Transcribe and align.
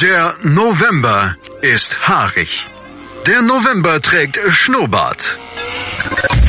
Der 0.00 0.34
November 0.42 1.36
ist 1.60 2.08
haarig. 2.08 2.66
Der 3.26 3.42
November 3.42 4.00
trägt 4.00 4.38
Schnurrbart. 4.48 5.39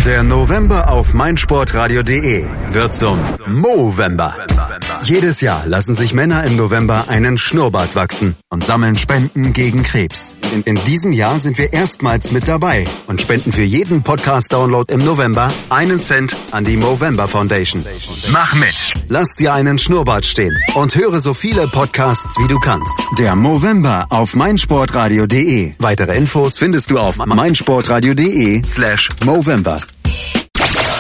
Der 0.06 0.24
November 0.24 0.90
auf 0.90 1.14
meinsportradio.de 1.14 2.48
wird 2.70 2.96
zum 2.96 3.20
Movember. 3.48 4.36
Jedes 5.04 5.42
Jahr 5.42 5.68
lassen 5.68 5.94
sich 5.94 6.12
Männer 6.12 6.44
im 6.44 6.56
November 6.56 7.06
einen 7.08 7.38
Schnurrbart 7.38 7.96
wachsen 7.96 8.36
und 8.50 8.64
sammeln 8.64 8.96
Spenden 8.96 9.54
gegen 9.54 9.84
Krebs. 9.84 10.36
In, 10.54 10.64
in 10.64 10.76
diesem 10.86 11.12
Jahr 11.12 11.38
sind 11.38 11.60
wir 11.60 11.72
erstmals 11.72 12.32
mit 12.32 12.48
dabei 12.48 12.86
und 13.06 13.22
spenden 13.22 13.52
für 13.52 13.62
jeden 13.62 14.02
Podcast-Download 14.02 14.92
im 14.92 15.06
November 15.06 15.54
einen 15.70 16.00
Cent 16.00 16.36
an 16.50 16.64
die 16.64 16.78
Movember 16.78 17.28
Foundation. 17.28 17.86
Mach 18.30 18.56
mit! 18.56 18.76
Lass 19.08 19.36
dir 19.36 19.54
einen 19.54 19.78
Schnurrbart 19.78 20.26
stehen 20.26 20.58
und 20.74 20.96
höre 20.96 21.20
so 21.20 21.36
viele 21.36 21.68
Podcasts 21.68 22.38
wie 22.40 22.48
du 22.48 22.60
kannst. 22.60 23.00
Der 23.20 23.36
Movember 23.36 24.08
auf 24.10 24.34
meinsportradio.de. 24.36 25.74
Weitere 25.78 26.18
Infos 26.18 26.58
findest 26.58 26.90
du 26.90 26.98
auf 26.98 27.18
meinsportradio.de 27.18 28.66
slash 28.66 29.10
Movember. 29.24 29.80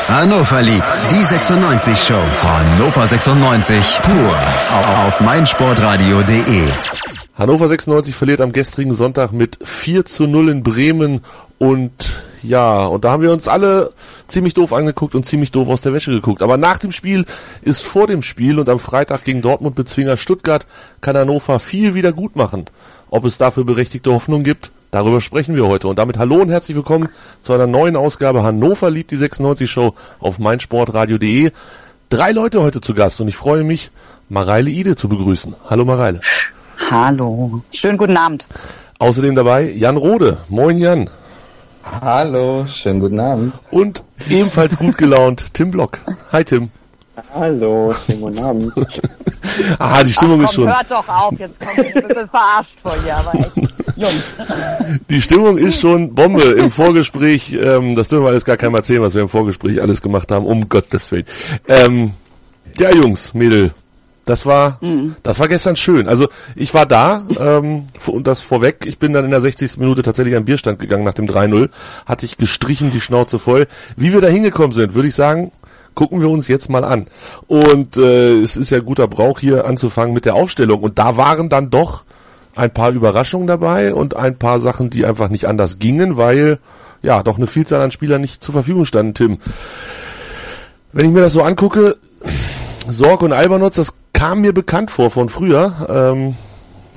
Hannover 0.07 0.61
liebt 0.61 0.83
die 1.09 1.23
96 1.23 1.97
Show. 1.97 2.21
Hannover 2.41 3.07
96 3.07 3.99
pur 4.01 4.37
auf 5.05 5.21
meinsportradio.de. 5.21 6.67
Hannover 7.35 7.69
96 7.69 8.13
verliert 8.13 8.41
am 8.41 8.51
gestrigen 8.51 8.93
Sonntag 8.93 9.31
mit 9.31 9.57
4 9.63 10.03
zu 10.03 10.27
0 10.27 10.49
in 10.49 10.63
Bremen 10.63 11.21
und 11.59 12.23
ja, 12.43 12.85
und 12.85 13.05
da 13.05 13.11
haben 13.11 13.23
wir 13.23 13.31
uns 13.31 13.47
alle 13.47 13.93
ziemlich 14.27 14.53
doof 14.53 14.73
angeguckt 14.73 15.15
und 15.15 15.25
ziemlich 15.25 15.51
doof 15.51 15.69
aus 15.69 15.81
der 15.81 15.93
Wäsche 15.93 16.11
geguckt. 16.11 16.41
Aber 16.41 16.57
nach 16.57 16.77
dem 16.77 16.91
Spiel 16.91 17.25
ist 17.61 17.81
vor 17.81 18.07
dem 18.07 18.21
Spiel 18.21 18.59
und 18.59 18.67
am 18.67 18.79
Freitag 18.79 19.23
gegen 19.23 19.41
Dortmund 19.41 19.75
bezwinger 19.75 20.17
Stuttgart 20.17 20.67
kann 20.99 21.15
Hannover 21.15 21.59
viel 21.59 21.93
wieder 21.95 22.11
gut 22.11 22.35
machen. 22.35 22.65
Ob 23.09 23.25
es 23.25 23.37
dafür 23.37 23.63
berechtigte 23.63 24.11
Hoffnung 24.11 24.43
gibt, 24.43 24.71
darüber 24.91 25.21
sprechen 25.21 25.55
wir 25.55 25.67
heute. 25.67 25.87
Und 25.87 25.97
damit 25.97 26.17
hallo 26.17 26.35
und 26.35 26.49
herzlich 26.49 26.75
willkommen 26.75 27.09
zu 27.41 27.53
einer 27.53 27.67
neuen 27.67 27.95
Ausgabe 27.95 28.43
Hannover 28.43 28.89
liebt 28.89 29.11
die 29.11 29.17
96 29.17 29.69
Show 29.69 29.95
auf 30.19 30.39
meinsportradio.de. 30.39 31.51
Drei 32.09 32.31
Leute 32.31 32.61
heute 32.61 32.81
zu 32.81 32.93
Gast 32.93 33.21
und 33.21 33.27
ich 33.27 33.35
freue 33.35 33.63
mich, 33.63 33.89
Mareile 34.29 34.69
Ide 34.69 34.95
zu 34.95 35.09
begrüßen. 35.09 35.55
Hallo 35.69 35.85
Mareile. 35.85 36.21
Hallo. 36.89 37.61
Schönen 37.71 37.97
guten 37.97 38.17
Abend. 38.17 38.45
Außerdem 38.99 39.35
dabei 39.35 39.71
Jan 39.71 39.97
Rode. 39.97 40.37
Moin 40.49 40.77
Jan. 40.77 41.09
Hallo, 41.83 42.67
schönen 42.67 42.99
guten 42.99 43.19
Abend. 43.19 43.53
Und 43.71 44.03
ebenfalls 44.29 44.77
gut 44.77 44.97
gelaunt 44.97 45.53
Tim 45.53 45.71
Block. 45.71 45.99
Hi 46.31 46.43
Tim. 46.43 46.69
Hallo, 47.33 47.93
schönen 48.05 48.21
guten 48.21 48.39
Abend. 48.39 48.73
ah, 49.79 50.03
die 50.03 50.13
Stimmung 50.13 50.41
Ach, 50.43 50.45
komm, 50.45 50.45
ist 50.45 50.53
schon. 50.53 50.67
Hört 50.67 50.89
doch 50.91 51.07
auf, 51.07 51.39
jetzt 51.39 51.59
kommt 51.59 51.77
ich 51.87 51.95
ein 51.95 52.07
bisschen 52.07 52.29
verarscht 52.29 52.77
vor 52.81 52.95
hier, 53.03 53.17
aber 53.17 53.35
echt. 53.35 53.55
Jungs. 53.97 54.23
Die 55.09 55.21
Stimmung 55.21 55.57
ist 55.57 55.79
schon 55.81 56.15
Bombe 56.15 56.43
im 56.43 56.71
Vorgespräch. 56.71 57.53
Ähm, 57.53 57.95
das 57.95 58.07
dürfen 58.07 58.23
wir 58.23 58.29
alles 58.29 58.45
gar 58.45 58.57
keinem 58.57 58.75
erzählen, 58.75 59.01
was 59.01 59.13
wir 59.13 59.21
im 59.21 59.29
Vorgespräch 59.29 59.81
alles 59.81 60.01
gemacht 60.01 60.31
haben. 60.31 60.45
Um 60.45 60.69
Gottes 60.69 61.11
Willen. 61.11 61.25
Ähm, 61.67 62.13
ja, 62.77 62.89
Jungs, 62.91 63.33
Mädel, 63.33 63.73
das 64.25 64.45
war, 64.45 64.77
Mhm. 64.81 65.15
das 65.23 65.39
war 65.39 65.47
gestern 65.47 65.75
schön. 65.75 66.07
Also 66.07 66.29
ich 66.55 66.73
war 66.73 66.85
da 66.85 67.27
ähm, 67.39 67.87
und 68.05 68.27
das 68.27 68.41
vorweg. 68.41 68.85
Ich 68.85 68.97
bin 68.99 69.13
dann 69.13 69.25
in 69.25 69.31
der 69.31 69.41
60. 69.41 69.77
Minute 69.77 70.03
tatsächlich 70.03 70.35
am 70.35 70.45
Bierstand 70.45 70.79
gegangen 70.79 71.03
nach 71.03 71.13
dem 71.13 71.27
3-0. 71.27 71.69
Hatte 72.05 72.25
ich 72.25 72.37
gestrichen, 72.37 72.91
die 72.91 73.01
Schnauze 73.01 73.39
voll. 73.39 73.67
Wie 73.97 74.13
wir 74.13 74.21
da 74.21 74.27
hingekommen 74.27 74.71
sind, 74.73 74.93
würde 74.93 75.09
ich 75.09 75.15
sagen, 75.15 75.51
gucken 75.95 76.21
wir 76.21 76.29
uns 76.29 76.47
jetzt 76.47 76.69
mal 76.69 76.83
an. 76.83 77.07
Und 77.47 77.97
äh, 77.97 78.39
es 78.39 78.57
ist 78.57 78.69
ja 78.69 78.79
guter 78.79 79.07
Brauch 79.07 79.39
hier 79.39 79.65
anzufangen 79.65 80.13
mit 80.13 80.25
der 80.25 80.35
Aufstellung. 80.35 80.81
Und 80.81 80.99
da 80.99 81.17
waren 81.17 81.49
dann 81.49 81.69
doch 81.69 82.03
ein 82.55 82.71
paar 82.71 82.91
Überraschungen 82.91 83.47
dabei 83.47 83.93
und 83.93 84.15
ein 84.15 84.37
paar 84.37 84.59
Sachen, 84.59 84.89
die 84.89 85.05
einfach 85.05 85.29
nicht 85.29 85.45
anders 85.45 85.79
gingen, 85.79 86.17
weil 86.17 86.59
ja 87.01 87.23
doch 87.23 87.37
eine 87.37 87.47
Vielzahl 87.47 87.81
an 87.81 87.91
Spielern 87.91 88.21
nicht 88.21 88.43
zur 88.43 88.53
Verfügung 88.53 88.85
standen, 88.85 89.13
Tim. 89.13 89.37
Wenn 90.93 91.05
ich 91.05 91.11
mir 91.11 91.21
das 91.21 91.33
so 91.33 91.41
angucke, 91.41 91.97
Sorg 92.87 93.21
und 93.21 93.33
Albernutz, 93.33 93.75
das 93.75 93.93
kam 94.13 94.41
mir 94.41 94.53
bekannt 94.53 94.91
vor 94.91 95.09
von 95.09 95.29
früher. 95.29 95.87
Ähm, 95.89 96.35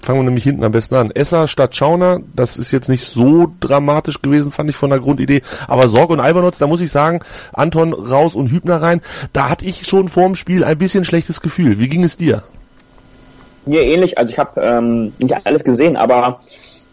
fangen 0.04 0.20
wir 0.20 0.24
nämlich 0.24 0.44
hinten 0.44 0.64
am 0.64 0.72
besten 0.72 0.94
an. 0.94 1.10
Esser 1.10 1.48
statt 1.48 1.74
Schauner, 1.74 2.20
das 2.34 2.56
ist 2.56 2.72
jetzt 2.72 2.88
nicht 2.88 3.04
so 3.04 3.52
dramatisch 3.60 4.20
gewesen, 4.22 4.52
fand 4.52 4.70
ich 4.70 4.76
von 4.76 4.90
der 4.90 5.00
Grundidee. 5.00 5.42
Aber 5.66 5.88
Sorg 5.88 6.10
und 6.10 6.20
Albernutz, 6.20 6.58
da 6.58 6.66
muss 6.66 6.80
ich 6.80 6.90
sagen, 6.90 7.20
Anton 7.52 7.92
raus 7.92 8.34
und 8.34 8.50
Hübner 8.50 8.80
rein, 8.82 9.00
da 9.32 9.48
hatte 9.48 9.64
ich 9.64 9.86
schon 9.86 10.08
vorm 10.08 10.34
Spiel 10.34 10.62
ein 10.62 10.78
bisschen 10.78 11.04
schlechtes 11.04 11.40
Gefühl. 11.40 11.78
Wie 11.78 11.88
ging 11.88 12.04
es 12.04 12.16
dir? 12.16 12.42
Mir 13.66 13.82
ähnlich, 13.82 14.18
also 14.18 14.30
ich 14.30 14.38
habe 14.38 14.60
ähm, 14.60 15.12
nicht 15.18 15.34
alles 15.46 15.64
gesehen, 15.64 15.96
aber 15.96 16.38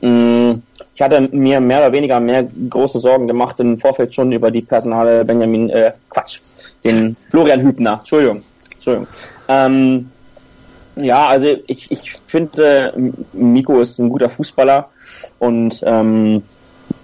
mh, 0.02 0.60
ich 0.96 1.02
hatte 1.02 1.22
mir 1.32 1.60
mehr 1.60 1.80
oder 1.80 1.92
weniger 1.92 2.20
mehr 2.20 2.48
große 2.70 3.00
Sorgen 3.00 3.28
gemacht 3.28 3.60
im 3.60 3.78
Vorfeld 3.78 4.14
schon 4.16 4.32
über 4.32 4.52
die 4.52 4.62
Personale 4.62 5.26
Benjamin, 5.26 5.70
äh, 5.70 5.92
Quatsch, 6.10 6.40
den 6.86 7.18
Florian 7.30 7.62
Hübner, 7.62 7.98
Entschuldigung, 8.00 8.44
Entschuldigung. 8.74 9.08
Ähm, 9.48 10.10
ja, 10.96 11.28
also 11.28 11.48
ich, 11.68 11.92
ich 11.92 12.14
finde, 12.26 12.94
Miko 13.34 13.80
ist 13.80 14.00
ein 14.00 14.10
guter 14.10 14.30
Fußballer 14.30 14.90
und 15.40 15.82
ähm, 15.86 16.44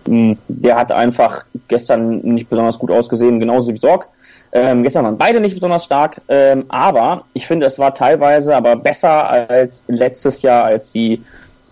der 0.06 0.76
hat 0.78 0.92
einfach 0.92 1.46
gestern 1.68 2.20
nicht 2.20 2.50
besonders 2.50 2.80
gut 2.80 2.92
ausgesehen, 2.92 3.40
genauso 3.40 3.74
wie 3.74 3.78
Sorg. 3.78 4.08
Ähm, 4.54 4.84
gestern 4.84 5.04
waren 5.04 5.18
beide 5.18 5.42
nicht 5.42 5.56
besonders 5.56 5.84
stark, 5.84 6.22
ähm, 6.30 6.66
aber 6.70 7.24
ich 7.34 7.46
finde, 7.46 7.66
es 7.66 7.78
war 7.80 7.94
teilweise 7.94 8.56
aber 8.56 8.78
besser 8.78 9.30
als 9.30 9.84
letztes 9.88 10.42
Jahr, 10.42 10.64
als 10.64 10.92
sie 10.92 11.22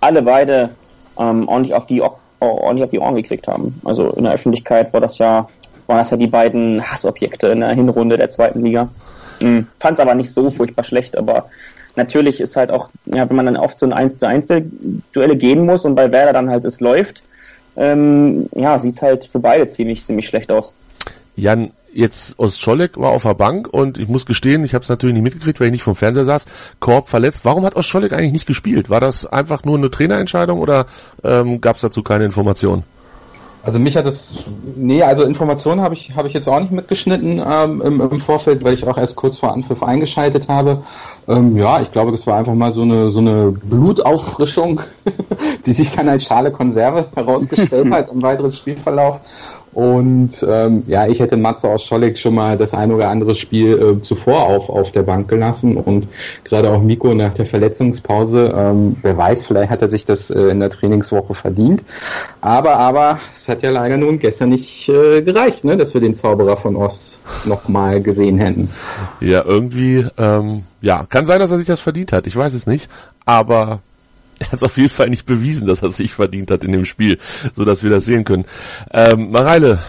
alle 0.01 0.21
beide 0.21 0.69
ähm, 1.17 1.47
ordentlich 1.47 1.73
auf 1.73 1.85
die 1.85 2.01
ordentlich 2.41 2.83
auf 2.83 2.91
die 2.91 2.99
Ohren 2.99 3.15
gekriegt 3.15 3.47
haben. 3.47 3.79
Also 3.85 4.09
in 4.11 4.25
der 4.25 4.33
Öffentlichkeit 4.33 4.91
war 4.93 4.99
das 5.01 5.17
ja 5.17 5.47
waren 5.87 5.97
das 5.97 6.11
ja 6.11 6.17
die 6.17 6.27
beiden 6.27 6.81
Hassobjekte 6.91 7.47
in 7.47 7.59
der 7.59 7.69
Hinrunde 7.69 8.17
der 8.17 8.29
zweiten 8.29 8.63
Liga. 8.63 8.89
Hm, 9.39 9.67
Fand 9.77 9.95
es 9.95 9.99
aber 9.99 10.15
nicht 10.15 10.33
so 10.33 10.49
furchtbar 10.49 10.83
schlecht, 10.83 11.17
aber 11.17 11.45
natürlich 11.95 12.41
ist 12.41 12.55
halt 12.55 12.71
auch, 12.71 12.89
ja, 13.05 13.27
wenn 13.29 13.35
man 13.35 13.45
dann 13.45 13.57
oft 13.57 13.79
so 13.79 13.85
ein 13.85 13.93
1 13.93 14.17
zu 14.17 14.27
1 14.27 14.45
Duelle 15.13 15.35
gehen 15.35 15.65
muss 15.65 15.85
und 15.85 15.95
bei 15.95 16.11
Werder 16.11 16.33
dann 16.33 16.49
halt 16.49 16.65
es 16.65 16.79
läuft, 16.79 17.23
ähm, 17.77 18.47
ja, 18.55 18.79
sieht's 18.79 19.01
halt 19.01 19.25
für 19.25 19.39
beide 19.39 19.67
ziemlich, 19.67 20.05
ziemlich 20.05 20.27
schlecht 20.27 20.51
aus. 20.51 20.71
Jan, 21.35 21.71
jetzt 21.93 22.39
Ostscholek 22.39 22.97
war 22.97 23.09
auf 23.09 23.23
der 23.23 23.33
Bank 23.33 23.67
und 23.67 23.97
ich 23.97 24.07
muss 24.07 24.25
gestehen, 24.25 24.63
ich 24.63 24.73
habe 24.73 24.83
es 24.83 24.89
natürlich 24.89 25.13
nicht 25.13 25.23
mitgekriegt, 25.23 25.59
weil 25.59 25.67
ich 25.67 25.73
nicht 25.73 25.83
vom 25.83 25.95
Fernseher 25.95 26.25
saß. 26.25 26.45
Korb 26.79 27.09
verletzt. 27.09 27.41
Warum 27.43 27.65
hat 27.65 27.75
Ostscholek 27.75 28.13
eigentlich 28.13 28.31
nicht 28.31 28.45
gespielt? 28.45 28.89
War 28.89 29.01
das 29.01 29.25
einfach 29.25 29.63
nur 29.63 29.77
eine 29.77 29.91
Trainerentscheidung 29.91 30.59
oder 30.59 30.85
ähm, 31.23 31.59
gab 31.59 31.75
es 31.75 31.81
dazu 31.81 32.03
keine 32.03 32.25
Informationen? 32.25 32.83
Also 33.65 33.79
mich 33.79 33.97
hat 33.97 34.05
es, 34.05 34.31
nee, 34.75 35.01
also 35.01 35.23
Informationen 35.23 35.81
habe 35.81 35.95
ich, 35.95 36.15
habe 36.15 36.27
ich 36.27 36.35
jetzt 36.35 36.47
auch 36.47 36.59
nicht 36.59 36.71
mitgeschnitten 36.71 37.41
ähm, 37.43 37.81
im, 37.81 37.99
im 37.99 38.19
Vorfeld, 38.19 38.63
weil 38.63 38.75
ich 38.75 38.85
auch 38.85 38.95
erst 38.95 39.15
kurz 39.15 39.39
vor 39.39 39.53
Anpfiff 39.53 39.81
eingeschaltet 39.81 40.47
habe. 40.47 40.83
Ähm, 41.27 41.57
ja, 41.57 41.81
ich 41.81 41.91
glaube, 41.91 42.11
das 42.11 42.27
war 42.27 42.37
einfach 42.37 42.53
mal 42.53 42.73
so 42.73 42.83
eine, 42.83 43.09
so 43.09 43.17
eine 43.17 43.51
Blutauffrischung, 43.51 44.81
die 45.65 45.73
sich 45.73 45.91
dann 45.91 46.07
als 46.07 46.25
schale 46.25 46.51
Konserve 46.51 47.07
herausgestellt 47.15 47.89
hat 47.91 48.11
im 48.11 48.21
weiteren 48.21 48.51
Spielverlauf. 48.51 49.19
Und 49.75 50.31
ähm, 50.47 50.83
ja, 50.87 51.05
ich 51.05 51.19
hätte 51.19 51.35
Matze 51.35 51.67
aus 51.67 51.83
Scholleck 51.83 52.17
schon 52.17 52.33
mal 52.33 52.57
das 52.57 52.73
ein 52.73 52.93
oder 52.93 53.09
andere 53.09 53.35
Spiel 53.35 53.77
äh, 53.77 54.01
zuvor 54.01 54.43
auf, 54.43 54.69
auf 54.69 54.93
der 54.93 55.03
Bank 55.03 55.27
gelassen 55.27 55.75
und 55.75 56.07
gerade 56.45 56.71
auch 56.71 56.81
Miko 56.81 57.13
nach 57.13 57.33
der 57.33 57.45
Verletzungspause, 57.45 58.53
ähm, 58.55 58.95
wer 59.01 59.17
weiß, 59.17 59.45
vielleicht 59.45 59.69
hat 59.69 59.81
er 59.81 59.89
sich 59.89 60.05
das 60.05 60.29
äh, 60.29 60.39
in 60.43 60.61
der 60.61 60.69
Trainingswoche 60.69 61.33
verdient. 61.33 61.81
Aber, 62.39 62.77
aber, 62.77 63.19
es 63.35 63.49
hat 63.49 63.63
ja 63.63 63.69
leider 63.69 63.97
nun 63.97 64.17
gestern 64.17 64.49
nicht 64.49 64.87
äh, 64.87 65.21
gereicht, 65.21 65.65
ne, 65.65 65.75
dass 65.75 65.93
wir 65.93 65.99
den 65.99 66.15
Zauberer 66.15 66.55
von 66.55 66.77
Ost 66.77 67.17
nochmal 67.43 68.01
gesehen 68.01 68.37
hätten. 68.37 68.69
Ja, 69.19 69.43
irgendwie, 69.45 70.05
ähm, 70.17 70.63
ja, 70.79 71.05
kann 71.05 71.25
sein, 71.25 71.39
dass 71.39 71.51
er 71.51 71.57
sich 71.57 71.67
das 71.67 71.81
verdient 71.81 72.13
hat. 72.13 72.27
Ich 72.27 72.35
weiß 72.37 72.53
es 72.53 72.65
nicht, 72.65 72.89
aber 73.25 73.79
er 74.39 74.51
hat 74.51 74.63
auf 74.63 74.77
jeden 74.77 74.89
Fall 74.89 75.09
nicht 75.09 75.25
bewiesen, 75.25 75.67
dass 75.67 75.81
er 75.81 75.89
es 75.89 75.97
sich 75.97 76.13
verdient 76.13 76.51
hat 76.51 76.63
in 76.63 76.71
dem 76.71 76.85
Spiel, 76.85 77.19
so 77.53 77.65
dass 77.65 77.83
wir 77.83 77.89
das 77.89 78.05
sehen 78.05 78.23
können. 78.23 78.45
Ähm, 78.91 79.31
Mareile, 79.31 79.79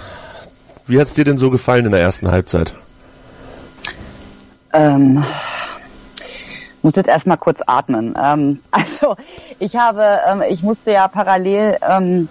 wie 0.87 1.01
hat's 1.01 1.15
dir 1.15 1.25
denn 1.25 1.37
so 1.37 1.51
gefallen 1.51 1.87
in 1.87 1.93
der 1.93 2.01
ersten 2.01 2.31
Halbzeit? 2.31 2.75
Ähm, 4.73 5.25
muss 6.83 6.95
jetzt 6.95 7.09
erstmal 7.09 7.39
kurz 7.39 7.61
atmen. 7.67 8.17
Ähm, 8.23 8.61
also 8.71 9.17
ich 9.59 9.77
habe, 9.77 10.21
ähm, 10.29 10.43
ich 10.49 10.63
musste 10.63 10.93
ja 10.93 11.09
parallel 11.09 11.77
ähm, 11.87 12.29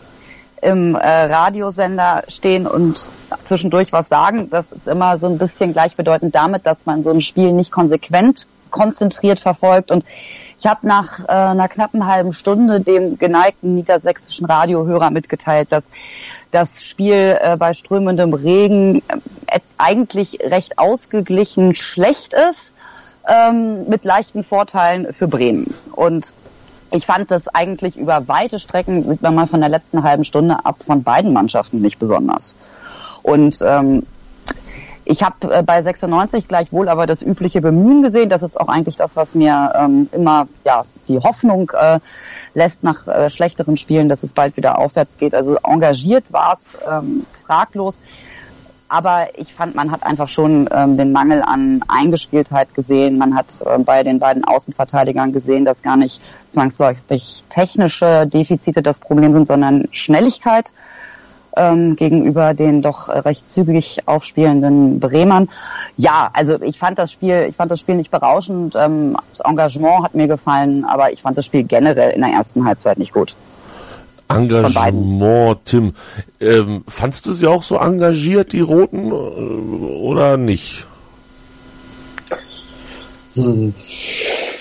im 0.61 0.95
äh, 0.95 1.07
Radiosender 1.07 2.23
stehen 2.29 2.65
und 2.65 3.11
zwischendurch 3.47 3.91
was 3.91 4.07
sagen. 4.07 4.49
Das 4.49 4.65
ist 4.71 4.87
immer 4.87 5.17
so 5.19 5.27
ein 5.27 5.37
bisschen 5.37 5.73
gleichbedeutend 5.73 6.33
damit, 6.33 6.65
dass 6.65 6.77
man 6.85 7.03
so 7.03 7.11
ein 7.11 7.21
Spiel 7.21 7.51
nicht 7.51 7.71
konsequent 7.71 8.47
konzentriert 8.71 9.39
verfolgt. 9.39 9.91
Und 9.91 10.05
ich 10.65 10.71
habe 10.71 10.87
nach 10.87 11.19
äh, 11.19 11.31
einer 11.31 11.67
knappen 11.67 12.07
halben 12.07 12.33
Stunde 12.33 12.81
dem 12.81 13.19
geneigten 13.19 13.75
niedersächsischen 13.75 14.47
Radiohörer 14.47 15.11
mitgeteilt, 15.11 15.71
dass 15.71 15.83
das 16.49 16.83
Spiel 16.83 17.37
äh, 17.39 17.55
bei 17.55 17.75
strömendem 17.75 18.33
Regen 18.33 19.03
äh, 19.45 19.59
eigentlich 19.77 20.39
recht 20.41 20.79
ausgeglichen 20.79 21.75
schlecht 21.75 22.33
ist, 22.33 22.73
ähm, 23.27 23.87
mit 23.87 24.05
leichten 24.05 24.43
Vorteilen 24.43 25.13
für 25.13 25.27
Bremen. 25.27 25.71
Und 25.91 26.33
ich 26.89 27.05
fand 27.05 27.29
das 27.29 27.47
eigentlich 27.47 27.95
über 27.95 28.27
weite 28.27 28.57
Strecken, 28.57 29.07
sieht 29.07 29.21
man 29.21 29.35
mal 29.35 29.45
von 29.45 29.59
der 29.59 29.69
letzten 29.69 30.01
halben 30.01 30.25
Stunde 30.25 30.65
ab, 30.65 30.77
von 30.83 31.03
beiden 31.03 31.31
Mannschaften 31.31 31.79
nicht 31.81 31.99
besonders. 31.99 32.55
Und 33.21 33.59
ähm, 33.61 34.01
ich 35.05 35.23
habe 35.23 35.53
äh, 35.53 35.63
bei 35.63 35.81
96 35.81 36.47
gleichwohl 36.47 36.89
aber 36.89 37.05
das 37.05 37.21
übliche 37.21 37.61
Bemühen 37.61 38.01
gesehen. 38.01 38.29
Das 38.29 38.41
ist 38.41 38.59
auch 38.59 38.67
eigentlich 38.67 38.97
das, 38.97 39.11
was 39.13 39.33
mir 39.35 39.71
ähm, 39.75 40.09
immer 40.11 40.47
ja 40.65 40.83
die 41.07 41.19
Hoffnung 41.19 41.71
äh, 41.79 41.99
lässt 42.55 42.83
nach 42.83 43.07
äh, 43.07 43.29
schlechteren 43.29 43.77
Spielen, 43.77 44.09
dass 44.09 44.23
es 44.23 44.33
bald 44.33 44.57
wieder 44.57 44.79
aufwärts 44.79 45.17
geht. 45.17 45.35
Also 45.35 45.57
engagiert 45.63 46.25
war 46.31 46.57
es 46.57 46.79
ähm, 46.89 47.25
fraglos. 47.45 47.97
Aber 48.87 49.27
ich 49.35 49.53
fand, 49.53 49.75
man 49.75 49.91
hat 49.91 50.03
einfach 50.03 50.27
schon 50.27 50.69
ähm, 50.71 50.95
den 50.95 51.11
Mangel 51.11 51.41
an 51.41 51.83
Eingespieltheit 51.87 52.73
gesehen. 52.75 53.17
Man 53.17 53.35
hat 53.35 53.47
äh, 53.65 53.79
bei 53.79 54.03
den 54.03 54.19
beiden 54.19 54.43
Außenverteidigern 54.43 55.33
gesehen, 55.33 55.65
dass 55.65 55.81
gar 55.81 55.97
nicht 55.97 56.21
zwangsläufig 56.49 57.43
technische 57.49 58.27
Defizite 58.27 58.81
das 58.83 58.99
Problem 58.99 59.33
sind, 59.33 59.47
sondern 59.47 59.87
Schnelligkeit 59.91 60.71
ähm, 61.55 61.95
gegenüber 61.95 62.53
den 62.53 62.81
doch 62.81 63.09
recht 63.09 63.49
zügig 63.51 63.99
aufspielenden 64.05 64.99
Bremern. 64.99 65.49
Ja, 65.97 66.29
also 66.33 66.61
ich 66.61 66.77
fand 66.77 66.99
das 66.99 67.11
Spiel, 67.11 67.47
ich 67.49 67.55
fand 67.55 67.71
das 67.71 67.79
Spiel 67.79 67.95
nicht 67.95 68.11
berauschend. 68.11 68.75
Ähm, 68.75 69.17
das 69.31 69.45
Engagement 69.45 70.03
hat 70.03 70.15
mir 70.15 70.27
gefallen, 70.27 70.85
aber 70.85 71.11
ich 71.11 71.21
fand 71.21 71.37
das 71.37 71.45
Spiel 71.45 71.63
generell 71.63 72.11
in 72.11 72.21
der 72.21 72.31
ersten 72.31 72.65
Halbzeit 72.65 72.97
nicht 72.97 73.13
gut. 73.13 73.33
Engagement, 74.27 75.59
Tim. 75.65 75.93
Ähm, 76.39 76.83
fandst 76.87 77.25
du 77.25 77.33
sie 77.33 77.47
auch 77.47 77.63
so 77.63 77.77
engagiert, 77.77 78.53
die 78.53 78.61
Roten, 78.61 79.11
äh, 79.11 79.13
oder 79.13 80.37
nicht? 80.37 80.87
Hm. 83.35 83.73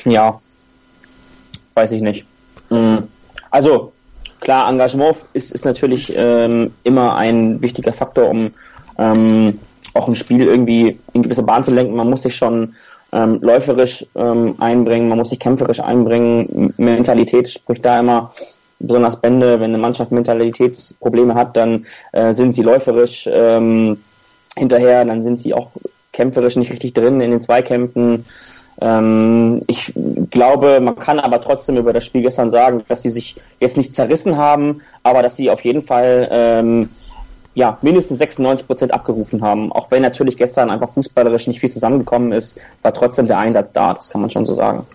Ja, 0.04 0.38
weiß 1.74 1.92
ich 1.92 2.02
nicht. 2.02 2.26
Hm. 2.68 3.04
Also, 3.50 3.93
klar, 4.44 4.68
Engagement 4.70 5.16
ist, 5.32 5.50
ist 5.50 5.64
natürlich 5.64 6.12
ähm, 6.14 6.72
immer 6.84 7.16
ein 7.16 7.60
wichtiger 7.60 7.92
Faktor, 7.92 8.28
um 8.28 8.52
ähm, 8.98 9.58
auch 9.94 10.06
ein 10.06 10.14
Spiel 10.14 10.44
irgendwie 10.44 10.98
in 11.12 11.22
gewisse 11.22 11.42
Bahn 11.42 11.64
zu 11.64 11.72
lenken. 11.72 11.96
Man 11.96 12.10
muss 12.10 12.22
sich 12.22 12.36
schon 12.36 12.74
ähm, 13.12 13.40
läuferisch 13.40 14.06
ähm, 14.14 14.54
einbringen, 14.58 15.08
man 15.08 15.18
muss 15.18 15.30
sich 15.30 15.40
kämpferisch 15.40 15.80
einbringen. 15.80 16.74
Mentalität 16.76 17.48
spricht 17.48 17.84
da 17.84 17.98
immer 17.98 18.30
besonders 18.78 19.20
Bände, 19.20 19.60
wenn 19.60 19.70
eine 19.70 19.78
Mannschaft 19.78 20.12
Mentalitätsprobleme 20.12 21.34
hat, 21.34 21.56
dann 21.56 21.86
äh, 22.12 22.34
sind 22.34 22.54
sie 22.54 22.62
läuferisch 22.62 23.28
ähm, 23.32 23.98
hinterher, 24.56 25.04
dann 25.04 25.22
sind 25.22 25.40
sie 25.40 25.54
auch 25.54 25.70
kämpferisch 26.12 26.56
nicht 26.56 26.70
richtig 26.70 26.92
drin 26.92 27.20
in 27.20 27.30
den 27.30 27.40
Zweikämpfen. 27.40 28.24
Ähm, 28.80 29.60
ich 29.66 29.92
glaube, 30.30 30.80
man 30.80 30.96
kann 30.96 31.20
aber 31.20 31.40
trotzdem 31.40 31.76
über 31.76 31.92
das 31.92 32.04
Spiel 32.04 32.22
gestern 32.22 32.50
sagen, 32.50 32.82
dass 32.88 33.02
sie 33.02 33.10
sich 33.10 33.36
jetzt 33.60 33.76
nicht 33.76 33.94
zerrissen 33.94 34.36
haben, 34.36 34.82
aber 35.02 35.22
dass 35.22 35.36
sie 35.36 35.50
auf 35.50 35.64
jeden 35.64 35.82
Fall 35.82 36.28
ähm, 36.30 36.88
ja, 37.54 37.78
mindestens 37.82 38.18
96 38.18 38.66
Prozent 38.66 38.92
abgerufen 38.92 39.42
haben. 39.42 39.70
Auch 39.72 39.90
wenn 39.90 40.02
natürlich 40.02 40.36
gestern 40.36 40.70
einfach 40.70 40.90
fußballerisch 40.90 41.46
nicht 41.46 41.60
viel 41.60 41.70
zusammengekommen 41.70 42.32
ist, 42.32 42.58
war 42.82 42.92
trotzdem 42.92 43.26
der 43.26 43.38
Einsatz 43.38 43.72
da. 43.72 43.94
Das 43.94 44.10
kann 44.10 44.20
man 44.20 44.30
schon 44.30 44.44
so 44.44 44.54
sagen. 44.54 44.86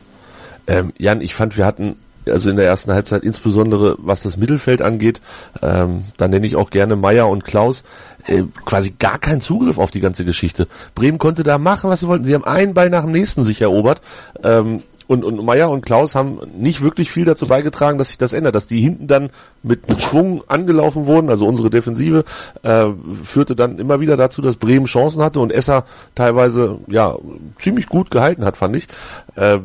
Ähm, 0.68 0.92
Jan, 0.98 1.22
ich 1.22 1.34
fand, 1.34 1.58
wir 1.58 1.66
hatten 1.66 1.96
also 2.26 2.50
in 2.50 2.58
der 2.58 2.66
ersten 2.66 2.92
Halbzeit, 2.92 3.24
insbesondere 3.24 3.96
was 4.00 4.24
das 4.24 4.38
Mittelfeld 4.38 4.82
angeht, 4.82 5.22
ähm, 5.62 6.04
da 6.18 6.28
nenne 6.28 6.46
ich 6.46 6.56
auch 6.56 6.70
gerne 6.70 6.96
Meier 6.96 7.28
und 7.28 7.44
Klaus, 7.44 7.84
äh, 8.28 8.44
quasi 8.66 8.94
gar 8.98 9.20
keinen 9.20 9.42
Zugriff 9.42 9.78
auf 9.78 9.92
die 9.92 10.02
ganze 10.02 10.26
Geschichte. 10.26 10.68
Bremen 10.96 11.18
konnte 11.18 11.44
da 11.44 11.58
machen, 11.58 11.90
was 11.90 12.02
sie 12.02 12.08
wollten. 12.08 12.26
Sie 12.26 12.34
haben 12.34 12.46
einen 12.46 12.74
Ball 12.74 12.90
nach 12.90 13.04
dem 13.04 13.12
nächsten 13.12 13.44
sich 13.44 13.62
erobert. 13.62 14.02
Ähm, 14.44 14.84
und, 15.10 15.24
und 15.24 15.44
Meier 15.44 15.72
und 15.72 15.84
Klaus 15.84 16.14
haben 16.14 16.40
nicht 16.56 16.82
wirklich 16.82 17.10
viel 17.10 17.26
dazu 17.26 17.48
beigetragen, 17.48 17.98
dass 17.98 18.10
sich 18.10 18.20
das 18.20 18.32
ändert, 18.32 18.54
dass 18.54 18.68
die 18.68 18.80
hinten 18.80 19.08
dann 19.08 19.32
mit, 19.64 19.90
mit 19.90 20.00
Schwung 20.04 20.44
angelaufen 20.48 21.08
wurden, 21.08 21.32
also 21.32 21.48
unsere 21.48 21.72
Defensive 21.72 22.26
äh, 22.62 22.86
führte 23.24 23.56
dann 23.56 23.80
immer 23.80 24.02
wieder 24.02 24.18
dazu, 24.18 24.44
dass 24.44 24.58
Bremen 24.58 24.86
Chancen 24.86 25.24
hatte 25.24 25.40
und 25.40 25.52
Esser 25.52 25.86
teilweise 26.14 26.78
ja 26.86 27.16
ziemlich 27.58 27.88
gut 27.88 28.12
gehalten 28.12 28.46
hat, 28.46 28.56
fand 28.56 28.76
ich. 28.76 28.88
Äh, 29.36 29.62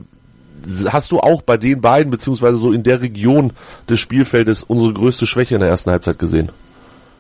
hast 0.89 1.13
du 1.13 1.21
auch 1.21 1.43
bei 1.43 1.57
den 1.57 1.81
beiden, 1.81 2.11
beziehungsweise 2.11 2.57
so 2.57 2.73
in 2.73 2.83
der 2.83 3.01
Region 3.01 3.53
des 3.89 4.01
Spielfeldes, 4.01 4.63
unsere 4.63 4.93
größte 4.93 5.27
Schwäche 5.27 5.55
in 5.55 5.61
der 5.61 5.71
ersten 5.71 5.91
Halbzeit 5.91 6.19
gesehen? 6.19 6.51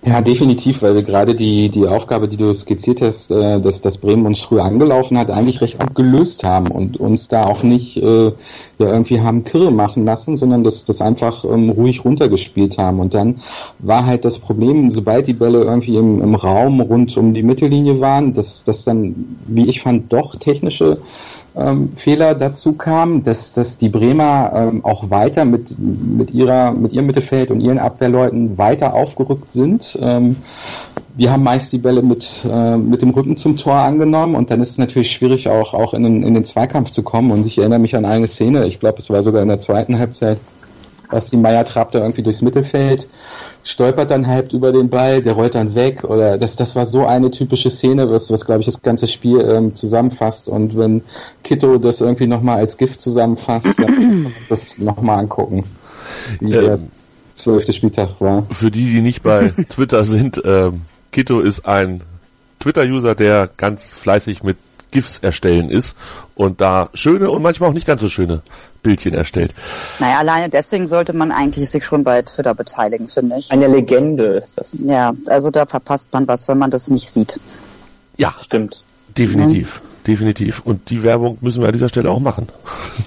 Ja, 0.06 0.20
definitiv, 0.20 0.82
weil 0.82 0.94
wir 0.94 1.02
gerade 1.02 1.34
die, 1.34 1.70
die 1.70 1.86
Aufgabe, 1.88 2.28
die 2.28 2.36
du 2.36 2.52
skizziert 2.52 3.00
hast, 3.00 3.30
äh, 3.30 3.58
dass, 3.58 3.80
dass 3.80 3.96
Bremen 3.96 4.26
uns 4.26 4.40
früher 4.40 4.62
angelaufen 4.62 5.16
hat, 5.16 5.30
eigentlich 5.30 5.62
recht 5.62 5.78
gut 5.78 5.94
gelöst 5.94 6.44
haben 6.44 6.70
und 6.70 6.98
uns 6.98 7.28
da 7.28 7.44
auch 7.44 7.62
nicht 7.62 7.96
äh, 7.96 8.26
ja, 8.26 8.32
irgendwie 8.78 9.22
haben 9.22 9.44
Kirre 9.44 9.70
machen 9.70 10.04
lassen, 10.04 10.36
sondern 10.36 10.62
das, 10.62 10.84
das 10.84 11.00
einfach 11.00 11.42
ähm, 11.44 11.70
ruhig 11.70 12.04
runtergespielt 12.04 12.76
haben. 12.76 13.00
Und 13.00 13.14
dann 13.14 13.40
war 13.78 14.04
halt 14.04 14.26
das 14.26 14.38
Problem, 14.38 14.90
sobald 14.90 15.26
die 15.26 15.32
Bälle 15.32 15.62
irgendwie 15.62 15.96
im, 15.96 16.20
im 16.20 16.34
Raum 16.34 16.82
rund 16.82 17.16
um 17.16 17.32
die 17.32 17.42
Mittellinie 17.42 17.98
waren, 17.98 18.34
dass, 18.34 18.62
dass 18.62 18.84
dann, 18.84 19.38
wie 19.46 19.70
ich 19.70 19.80
fand, 19.80 20.12
doch 20.12 20.36
technische 20.36 20.98
ähm, 21.56 21.92
Fehler 21.96 22.34
dazu 22.34 22.72
kam, 22.72 23.22
dass, 23.22 23.52
dass 23.52 23.78
die 23.78 23.88
Bremer 23.88 24.52
ähm, 24.54 24.84
auch 24.84 25.10
weiter 25.10 25.44
mit, 25.44 25.78
mit, 25.78 26.32
ihrer, 26.32 26.72
mit 26.72 26.92
ihrem 26.92 27.06
Mittelfeld 27.06 27.50
und 27.50 27.60
ihren 27.60 27.78
Abwehrleuten 27.78 28.58
weiter 28.58 28.94
aufgerückt 28.94 29.52
sind. 29.52 29.96
Ähm, 30.00 30.36
wir 31.16 31.30
haben 31.30 31.44
meist 31.44 31.72
die 31.72 31.78
Bälle 31.78 32.02
mit, 32.02 32.26
äh, 32.44 32.76
mit 32.76 33.02
dem 33.02 33.10
Rücken 33.10 33.36
zum 33.36 33.56
Tor 33.56 33.76
angenommen 33.76 34.34
und 34.34 34.50
dann 34.50 34.60
ist 34.60 34.70
es 34.70 34.78
natürlich 34.78 35.12
schwierig, 35.12 35.48
auch, 35.48 35.72
auch 35.74 35.94
in, 35.94 36.02
den, 36.02 36.22
in 36.24 36.34
den 36.34 36.44
Zweikampf 36.44 36.90
zu 36.90 37.04
kommen. 37.04 37.30
Und 37.30 37.46
ich 37.46 37.58
erinnere 37.58 37.78
mich 37.78 37.94
an 37.94 38.04
eine 38.04 38.26
Szene, 38.26 38.66
ich 38.66 38.80
glaube, 38.80 38.98
es 38.98 39.10
war 39.10 39.22
sogar 39.22 39.42
in 39.42 39.48
der 39.48 39.60
zweiten 39.60 39.98
Halbzeit, 39.98 40.38
Basti 41.10 41.36
Meier 41.36 41.64
trabt 41.64 41.94
da 41.94 42.00
irgendwie 42.00 42.22
durchs 42.22 42.42
Mittelfeld, 42.42 43.08
stolpert 43.62 44.10
dann 44.10 44.26
halb 44.26 44.52
über 44.52 44.72
den 44.72 44.90
Ball, 44.90 45.22
der 45.22 45.34
rollt 45.34 45.54
dann 45.54 45.74
weg 45.74 46.04
oder 46.04 46.38
das, 46.38 46.56
das 46.56 46.76
war 46.76 46.86
so 46.86 47.06
eine 47.06 47.30
typische 47.30 47.70
Szene, 47.70 48.10
was, 48.10 48.30
was 48.30 48.44
glaube 48.44 48.60
ich 48.60 48.66
das 48.66 48.82
ganze 48.82 49.06
Spiel 49.06 49.40
ähm, 49.40 49.74
zusammenfasst 49.74 50.48
und 50.48 50.76
wenn 50.76 51.02
Kitto 51.42 51.78
das 51.78 52.00
irgendwie 52.00 52.26
nochmal 52.26 52.58
als 52.58 52.76
Gift 52.76 53.00
zusammenfasst, 53.00 53.66
dann 53.66 53.74
kann 53.86 54.22
man 54.24 54.34
das 54.48 54.78
nochmal 54.78 55.20
angucken, 55.20 55.64
wie 56.40 56.52
ähm, 56.52 56.64
der 56.64 56.78
zwölfte 57.34 57.72
Spieltag 57.72 58.20
war. 58.20 58.46
Für 58.50 58.70
die, 58.70 58.86
die 58.90 59.00
nicht 59.00 59.22
bei 59.22 59.52
Twitter 59.68 60.04
sind, 60.04 60.40
ähm, 60.44 60.82
Kitto 61.12 61.40
ist 61.40 61.66
ein 61.66 62.02
Twitter-User, 62.60 63.14
der 63.14 63.48
ganz 63.56 63.96
fleißig 63.96 64.42
mit 64.42 64.56
GIFs 64.94 65.18
erstellen 65.18 65.70
ist 65.70 65.96
und 66.36 66.60
da 66.60 66.88
schöne 66.94 67.30
und 67.30 67.42
manchmal 67.42 67.68
auch 67.68 67.74
nicht 67.74 67.86
ganz 67.86 68.00
so 68.00 68.08
schöne 68.08 68.42
Bildchen 68.84 69.12
erstellt. 69.12 69.52
Naja, 69.98 70.18
alleine 70.18 70.48
deswegen 70.48 70.86
sollte 70.86 71.12
man 71.12 71.32
eigentlich 71.32 71.68
sich 71.68 71.84
schon 71.84 72.04
bei 72.04 72.22
Twitter 72.22 72.54
beteiligen, 72.54 73.08
finde 73.08 73.36
ich. 73.38 73.50
Eine 73.50 73.66
Legende 73.66 74.24
ist 74.26 74.56
das. 74.56 74.78
Ja, 74.84 75.12
also 75.26 75.50
da 75.50 75.66
verpasst 75.66 76.12
man 76.12 76.28
was, 76.28 76.46
wenn 76.46 76.58
man 76.58 76.70
das 76.70 76.88
nicht 76.88 77.10
sieht. 77.10 77.40
Ja, 78.16 78.34
stimmt. 78.40 78.84
Definitiv. 79.18 79.80
Mhm. 79.82 79.88
Definitiv. 80.06 80.60
Und 80.64 80.90
die 80.90 81.02
Werbung 81.02 81.38
müssen 81.40 81.60
wir 81.60 81.66
an 81.66 81.72
dieser 81.72 81.88
Stelle 81.88 82.10
auch 82.10 82.20
machen. 82.20 82.48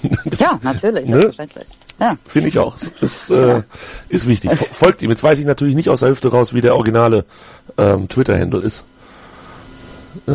Ja, 0.40 0.60
natürlich. 0.62 1.08
ne? 1.08 1.32
Ja. 2.00 2.16
Finde 2.28 2.50
ich 2.50 2.60
auch. 2.60 2.76
Ist, 3.02 3.32
äh, 3.32 3.64
ist 4.10 4.28
wichtig. 4.28 4.52
Folgt 4.72 5.02
ihm. 5.02 5.10
Jetzt 5.10 5.24
weiß 5.24 5.40
ich 5.40 5.46
natürlich 5.46 5.74
nicht 5.74 5.90
aus 5.90 6.02
der 6.02 6.10
Hüfte 6.10 6.30
raus, 6.30 6.54
wie 6.54 6.62
der 6.62 6.76
originale 6.76 7.26
ähm, 7.78 8.08
Twitter-Handle 8.08 8.62
ist. 8.62 8.84
Äh, 10.28 10.32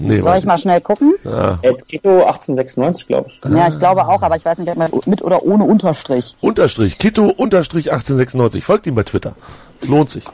nee, 0.00 0.20
Soll 0.20 0.38
ich 0.38 0.44
mal 0.44 0.58
schnell 0.58 0.80
gucken? 0.80 1.14
Ja. 1.24 1.58
Kito 1.88 2.24
1896, 2.24 3.06
glaube 3.06 3.30
ich. 3.30 3.50
Ja, 3.50 3.68
ich 3.68 3.78
glaube 3.78 4.06
auch, 4.06 4.22
aber 4.22 4.36
ich 4.36 4.44
weiß 4.44 4.58
nicht, 4.58 4.70
ob 4.70 4.76
man 4.76 4.90
mit 5.06 5.22
oder 5.22 5.42
ohne 5.44 5.64
Unterstrich. 5.64 6.34
Unterstrich. 6.40 6.98
Kito 6.98 7.26
Unterstrich 7.26 7.92
1896. 7.92 8.64
Folgt 8.64 8.86
ihm 8.86 8.94
bei 8.94 9.02
Twitter. 9.02 9.34
Es 9.80 9.88
lohnt 9.88 10.10
sich. 10.10 10.24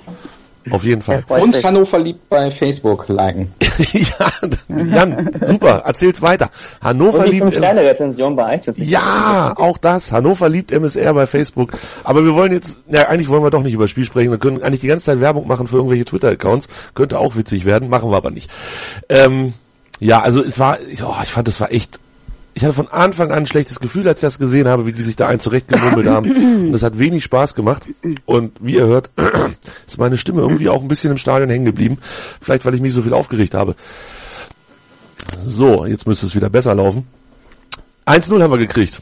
Auf 0.70 0.84
jeden 0.84 1.02
Fall. 1.02 1.24
Und 1.28 1.62
Hannover 1.62 1.98
liebt 1.98 2.28
bei 2.28 2.50
Facebook 2.50 3.08
liken. 3.08 3.52
ja, 3.78 4.32
Jan, 4.68 5.30
super. 5.44 5.82
Erzähl's 5.84 6.22
weiter. 6.22 6.50
Hannover 6.80 7.20
Und 7.20 7.30
liebt. 7.30 7.42
Und 7.42 7.54
Sterne 7.54 7.82
Rezension 7.82 8.36
bei 8.36 8.56
iTunes. 8.56 8.78
Ja, 8.78 9.54
auch 9.56 9.78
das. 9.78 10.12
Hannover 10.12 10.48
liebt 10.48 10.72
MSR 10.72 11.14
bei 11.14 11.26
Facebook. 11.26 11.72
Aber 12.04 12.24
wir 12.24 12.34
wollen 12.34 12.52
jetzt, 12.52 12.78
ja, 12.88 13.08
eigentlich 13.08 13.28
wollen 13.28 13.42
wir 13.42 13.50
doch 13.50 13.62
nicht 13.62 13.74
über 13.74 13.88
Spiel 13.88 14.04
sprechen. 14.04 14.30
Wir 14.30 14.38
können 14.38 14.62
eigentlich 14.62 14.80
die 14.80 14.88
ganze 14.88 15.06
Zeit 15.06 15.20
Werbung 15.20 15.46
machen 15.46 15.66
für 15.66 15.76
irgendwelche 15.76 16.04
Twitter-Accounts. 16.04 16.68
Könnte 16.94 17.18
auch 17.18 17.36
witzig 17.36 17.64
werden, 17.64 17.88
machen 17.88 18.10
wir 18.10 18.16
aber 18.16 18.30
nicht. 18.30 18.50
Ähm, 19.08 19.54
ja, 19.98 20.20
also 20.20 20.42
es 20.42 20.58
war, 20.58 20.78
oh, 21.04 21.14
ich 21.22 21.28
fand, 21.28 21.48
das 21.48 21.60
war 21.60 21.72
echt 21.72 22.00
ich 22.54 22.64
hatte 22.64 22.74
von 22.74 22.88
Anfang 22.88 23.30
an 23.30 23.38
ein 23.38 23.46
schlechtes 23.46 23.80
Gefühl, 23.80 24.06
als 24.08 24.18
ich 24.18 24.26
das 24.26 24.38
gesehen 24.38 24.68
habe, 24.68 24.86
wie 24.86 24.92
die 24.92 25.02
sich 25.02 25.16
da 25.16 25.28
ein 25.28 25.40
zurechtgemummelt 25.40 26.08
haben. 26.08 26.30
Und 26.66 26.72
das 26.72 26.82
hat 26.82 26.98
wenig 26.98 27.24
Spaß 27.24 27.54
gemacht. 27.54 27.84
Und 28.26 28.52
wie 28.60 28.74
ihr 28.74 28.86
hört, 28.86 29.10
ist 29.86 29.98
meine 29.98 30.18
Stimme 30.18 30.40
irgendwie 30.40 30.68
auch 30.68 30.82
ein 30.82 30.88
bisschen 30.88 31.12
im 31.12 31.18
Stadion 31.18 31.50
hängen 31.50 31.64
geblieben. 31.64 31.98
Vielleicht, 32.40 32.64
weil 32.64 32.74
ich 32.74 32.80
mich 32.80 32.92
so 32.92 33.02
viel 33.02 33.14
aufgeregt 33.14 33.54
habe. 33.54 33.76
So, 35.46 35.86
jetzt 35.86 36.06
müsste 36.06 36.26
es 36.26 36.34
wieder 36.34 36.50
besser 36.50 36.74
laufen. 36.74 37.06
1-0 38.06 38.42
haben 38.42 38.50
wir 38.50 38.58
gekriegt. 38.58 39.00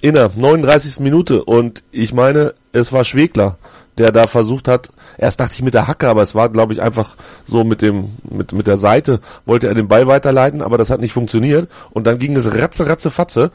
In 0.00 0.14
der 0.14 0.30
39. 0.34 1.00
Minute. 1.00 1.44
Und 1.44 1.82
ich 1.90 2.12
meine, 2.12 2.54
es 2.72 2.92
war 2.92 3.04
Schwegler, 3.04 3.58
der 3.98 4.12
da 4.12 4.26
versucht 4.26 4.68
hat, 4.68 4.90
erst 5.18 5.40
dachte 5.40 5.54
ich 5.54 5.62
mit 5.62 5.74
der 5.74 5.86
Hacke, 5.86 6.08
aber 6.08 6.22
es 6.22 6.34
war, 6.34 6.48
glaube 6.48 6.72
ich, 6.72 6.82
einfach 6.82 7.16
so 7.46 7.64
mit 7.64 7.82
dem, 7.82 8.16
mit, 8.28 8.52
mit 8.52 8.66
der 8.66 8.78
Seite 8.78 9.20
wollte 9.44 9.68
er 9.68 9.74
den 9.74 9.88
Ball 9.88 10.06
weiterleiten, 10.06 10.62
aber 10.62 10.78
das 10.78 10.90
hat 10.90 11.00
nicht 11.00 11.12
funktioniert. 11.12 11.68
Und 11.90 12.06
dann 12.06 12.18
ging 12.18 12.36
es 12.36 12.54
ratze, 12.54 12.86
ratze, 12.86 13.10
fatze. 13.10 13.50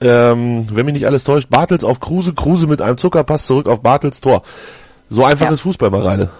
ähm, 0.00 0.66
wenn 0.72 0.86
mich 0.86 0.94
nicht 0.94 1.06
alles 1.06 1.24
täuscht, 1.24 1.48
Bartels 1.50 1.84
auf 1.84 2.00
Kruse, 2.00 2.34
Kruse 2.34 2.66
mit 2.66 2.82
einem 2.82 2.98
Zuckerpass 2.98 3.46
zurück 3.46 3.68
auf 3.68 3.82
Bartels 3.82 4.20
Tor. 4.20 4.42
So 5.08 5.24
einfach 5.24 5.46
ja. 5.46 5.52
ist 5.52 5.60
Fußball, 5.60 5.90
Mareile. 5.90 6.30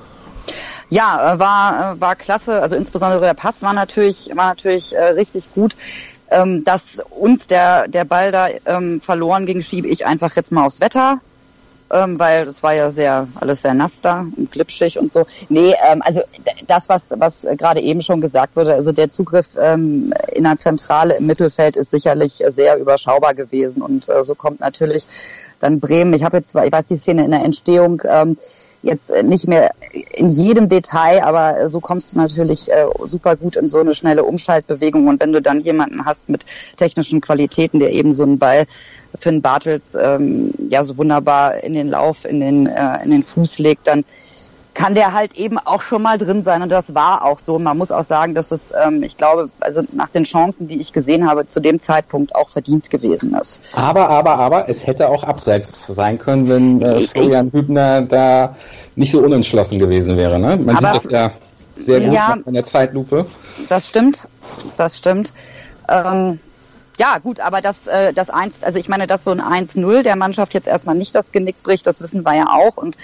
Ja, 0.93 1.35
äh, 1.35 1.39
war, 1.39 1.95
äh, 1.95 2.01
war 2.01 2.17
klasse. 2.17 2.61
Also 2.61 2.77
insbesondere 2.77 3.21
der 3.21 3.35
Pass 3.35 3.55
war 3.61 3.73
natürlich, 3.73 4.31
war 4.35 4.49
natürlich 4.49 4.95
äh, 4.95 5.05
richtig 5.05 5.45
gut. 5.55 5.75
Ähm, 6.31 6.65
dass 6.65 6.99
uns 7.11 7.47
der, 7.47 7.89
der 7.89 8.05
Ball 8.05 8.33
da 8.33 8.49
ähm, 8.67 9.01
verloren 9.01 9.47
ging, 9.47 9.63
schiebe 9.63 9.89
ich 9.89 10.05
einfach 10.07 10.37
jetzt 10.37 10.53
mal 10.53 10.65
aufs 10.65 10.81
Wetter 10.81 11.21
ähm, 11.93 12.19
weil 12.19 12.47
das 12.47 12.63
war 12.63 12.75
ja 12.75 12.91
sehr 12.91 13.29
alles 13.37 13.63
sehr 13.63 13.75
nass 13.75 13.93
da 14.01 14.21
und 14.37 14.51
glitschig 14.51 14.99
und 14.99 15.13
so. 15.13 15.27
Nee, 15.49 15.75
ähm, 15.89 16.03
also 16.03 16.23
das, 16.67 16.89
was, 16.89 17.03
was 17.11 17.47
gerade 17.59 17.81
eben 17.81 18.03
schon 18.03 18.21
gesagt 18.21 18.57
wurde, 18.57 18.75
also 18.75 18.93
der 18.93 19.11
Zugriff 19.11 19.49
ähm, 19.61 20.13
in 20.33 20.45
der 20.45 20.57
Zentrale 20.57 21.17
im 21.17 21.27
Mittelfeld 21.27 21.77
ist 21.77 21.91
sicherlich 21.91 22.43
sehr 22.49 22.79
überschaubar 22.79 23.35
gewesen 23.35 23.83
und 23.83 24.09
äh, 24.09 24.23
so 24.25 24.35
kommt 24.35 24.61
natürlich 24.61 25.07
dann 25.61 25.81
Bremen. 25.81 26.15
Ich 26.15 26.25
habe 26.25 26.39
jetzt, 26.39 26.55
ich 26.55 26.73
weiß 26.73 26.87
die 26.87 26.97
Szene 26.97 27.25
in 27.25 27.31
der 27.31 27.45
Entstehung, 27.45 28.03
ähm, 28.09 28.37
jetzt 28.83 29.11
nicht 29.23 29.47
mehr 29.47 29.71
in 30.13 30.31
jedem 30.31 30.69
Detail, 30.69 31.23
aber 31.23 31.69
so 31.71 31.81
kommst 31.81 32.13
du 32.13 32.19
natürlich 32.19 32.71
äh, 32.71 32.87
super 33.05 33.37
gut 33.37 33.57
in 33.57 33.69
so 33.69 33.79
eine 33.79 33.95
schnelle 33.95 34.25
Umschaltbewegung. 34.25 35.07
Und 35.07 35.21
wenn 35.21 35.33
du 35.33 35.41
dann 35.41 35.61
jemanden 35.61 36.05
hast 36.05 36.29
mit 36.29 36.45
technischen 36.77 37.21
Qualitäten, 37.21 37.79
der 37.79 37.93
eben 37.93 38.13
so 38.13 38.25
einen 38.25 38.39
Ball 38.39 38.67
Finn 39.21 39.43
Bartels 39.43 39.83
ähm, 39.95 40.53
ja 40.69 40.85
so 40.85 40.97
wunderbar 40.97 41.63
in 41.63 41.75
den 41.75 41.91
Lauf, 41.91 42.25
in 42.25 42.41
den, 42.41 42.67
äh, 42.67 43.03
in 43.05 43.11
den 43.11 43.23
Fuß 43.23 43.59
legt, 43.59 43.87
dann 43.87 44.05
kann 44.75 44.95
der 44.95 45.13
halt 45.13 45.35
eben 45.35 45.59
auch 45.59 45.83
schon 45.83 46.03
mal 46.03 46.19
drin 46.19 46.45
sein. 46.45 46.63
Und 46.63 46.71
das 46.71 46.95
war 46.95 47.25
auch 47.25 47.39
so. 47.41 47.59
Man 47.59 47.77
muss 47.79 47.91
auch 47.91 48.05
sagen, 48.05 48.35
dass 48.35 48.51
es, 48.51 48.73
ähm, 48.85 49.03
ich 49.03 49.17
glaube, 49.17 49.51
also 49.61 49.83
nach 49.93 50.09
den 50.09 50.25
Chancen, 50.25 50.69
die 50.69 50.81
ich 50.81 50.93
gesehen 50.93 51.29
habe, 51.29 51.47
zu 51.47 51.61
dem 51.61 51.81
Zeitpunkt 51.81 52.35
auch 52.35 52.49
verdient 52.49 52.91
gewesen 52.91 53.35
ist. 53.35 53.61
Aber, 53.73 54.09
aber, 54.09 54.39
aber, 54.39 54.69
es 54.69 54.87
hätte 54.87 55.09
auch 55.09 55.25
abseits 55.25 55.87
sein 55.87 56.19
können, 56.19 56.49
wenn 56.49 56.83
äh, 56.83 57.01
Florian 57.09 57.53
Hübner 57.53 58.03
da 58.03 58.57
nicht 58.97 59.13
so 59.13 59.21
unentschlossen 59.21 59.79
gewesen 59.79 60.17
wäre. 60.17 60.39
Ne? 60.39 60.57
Man 60.57 60.77
aber, 60.77 60.95
sieht 60.95 61.05
das 61.05 61.11
ja 61.13 61.33
sehr 61.77 62.01
gut 62.01 62.13
ja, 62.13 62.37
in 62.45 62.55
der 62.55 62.65
Zeitlupe. 62.65 63.27
Das 63.69 63.89
stimmt, 63.89 64.27
das 64.77 64.99
stimmt. 64.99 65.33
Ähm, 65.89 66.39
ja, 66.99 67.19
gut, 67.19 67.41
aber 67.41 67.61
das, 67.61 67.87
äh, 67.87 68.13
das 68.13 68.31
eins, 68.31 68.55
also 68.63 68.79
ich 68.79 68.89
meine, 68.89 69.07
dass 69.07 69.25
so 69.25 69.31
ein 69.31 69.41
1-0 69.41 70.03
der 70.03 70.17
Mannschaft 70.17 70.55
jetzt 70.55 70.67
erstmal 70.67 70.95
nicht 70.95 71.15
das 71.15 71.33
Genick 71.33 71.63
bricht, 71.63 71.87
das 71.87 72.01
wissen 72.01 72.25
wir 72.25 72.35
ja 72.35 72.47
auch. 72.49 72.77
Und 72.77 72.97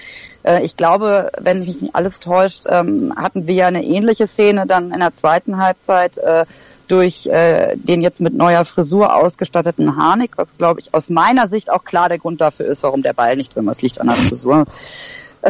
äh, 0.44 0.62
ich 0.62 0.76
glaube, 0.76 1.30
wenn 1.38 1.60
mich 1.60 1.80
nicht 1.80 1.94
alles 1.94 2.20
täuscht, 2.20 2.64
ähm, 2.68 3.14
hatten 3.16 3.46
wir 3.46 3.54
ja 3.54 3.66
eine 3.66 3.84
ähnliche 3.84 4.26
Szene 4.26 4.66
dann 4.66 4.92
in 4.92 5.00
der 5.00 5.14
zweiten 5.14 5.56
Halbzeit 5.56 6.18
äh, 6.18 6.44
durch 6.88 7.26
äh, 7.26 7.76
den 7.76 8.00
jetzt 8.00 8.20
mit 8.20 8.34
neuer 8.34 8.64
Frisur 8.64 9.14
ausgestatteten 9.14 9.96
Harnik, 9.96 10.32
was 10.36 10.56
glaube 10.56 10.80
ich 10.80 10.94
aus 10.94 11.10
meiner 11.10 11.46
Sicht 11.46 11.70
auch 11.70 11.84
klar 11.84 12.08
der 12.08 12.18
Grund 12.18 12.40
dafür 12.40 12.66
ist, 12.66 12.82
warum 12.82 13.02
der 13.02 13.12
Ball 13.12 13.36
nicht 13.36 13.54
drin 13.54 13.68
ist, 13.68 13.82
liegt 13.82 14.00
an 14.00 14.08
der 14.08 14.16
Frisur. 14.16 14.66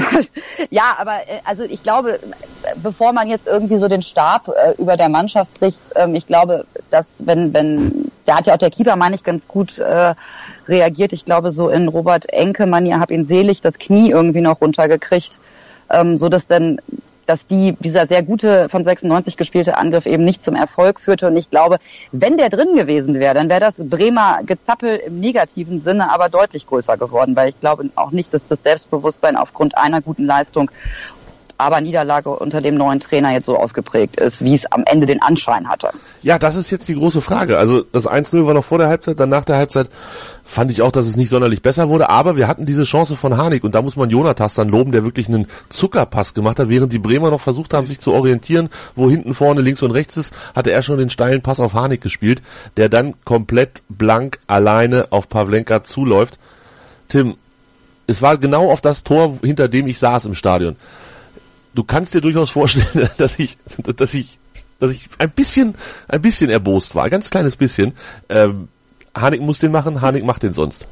ja, 0.70 0.96
aber 0.98 1.20
äh, 1.28 1.40
also 1.44 1.64
ich 1.64 1.82
glaube, 1.82 2.18
bevor 2.82 3.12
man 3.12 3.28
jetzt 3.28 3.46
irgendwie 3.46 3.76
so 3.78 3.88
den 3.88 4.02
Stab 4.02 4.48
äh, 4.48 4.80
über 4.80 4.96
der 4.96 5.08
Mannschaft 5.08 5.58
bricht, 5.58 5.80
ähm, 5.94 6.14
ich 6.14 6.26
glaube, 6.26 6.64
dass 6.90 7.06
wenn, 7.18 7.52
wenn, 7.52 8.10
da 8.26 8.36
hat 8.36 8.46
ja 8.46 8.54
auch 8.54 8.58
der 8.58 8.70
Keeper, 8.70 8.96
meine 8.96 9.14
ich, 9.14 9.22
ganz 9.22 9.48
gut 9.48 9.78
äh, 9.78 10.14
reagiert. 10.68 11.12
Ich 11.12 11.24
glaube, 11.24 11.52
so 11.52 11.68
in 11.68 11.88
Robert 11.88 12.28
Enke-Manier 12.32 13.00
habe 13.00 13.14
ihn 13.14 13.26
selig 13.26 13.60
das 13.60 13.78
Knie 13.78 14.10
irgendwie 14.10 14.40
noch 14.40 14.60
runtergekriegt, 14.60 15.32
ähm, 15.90 16.18
so 16.18 16.28
dass 16.28 16.46
dann 16.46 16.78
dass 17.28 17.46
die, 17.46 17.76
dieser 17.78 18.06
sehr 18.06 18.22
gute 18.22 18.70
von 18.70 18.84
96 18.84 19.36
gespielte 19.36 19.76
Angriff 19.76 20.06
eben 20.06 20.24
nicht 20.24 20.44
zum 20.44 20.54
Erfolg 20.54 20.98
führte. 20.98 21.26
Und 21.26 21.36
ich 21.36 21.50
glaube, 21.50 21.76
wenn 22.10 22.38
der 22.38 22.48
drin 22.48 22.74
gewesen 22.74 23.20
wäre, 23.20 23.34
dann 23.34 23.50
wäre 23.50 23.60
das 23.60 23.74
Bremer 23.76 24.40
Gezappel 24.46 24.96
im 24.96 25.20
negativen 25.20 25.82
Sinne 25.82 26.10
aber 26.10 26.30
deutlich 26.30 26.66
größer 26.66 26.96
geworden, 26.96 27.36
weil 27.36 27.50
ich 27.50 27.60
glaube 27.60 27.90
auch 27.96 28.12
nicht, 28.12 28.32
dass 28.32 28.48
das 28.48 28.62
Selbstbewusstsein 28.62 29.36
aufgrund 29.36 29.76
einer 29.76 30.00
guten 30.00 30.24
Leistung 30.24 30.70
aber 31.58 31.80
Niederlage 31.80 32.30
unter 32.30 32.60
dem 32.60 32.76
neuen 32.76 33.00
Trainer 33.00 33.32
jetzt 33.32 33.46
so 33.46 33.56
ausgeprägt 33.56 34.20
ist, 34.20 34.42
wie 34.42 34.54
es 34.54 34.70
am 34.70 34.84
Ende 34.86 35.06
den 35.06 35.20
Anschein 35.20 35.68
hatte. 35.68 35.90
Ja, 36.22 36.38
das 36.38 36.56
ist 36.56 36.70
jetzt 36.70 36.88
die 36.88 36.94
große 36.94 37.20
Frage. 37.20 37.58
Also 37.58 37.82
das 37.82 38.08
1-0 38.08 38.46
war 38.46 38.54
noch 38.54 38.64
vor 38.64 38.78
der 38.78 38.88
Halbzeit, 38.88 39.18
dann 39.20 39.28
nach 39.28 39.44
der 39.44 39.56
Halbzeit 39.56 39.90
fand 40.48 40.70
ich 40.70 40.80
auch, 40.82 40.90
dass 40.90 41.06
es 41.06 41.14
nicht 41.14 41.28
sonderlich 41.28 41.60
besser 41.60 41.88
wurde, 41.88 42.08
aber 42.08 42.36
wir 42.36 42.48
hatten 42.48 42.64
diese 42.64 42.84
Chance 42.84 43.16
von 43.16 43.36
Harnik 43.36 43.64
und 43.64 43.74
da 43.74 43.82
muss 43.82 43.96
man 43.96 44.08
Jonathas 44.08 44.54
dann 44.54 44.68
loben, 44.68 44.92
der 44.92 45.04
wirklich 45.04 45.28
einen 45.28 45.46
Zuckerpass 45.68 46.32
gemacht 46.32 46.58
hat, 46.58 46.68
während 46.68 46.92
die 46.92 46.98
Bremer 46.98 47.30
noch 47.30 47.40
versucht 47.40 47.74
haben, 47.74 47.86
sich 47.86 48.00
zu 48.00 48.12
orientieren, 48.12 48.70
wo 48.96 49.10
hinten 49.10 49.34
vorne 49.34 49.60
links 49.60 49.82
und 49.82 49.90
rechts 49.90 50.16
ist, 50.16 50.34
hatte 50.54 50.72
er 50.72 50.82
schon 50.82 50.98
den 50.98 51.10
steilen 51.10 51.42
Pass 51.42 51.60
auf 51.60 51.74
Harnik 51.74 52.00
gespielt, 52.00 52.42
der 52.78 52.88
dann 52.88 53.14
komplett 53.24 53.82
blank 53.88 54.38
alleine 54.46 55.08
auf 55.10 55.28
Pavlenka 55.28 55.84
zuläuft. 55.84 56.38
Tim, 57.08 57.34
es 58.06 58.22
war 58.22 58.38
genau 58.38 58.70
auf 58.70 58.80
das 58.80 59.04
Tor, 59.04 59.38
hinter 59.42 59.68
dem 59.68 59.86
ich 59.86 59.98
saß 59.98 60.24
im 60.24 60.34
Stadion 60.34 60.76
du 61.78 61.84
kannst 61.84 62.14
dir 62.14 62.20
durchaus 62.20 62.50
vorstellen, 62.50 63.08
dass 63.18 63.38
ich, 63.38 63.56
dass 63.96 64.14
ich, 64.14 64.38
dass 64.80 64.92
ich 64.92 65.08
ein 65.18 65.30
bisschen, 65.30 65.74
ein 66.08 66.20
bisschen 66.20 66.50
erbost 66.50 66.94
war, 66.94 67.04
ein 67.04 67.10
ganz 67.10 67.30
kleines 67.30 67.56
bisschen. 67.56 67.92
Ähm, 68.28 68.68
Hanik 69.20 69.40
muss 69.40 69.58
den 69.58 69.72
machen, 69.72 70.00
Hanik 70.00 70.24
macht 70.24 70.42
den 70.42 70.52
sonst. 70.52 70.86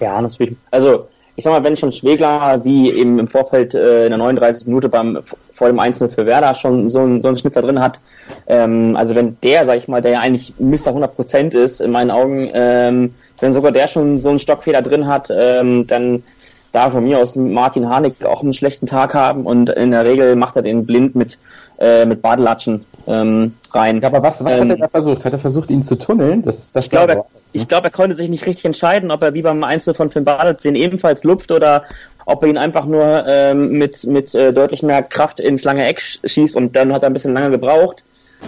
Ja, 0.00 0.20
natürlich. 0.20 0.56
Also 0.70 1.08
ich 1.36 1.44
sag 1.44 1.52
mal, 1.52 1.64
wenn 1.64 1.76
schon 1.76 1.90
Schwegler 1.90 2.64
wie 2.64 2.90
eben 2.92 3.18
im 3.18 3.26
Vorfeld 3.26 3.74
äh, 3.74 4.04
in 4.04 4.10
der 4.10 4.18
39 4.18 4.66
Minute 4.66 4.88
beim 4.88 5.18
vor 5.52 5.66
dem 5.68 5.78
Einzelnen 5.78 6.10
für 6.10 6.26
Werder 6.26 6.54
schon 6.54 6.88
so, 6.88 7.00
ein, 7.00 7.20
so 7.20 7.28
einen 7.28 7.36
Schnitzer 7.36 7.62
drin 7.62 7.80
hat, 7.80 7.98
ähm, 8.46 8.96
also 8.96 9.14
wenn 9.14 9.36
der, 9.42 9.64
sag 9.64 9.78
ich 9.78 9.88
mal, 9.88 10.02
der 10.02 10.12
ja 10.12 10.20
eigentlich 10.20 10.54
Mr. 10.58 10.94
100% 10.94 11.56
ist, 11.56 11.80
in 11.80 11.90
meinen 11.90 12.10
Augen, 12.10 12.50
ähm, 12.54 13.14
wenn 13.40 13.52
sogar 13.52 13.72
der 13.72 13.88
schon 13.88 14.20
so 14.20 14.28
einen 14.28 14.38
Stockfehler 14.38 14.82
drin 14.82 15.06
hat, 15.06 15.28
ähm, 15.30 15.86
dann 15.86 16.22
da 16.70 16.90
von 16.90 17.04
mir 17.04 17.18
aus 17.18 17.36
Martin 17.36 17.88
Harnik 17.88 18.24
auch 18.24 18.42
einen 18.42 18.52
schlechten 18.52 18.86
Tag 18.86 19.14
haben 19.14 19.44
und 19.44 19.70
in 19.70 19.92
der 19.92 20.04
Regel 20.04 20.34
macht 20.34 20.56
er 20.56 20.62
den 20.62 20.86
blind 20.86 21.14
mit, 21.14 21.38
äh, 21.78 22.04
mit 22.04 22.20
Badelatschen 22.20 22.84
ähm, 23.06 23.54
rein. 23.72 24.00
Ja, 24.00 24.08
aber 24.08 24.22
was, 24.22 24.44
was 24.44 24.52
ähm, 24.52 24.70
hat 24.70 24.78
er 24.78 24.82
da 24.82 24.88
versucht? 24.88 25.24
Hat 25.24 25.32
er 25.32 25.38
versucht, 25.38 25.70
ihn 25.70 25.84
zu 25.84 25.94
tunneln? 25.94 26.42
Das, 26.42 26.70
das 26.72 26.86
ich 26.86 26.90
glaube, 26.90 27.12
er, 27.12 27.24
ich 27.54 27.68
glaube, 27.68 27.86
er 27.86 27.90
konnte 27.90 28.16
sich 28.16 28.28
nicht 28.28 28.46
richtig 28.46 28.64
entscheiden, 28.64 29.10
ob 29.10 29.22
er 29.22 29.32
wie 29.32 29.42
beim 29.42 29.62
Einzel 29.62 29.94
von 29.94 30.10
Finn 30.10 30.24
Bartels 30.24 30.62
den 30.62 30.74
ebenfalls 30.74 31.22
lupft 31.22 31.52
oder 31.52 31.84
ob 32.26 32.42
er 32.42 32.48
ihn 32.48 32.58
einfach 32.58 32.84
nur 32.84 33.24
ähm, 33.26 33.70
mit, 33.78 34.04
mit 34.04 34.34
äh, 34.34 34.52
deutlich 34.52 34.82
mehr 34.82 35.02
Kraft 35.02 35.40
ins 35.40 35.62
lange 35.62 35.86
Eck 35.86 36.00
schießt 36.00 36.56
und 36.56 36.74
dann 36.74 36.92
hat 36.92 37.02
er 37.02 37.10
ein 37.10 37.12
bisschen 37.12 37.32
lange 37.32 37.50
gebraucht. 37.50 38.02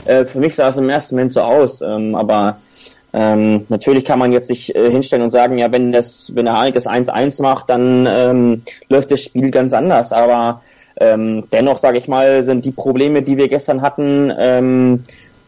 Äh, 0.04 0.24
für 0.24 0.38
mich 0.38 0.56
sah 0.56 0.68
es 0.68 0.76
im 0.76 0.88
ersten 0.88 1.14
Moment 1.14 1.32
so 1.32 1.40
aus, 1.40 1.80
ähm, 1.82 2.14
aber 2.16 2.58
ähm, 3.12 3.64
natürlich 3.68 4.04
kann 4.04 4.18
man 4.18 4.32
jetzt 4.32 4.48
sich 4.48 4.74
äh, 4.74 4.90
hinstellen 4.90 5.24
und 5.24 5.30
sagen, 5.30 5.56
ja, 5.56 5.70
wenn 5.70 5.92
das, 5.92 6.32
wenn 6.34 6.52
Hanik 6.52 6.74
das 6.74 6.86
1-1 6.86 7.42
macht, 7.42 7.70
dann 7.70 8.06
ähm, 8.06 8.62
läuft 8.88 9.10
das 9.10 9.22
Spiel 9.22 9.50
ganz 9.50 9.72
anders. 9.72 10.12
Aber 10.12 10.62
ähm, 10.98 11.44
dennoch, 11.52 11.78
sage 11.78 11.98
ich 11.98 12.08
mal, 12.08 12.42
sind 12.42 12.64
die 12.64 12.72
Probleme, 12.72 13.22
die 13.22 13.36
wir 13.36 13.48
gestern 13.48 13.82
hatten, 13.82 14.32
ähm, 14.38 15.04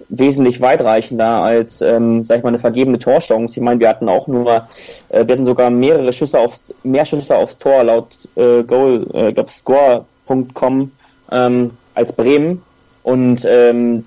wesentlich 0.08 0.60
weitreichender 0.60 1.42
als, 1.42 1.82
ähm, 1.82 2.24
sag 2.24 2.38
ich 2.38 2.42
mal, 2.42 2.48
eine 2.48 2.58
vergebene 2.58 2.98
Torchance. 2.98 3.58
Ich 3.58 3.62
meine, 3.62 3.80
wir 3.80 3.88
hatten 3.88 4.08
auch 4.08 4.26
nur, 4.26 4.66
äh, 5.10 5.26
wir 5.26 5.34
hatten 5.34 5.44
sogar 5.44 5.70
mehrere 5.70 6.12
Schüsse 6.12 6.38
aufs, 6.38 6.74
mehr 6.82 7.04
Schüsse 7.04 7.36
aufs 7.36 7.58
Tor 7.58 7.84
laut 7.84 8.08
äh, 8.36 8.62
Goal, 8.62 9.06
äh, 9.12 9.32
glaub, 9.32 9.50
Score.com 9.50 10.92
ähm, 11.30 11.70
als 11.94 12.12
Bremen. 12.12 12.62
Und 13.02 13.44
ähm, 13.44 14.04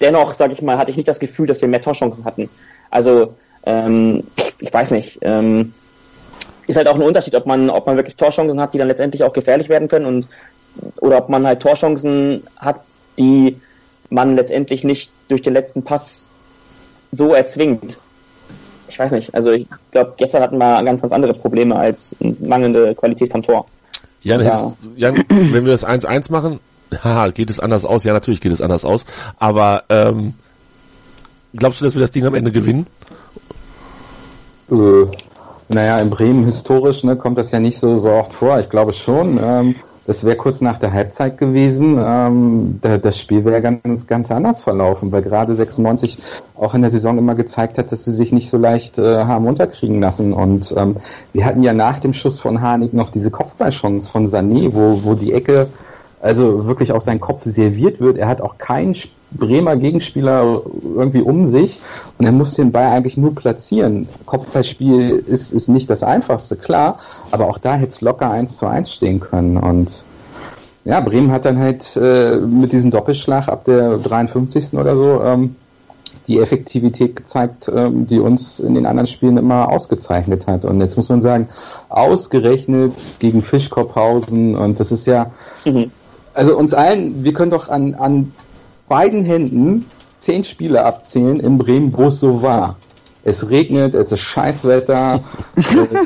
dennoch, 0.00 0.34
sage 0.34 0.52
ich 0.52 0.62
mal, 0.62 0.76
hatte 0.76 0.90
ich 0.90 0.96
nicht 0.96 1.08
das 1.08 1.18
Gefühl, 1.18 1.46
dass 1.46 1.60
wir 1.60 1.68
mehr 1.68 1.82
Torchancen 1.82 2.24
hatten. 2.24 2.48
Also 2.90 3.34
ähm, 3.64 4.24
ich 4.60 4.72
weiß 4.72 4.90
nicht. 4.90 5.18
Ähm, 5.22 5.72
ist 6.66 6.76
halt 6.76 6.88
auch 6.88 6.96
ein 6.96 7.02
Unterschied, 7.02 7.34
ob 7.34 7.46
man, 7.46 7.70
ob 7.70 7.86
man 7.86 7.96
wirklich 7.96 8.16
Torchancen 8.16 8.60
hat, 8.60 8.74
die 8.74 8.78
dann 8.78 8.88
letztendlich 8.88 9.24
auch 9.24 9.32
gefährlich 9.32 9.70
werden 9.70 9.88
können 9.88 10.04
und 10.04 10.28
oder 11.00 11.18
ob 11.18 11.30
man 11.30 11.46
halt 11.46 11.60
Torchancen 11.60 12.42
hat, 12.58 12.80
die 13.18 13.56
man 14.10 14.36
letztendlich 14.36 14.84
nicht 14.84 15.12
durch 15.28 15.42
den 15.42 15.52
letzten 15.52 15.82
Pass 15.82 16.24
so 17.12 17.34
erzwingt. 17.34 17.98
Ich 18.88 18.98
weiß 18.98 19.12
nicht. 19.12 19.34
Also 19.34 19.52
ich 19.52 19.66
glaube, 19.90 20.14
gestern 20.16 20.42
hatten 20.42 20.58
wir 20.58 20.82
ganz, 20.82 21.02
ganz 21.02 21.12
andere 21.12 21.34
Probleme 21.34 21.76
als 21.76 22.16
mangelnde 22.40 22.94
Qualität 22.94 23.30
vom 23.30 23.42
Tor. 23.42 23.66
Jan, 24.22 24.42
ja. 24.42 24.72
Jan 24.96 25.24
wenn 25.28 25.64
wir 25.64 25.72
das 25.72 25.86
1-1 25.86 26.32
machen, 26.32 26.60
haha, 27.04 27.28
geht 27.28 27.50
es 27.50 27.60
anders 27.60 27.84
aus? 27.84 28.04
Ja, 28.04 28.12
natürlich 28.12 28.40
geht 28.40 28.52
es 28.52 28.62
anders 28.62 28.84
aus. 28.84 29.04
Aber 29.38 29.84
ähm, 29.90 30.34
Glaubst 31.54 31.80
du, 31.80 31.84
dass 31.84 31.94
wir 31.94 32.02
das 32.02 32.10
Ding 32.10 32.26
am 32.26 32.34
Ende 32.34 32.52
gewinnen? 32.52 32.86
Äh, 34.70 35.06
naja, 35.68 35.98
in 35.98 36.10
Bremen 36.10 36.44
historisch 36.44 37.04
ne, 37.04 37.16
kommt 37.16 37.38
das 37.38 37.50
ja 37.50 37.58
nicht 37.58 37.78
so, 37.78 37.96
so 37.96 38.10
oft 38.10 38.34
vor. 38.34 38.60
Ich 38.60 38.68
glaube 38.68 38.92
schon. 38.92 39.40
Ähm, 39.42 39.74
das 40.08 40.24
wäre 40.24 40.36
kurz 40.36 40.62
nach 40.62 40.78
der 40.78 40.94
Halbzeit 40.94 41.36
gewesen. 41.36 42.02
Ähm, 42.02 42.78
da, 42.80 42.96
das 42.96 43.20
Spiel 43.20 43.44
wäre 43.44 43.60
ganz, 43.60 44.06
ganz 44.06 44.30
anders 44.30 44.62
verlaufen, 44.62 45.12
weil 45.12 45.20
gerade 45.20 45.54
96 45.54 46.16
auch 46.56 46.72
in 46.72 46.80
der 46.80 46.90
Saison 46.90 47.18
immer 47.18 47.34
gezeigt 47.34 47.76
hat, 47.76 47.92
dass 47.92 48.06
sie 48.06 48.14
sich 48.14 48.32
nicht 48.32 48.48
so 48.48 48.56
leicht 48.56 48.96
äh, 48.96 49.24
haben 49.24 49.46
unterkriegen 49.46 50.00
lassen. 50.00 50.32
Und 50.32 50.72
ähm, 50.74 50.96
wir 51.34 51.44
hatten 51.44 51.62
ja 51.62 51.74
nach 51.74 52.00
dem 52.00 52.14
Schuss 52.14 52.40
von 52.40 52.62
Harnik 52.62 52.94
noch 52.94 53.10
diese 53.10 53.30
Kopfballchance 53.30 54.08
von 54.08 54.28
Sané, 54.28 54.72
wo, 54.72 55.04
wo 55.04 55.12
die 55.12 55.34
Ecke 55.34 55.68
also 56.22 56.64
wirklich 56.64 56.90
auf 56.92 57.04
seinen 57.04 57.20
Kopf 57.20 57.42
serviert 57.44 58.00
wird. 58.00 58.16
Er 58.16 58.28
hat 58.28 58.40
auch 58.40 58.56
keinen 58.56 58.94
Bremer 59.30 59.76
Gegenspieler 59.76 60.62
irgendwie 60.82 61.20
um 61.20 61.46
sich 61.46 61.80
und 62.18 62.24
er 62.24 62.32
muss 62.32 62.54
den 62.54 62.72
Ball 62.72 62.86
eigentlich 62.86 63.16
nur 63.16 63.34
platzieren. 63.34 64.08
Kopfballspiel 64.26 65.22
ist, 65.26 65.52
ist 65.52 65.68
nicht 65.68 65.90
das 65.90 66.02
einfachste, 66.02 66.56
klar, 66.56 66.98
aber 67.30 67.46
auch 67.48 67.58
da 67.58 67.74
hätte 67.74 67.92
es 67.92 68.00
locker 68.00 68.30
1 68.30 68.56
zu 68.56 68.66
1 68.66 68.92
stehen 68.92 69.20
können 69.20 69.56
und 69.56 69.90
ja, 70.84 71.00
Bremen 71.00 71.30
hat 71.32 71.44
dann 71.44 71.58
halt 71.58 71.96
äh, 71.96 72.36
mit 72.36 72.72
diesem 72.72 72.90
Doppelschlag 72.90 73.48
ab 73.48 73.64
der 73.66 73.98
53. 73.98 74.72
oder 74.72 74.96
so 74.96 75.22
ähm, 75.22 75.56
die 76.28 76.38
Effektivität 76.38 77.16
gezeigt, 77.16 77.70
ähm, 77.74 78.06
die 78.06 78.18
uns 78.20 78.58
in 78.58 78.74
den 78.74 78.86
anderen 78.86 79.06
Spielen 79.06 79.36
immer 79.36 79.70
ausgezeichnet 79.70 80.46
hat. 80.46 80.64
Und 80.64 80.80
jetzt 80.80 80.96
muss 80.96 81.08
man 81.08 81.20
sagen, 81.20 81.48
ausgerechnet 81.88 82.94
gegen 83.18 83.42
Fischkopphausen 83.42 84.54
und 84.54 84.80
das 84.80 84.92
ist 84.92 85.06
ja, 85.06 85.30
mhm. 85.64 85.90
also 86.32 86.56
uns 86.56 86.72
allen, 86.72 87.24
wir 87.24 87.32
können 87.32 87.50
doch 87.50 87.68
an, 87.68 87.94
an 87.94 88.32
beiden 88.88 89.24
Händen 89.24 89.84
zehn 90.20 90.44
Spiele 90.44 90.84
abzählen 90.84 91.40
in 91.40 91.58
Bremen, 91.58 91.92
wo 91.96 92.06
es 92.06 92.20
so 92.20 92.42
war. 92.42 92.76
Es 93.28 93.50
regnet, 93.50 93.94
es 93.94 94.10
ist 94.10 94.20
Scheißwetter. 94.20 95.20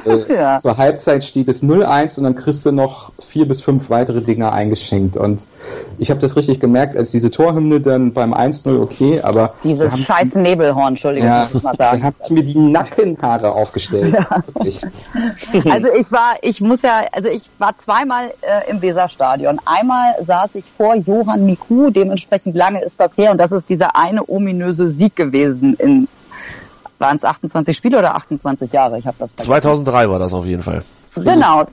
äh, 0.07 0.35
ja. 0.35 0.61
Zur 0.61 0.77
Halbzeit 0.77 1.23
steht 1.23 1.49
es 1.49 1.63
0-1 1.63 2.19
und 2.19 2.25
dann 2.25 2.35
kriegst 2.35 2.67
du 2.67 2.73
noch 2.73 3.13
vier 3.29 3.47
bis 3.47 3.63
fünf 3.63 3.89
weitere 3.91 4.21
Dinger 4.21 4.53
eingeschenkt. 4.53 5.17
Und 5.17 5.41
ich 5.99 6.11
habe 6.11 6.21
das 6.21 6.37
richtig 6.37 6.59
gemerkt, 6.59 6.97
als 6.97 7.13
diese 7.13 7.31
Torhymne 7.31 7.81
dann 7.81 8.13
beim 8.13 8.35
1-0 8.35 8.81
okay, 8.81 9.21
aber. 9.21 9.55
Dieses 9.63 9.99
scheiß 9.99 10.35
Nebelhorn, 10.35 10.89
Entschuldigung, 10.89 11.29
ja, 11.29 11.41
muss 11.43 11.55
ich 11.55 11.63
mal 11.63 11.77
sagen. 11.77 12.01
Dann 12.01 12.03
habe 12.03 12.17
ich 12.25 12.31
mir 12.31 12.43
die 12.43 12.59
Nackenhaare 12.59 13.53
aufgestellt. 13.53 14.17
Ja. 15.53 15.73
Also 15.73 15.89
ich 15.99 16.11
war, 16.11 16.35
ich 16.43 16.61
muss 16.61 16.83
ja, 16.83 17.03
also 17.13 17.29
ich 17.29 17.43
war 17.59 17.77
zweimal 17.77 18.27
äh, 18.43 18.71
im 18.71 18.81
Weserstadion. 18.83 19.59
Einmal 19.65 20.15
saß 20.25 20.55
ich 20.57 20.65
vor 20.77 20.95
Johann 20.95 21.47
Miku, 21.47 21.91
dementsprechend 21.91 22.57
lange 22.57 22.83
ist 22.83 23.01
das 23.01 23.17
her 23.17 23.31
und 23.31 23.39
das 23.39 23.53
ist 23.53 23.69
dieser 23.69 23.97
eine 23.97 24.29
ominöse 24.29 24.91
Sieg 24.91 25.17
gewesen 25.17 25.75
in 25.75 26.09
waren 27.03 27.17
es 27.17 27.25
28 27.25 27.77
Spiele 27.77 27.99
oder 27.99 28.15
28 28.15 28.73
Jahre? 28.73 28.99
Ich 28.99 29.07
habe 29.07 29.17
das. 29.19 29.33
Vergessen. 29.33 29.51
2003 29.51 30.09
war 30.09 30.19
das 30.19 30.33
auf 30.33 30.47
jeden 30.47 30.63
Fall. 30.63 30.83
Genau, 31.15 31.65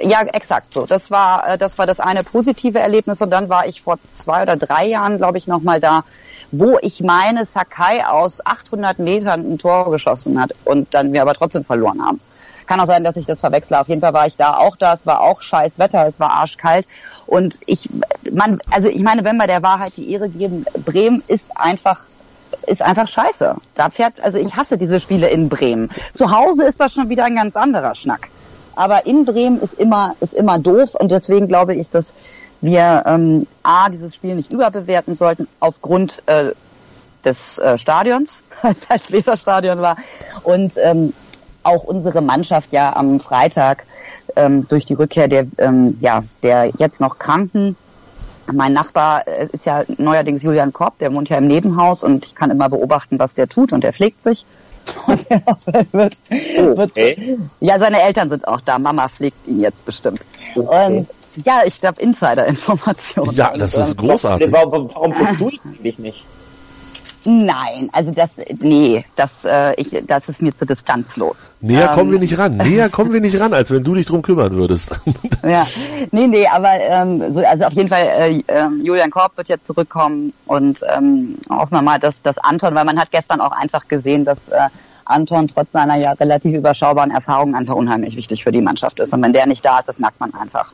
ja, 0.00 0.22
exakt 0.22 0.72
so. 0.72 0.86
Das 0.86 1.10
war, 1.10 1.48
äh, 1.48 1.58
das 1.58 1.76
war 1.76 1.86
das 1.86 1.98
eine 1.98 2.22
positive 2.22 2.78
Erlebnis 2.78 3.20
und 3.20 3.30
dann 3.30 3.48
war 3.48 3.66
ich 3.66 3.82
vor 3.82 3.98
zwei 4.16 4.42
oder 4.42 4.56
drei 4.56 4.86
Jahren, 4.86 5.16
glaube 5.16 5.38
ich, 5.38 5.48
nochmal 5.48 5.80
da, 5.80 6.04
wo 6.52 6.78
ich 6.80 7.00
meine 7.00 7.46
Sakai 7.46 8.06
aus 8.06 8.44
800 8.46 9.00
Metern 9.00 9.40
ein 9.40 9.58
Tor 9.58 9.90
geschossen 9.90 10.40
hat 10.40 10.52
und 10.64 10.94
dann 10.94 11.12
wir 11.12 11.22
aber 11.22 11.34
trotzdem 11.34 11.64
verloren 11.64 12.00
haben. 12.04 12.20
Kann 12.66 12.78
auch 12.78 12.86
sein, 12.86 13.02
dass 13.02 13.16
ich 13.16 13.26
das 13.26 13.40
verwechsle. 13.40 13.80
Auf 13.80 13.88
jeden 13.88 14.00
Fall 14.00 14.12
war 14.12 14.28
ich 14.28 14.36
da 14.36 14.56
auch 14.56 14.76
da. 14.76 14.94
Es 14.94 15.04
war 15.04 15.20
auch 15.22 15.42
scheiß 15.42 15.80
Wetter. 15.80 16.06
Es 16.06 16.20
war 16.20 16.30
arschkalt. 16.30 16.86
Und 17.26 17.56
ich, 17.66 17.88
man, 18.30 18.60
also 18.70 18.86
ich 18.86 19.02
meine, 19.02 19.24
wenn 19.24 19.36
wir 19.38 19.48
der 19.48 19.64
Wahrheit 19.64 19.94
die 19.96 20.12
Ehre 20.12 20.28
geben, 20.28 20.64
Bremen 20.84 21.20
ist 21.26 21.56
einfach 21.56 22.02
ist 22.66 22.82
einfach 22.82 23.08
scheiße. 23.08 23.56
Da 23.74 23.90
fährt, 23.90 24.20
also 24.20 24.38
ich 24.38 24.54
hasse 24.54 24.78
diese 24.78 25.00
Spiele 25.00 25.28
in 25.28 25.48
Bremen. 25.48 25.90
Zu 26.14 26.30
Hause 26.30 26.64
ist 26.64 26.80
das 26.80 26.92
schon 26.92 27.08
wieder 27.08 27.24
ein 27.24 27.36
ganz 27.36 27.56
anderer 27.56 27.94
Schnack. 27.94 28.28
Aber 28.76 29.06
in 29.06 29.24
Bremen 29.24 29.60
ist 29.60 29.74
immer, 29.74 30.14
ist 30.20 30.34
immer 30.34 30.58
doof 30.58 30.94
und 30.94 31.10
deswegen 31.10 31.48
glaube 31.48 31.74
ich, 31.74 31.90
dass 31.90 32.06
wir 32.60 33.02
ähm, 33.06 33.46
A, 33.62 33.88
dieses 33.88 34.14
Spiel 34.14 34.34
nicht 34.34 34.52
überbewerten 34.52 35.14
sollten 35.14 35.48
aufgrund 35.60 36.22
äh, 36.26 36.50
des 37.24 37.58
äh, 37.58 37.78
Stadions, 37.78 38.42
als 38.62 38.88
halt 38.88 39.10
Weserstadion 39.10 39.80
war. 39.80 39.96
Und 40.42 40.72
ähm, 40.76 41.12
auch 41.62 41.84
unsere 41.84 42.20
Mannschaft 42.20 42.72
ja 42.72 42.94
am 42.96 43.20
Freitag 43.20 43.84
ähm, 44.36 44.66
durch 44.68 44.84
die 44.84 44.94
Rückkehr 44.94 45.28
der, 45.28 45.46
ähm, 45.58 45.98
ja, 46.00 46.22
der 46.42 46.70
jetzt 46.78 47.00
noch 47.00 47.18
Kranken 47.18 47.76
mein 48.52 48.72
Nachbar 48.72 49.26
äh, 49.26 49.48
ist 49.52 49.66
ja 49.66 49.84
neuerdings 49.98 50.42
Julian 50.42 50.72
Kopp, 50.72 50.98
der 50.98 51.12
wohnt 51.14 51.28
ja 51.28 51.38
im 51.38 51.46
Nebenhaus 51.46 52.02
und 52.02 52.26
ich 52.26 52.34
kann 52.34 52.50
immer 52.50 52.68
beobachten, 52.68 53.18
was 53.18 53.34
der 53.34 53.48
tut 53.48 53.72
und 53.72 53.84
der 53.84 53.92
pflegt 53.92 54.22
sich. 54.22 54.44
Und 55.06 55.30
er 55.30 55.42
wird, 55.92 56.16
oh, 56.58 56.76
wird, 56.76 56.92
ja, 57.60 57.78
seine 57.78 58.00
Eltern 58.00 58.30
sind 58.30 58.48
auch 58.48 58.62
da. 58.62 58.78
Mama 58.78 59.08
pflegt 59.08 59.46
ihn 59.46 59.60
jetzt 59.60 59.84
bestimmt. 59.84 60.20
Okay. 60.56 60.96
Und 60.96 61.06
ja, 61.44 61.60
ich 61.64 61.80
glaube 61.80 62.00
Insider-Informationen. 62.00 63.34
Ja, 63.34 63.56
das 63.56 63.76
ist 63.76 63.96
großartig. 63.98 64.50
Warum, 64.50 64.90
warum 64.92 65.12
pflegst 65.12 65.40
du 65.40 65.50
ihn 65.50 65.94
nicht? 65.98 66.24
Nein, 67.24 67.90
also 67.92 68.12
das, 68.12 68.30
nee, 68.60 69.04
das, 69.16 69.30
äh, 69.44 69.74
ich, 69.80 69.94
das 70.06 70.28
ist 70.28 70.40
mir 70.40 70.54
zu 70.54 70.64
distanzlos. 70.64 71.50
Näher 71.60 71.90
ähm, 71.90 71.94
kommen 71.94 72.10
wir 72.12 72.18
nicht 72.18 72.38
ran. 72.38 72.56
Näher 72.56 72.88
kommen 72.88 73.12
wir 73.12 73.20
nicht 73.20 73.38
ran, 73.38 73.52
als 73.52 73.70
wenn 73.70 73.84
du 73.84 73.94
dich 73.94 74.06
drum 74.06 74.22
kümmern 74.22 74.54
würdest. 74.56 74.98
ja, 75.42 75.66
nee, 76.12 76.26
nee, 76.26 76.46
aber 76.46 76.72
ähm, 76.80 77.32
so, 77.32 77.40
also 77.40 77.64
auf 77.64 77.72
jeden 77.74 77.90
Fall, 77.90 78.04
äh, 78.04 78.42
äh, 78.46 78.68
Julian 78.82 79.10
Korb 79.10 79.36
wird 79.36 79.48
jetzt 79.48 79.66
zurückkommen 79.66 80.32
und 80.46 80.78
ähm, 80.96 81.36
hoffen 81.50 81.74
wir 81.74 81.82
mal, 81.82 81.98
dass, 81.98 82.14
dass 82.22 82.38
Anton, 82.38 82.74
weil 82.74 82.86
man 82.86 82.98
hat 82.98 83.10
gestern 83.10 83.40
auch 83.42 83.52
einfach 83.52 83.86
gesehen, 83.86 84.24
dass 84.24 84.48
äh, 84.48 84.68
Anton 85.04 85.48
trotz 85.48 85.72
seiner 85.72 85.96
ja 85.96 86.12
relativ 86.12 86.54
überschaubaren 86.54 87.10
Erfahrungen 87.10 87.54
einfach 87.54 87.74
unheimlich 87.74 88.16
wichtig 88.16 88.44
für 88.44 88.52
die 88.52 88.62
Mannschaft 88.62 88.98
ist. 88.98 89.12
Und 89.12 89.22
wenn 89.22 89.32
der 89.32 89.46
nicht 89.46 89.64
da 89.64 89.80
ist, 89.80 89.88
das 89.88 89.98
merkt 89.98 90.20
man 90.20 90.32
einfach. 90.34 90.72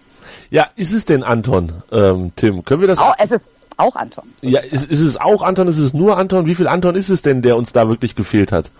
Ja, 0.50 0.66
ist 0.76 0.92
es 0.92 1.04
denn 1.04 1.24
Anton, 1.24 1.72
ähm, 1.90 2.32
Tim? 2.36 2.64
Können 2.64 2.82
wir 2.82 2.88
das? 2.88 3.00
Oh, 3.00 3.12
es 3.18 3.30
ist 3.30 3.48
auch 3.76 3.96
Anton. 3.96 4.24
Ja, 4.42 4.60
ist, 4.60 4.90
ist 4.90 5.00
es 5.00 5.20
auch 5.20 5.42
Anton? 5.42 5.68
Ist 5.68 5.78
es 5.78 5.94
nur 5.94 6.18
Anton? 6.18 6.46
Wie 6.46 6.54
viel 6.54 6.68
Anton 6.68 6.94
ist 6.94 7.08
es 7.08 7.22
denn, 7.22 7.42
der 7.42 7.56
uns 7.56 7.72
da 7.72 7.88
wirklich 7.88 8.14
gefehlt 8.14 8.52
hat? 8.52 8.70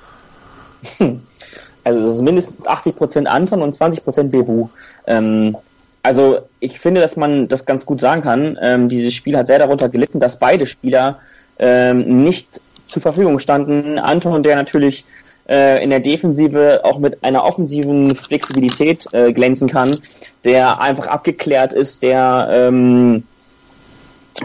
Also 1.85 2.01
es 2.01 2.15
ist 2.15 2.23
mindestens 2.23 2.67
80% 2.67 3.27
Anton 3.27 3.63
und 3.63 3.77
20% 3.77 4.25
Bebu. 4.31 4.71
Ähm, 5.07 5.57
also 6.03 6.39
ich 6.59 6.81
finde, 6.81 7.01
dass 7.01 7.17
man 7.17 7.47
das 7.47 7.65
ganz 7.65 7.87
gut 7.87 8.01
sagen 8.01 8.23
kann. 8.23 8.59
Ähm, 8.61 8.89
dieses 8.89 9.15
Spiel 9.15 9.37
hat 9.37 9.47
sehr 9.47 9.61
darunter 9.61 9.89
gelitten, 9.89 10.19
dass 10.19 10.41
beide 10.41 10.67
Spieler 10.67 11.21
ähm, 11.61 12.25
nicht 12.25 12.61
zur 12.89 13.03
Verfügung 13.03 13.39
standen. 13.39 14.01
Anton, 14.01 14.43
der 14.43 14.57
natürlich 14.57 15.05
äh, 15.49 15.83
in 15.83 15.91
der 15.91 16.01
Defensive 16.01 16.81
auch 16.83 16.99
mit 16.99 17.23
einer 17.23 17.45
offensiven 17.45 18.17
Flexibilität 18.17 19.07
äh, 19.13 19.33
glänzen 19.33 19.69
kann, 19.69 19.97
der 20.45 20.81
einfach 20.81 21.07
abgeklärt 21.07 21.73
ist, 21.73 22.03
der 22.03 22.49
ähm, 22.51 23.23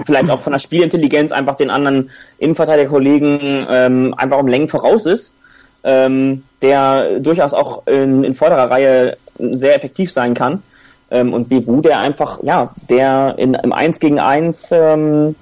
vielleicht 0.06 0.30
auch 0.30 0.40
von 0.40 0.54
der 0.54 0.60
Spielintelligenz 0.60 1.32
einfach 1.32 1.56
den 1.56 1.70
anderen 1.70 2.10
Innenverteidigerkollegen 2.38 3.68
ähm, 3.70 4.14
einfach 4.18 4.40
um 4.40 4.48
Längen 4.48 4.68
voraus 4.68 5.06
ist, 5.06 5.34
ähm, 5.84 6.44
der 6.62 7.20
durchaus 7.20 7.54
auch 7.54 7.86
in, 7.88 8.24
in 8.24 8.36
vorderer 8.36 8.70
Reihe 8.70 9.18
sehr 9.38 9.76
effektiv 9.76 10.12
sein 10.12 10.34
kann. 10.34 10.64
Ähm, 11.10 11.34
und 11.34 11.50
Bebu, 11.50 11.82
der 11.82 12.00
einfach, 12.00 12.40
ja, 12.44 12.74
der 12.90 13.36
in, 13.38 13.54
im 13.54 13.74
1 13.74 14.00
gegen 14.00 14.20
1 14.20 14.70
ähm, 14.72 15.36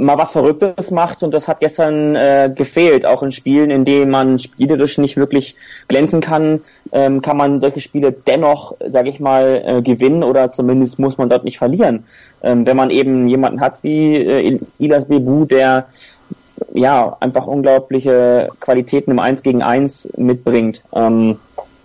mal 0.00 0.18
was 0.18 0.32
Verrücktes 0.32 0.90
macht 0.90 1.22
und 1.22 1.32
das 1.32 1.46
hat 1.46 1.60
gestern 1.60 2.16
äh, 2.16 2.50
gefehlt, 2.54 3.06
auch 3.06 3.22
in 3.22 3.32
Spielen, 3.32 3.70
in 3.70 3.84
denen 3.84 4.10
man 4.10 4.38
spielerisch 4.38 4.98
nicht 4.98 5.16
wirklich 5.16 5.56
glänzen 5.88 6.20
kann, 6.20 6.60
ähm, 6.92 7.20
kann 7.22 7.36
man 7.36 7.60
solche 7.60 7.80
Spiele 7.80 8.12
dennoch, 8.12 8.74
sage 8.88 9.10
ich 9.10 9.20
mal, 9.20 9.62
äh, 9.64 9.82
gewinnen 9.82 10.24
oder 10.24 10.50
zumindest 10.50 10.98
muss 10.98 11.18
man 11.18 11.28
dort 11.28 11.44
nicht 11.44 11.58
verlieren. 11.58 12.04
Ähm, 12.42 12.66
wenn 12.66 12.76
man 12.76 12.90
eben 12.90 13.28
jemanden 13.28 13.60
hat 13.60 13.82
wie 13.82 14.16
äh, 14.16 14.58
Ilas 14.78 15.06
Bebu, 15.06 15.44
der 15.44 15.86
ja 16.74 17.16
einfach 17.20 17.46
unglaubliche 17.46 18.50
Qualitäten 18.60 19.10
im 19.10 19.18
1 19.18 19.42
gegen 19.42 19.62
1 19.62 20.12
mitbringt. 20.16 20.82
Ähm, 20.94 21.38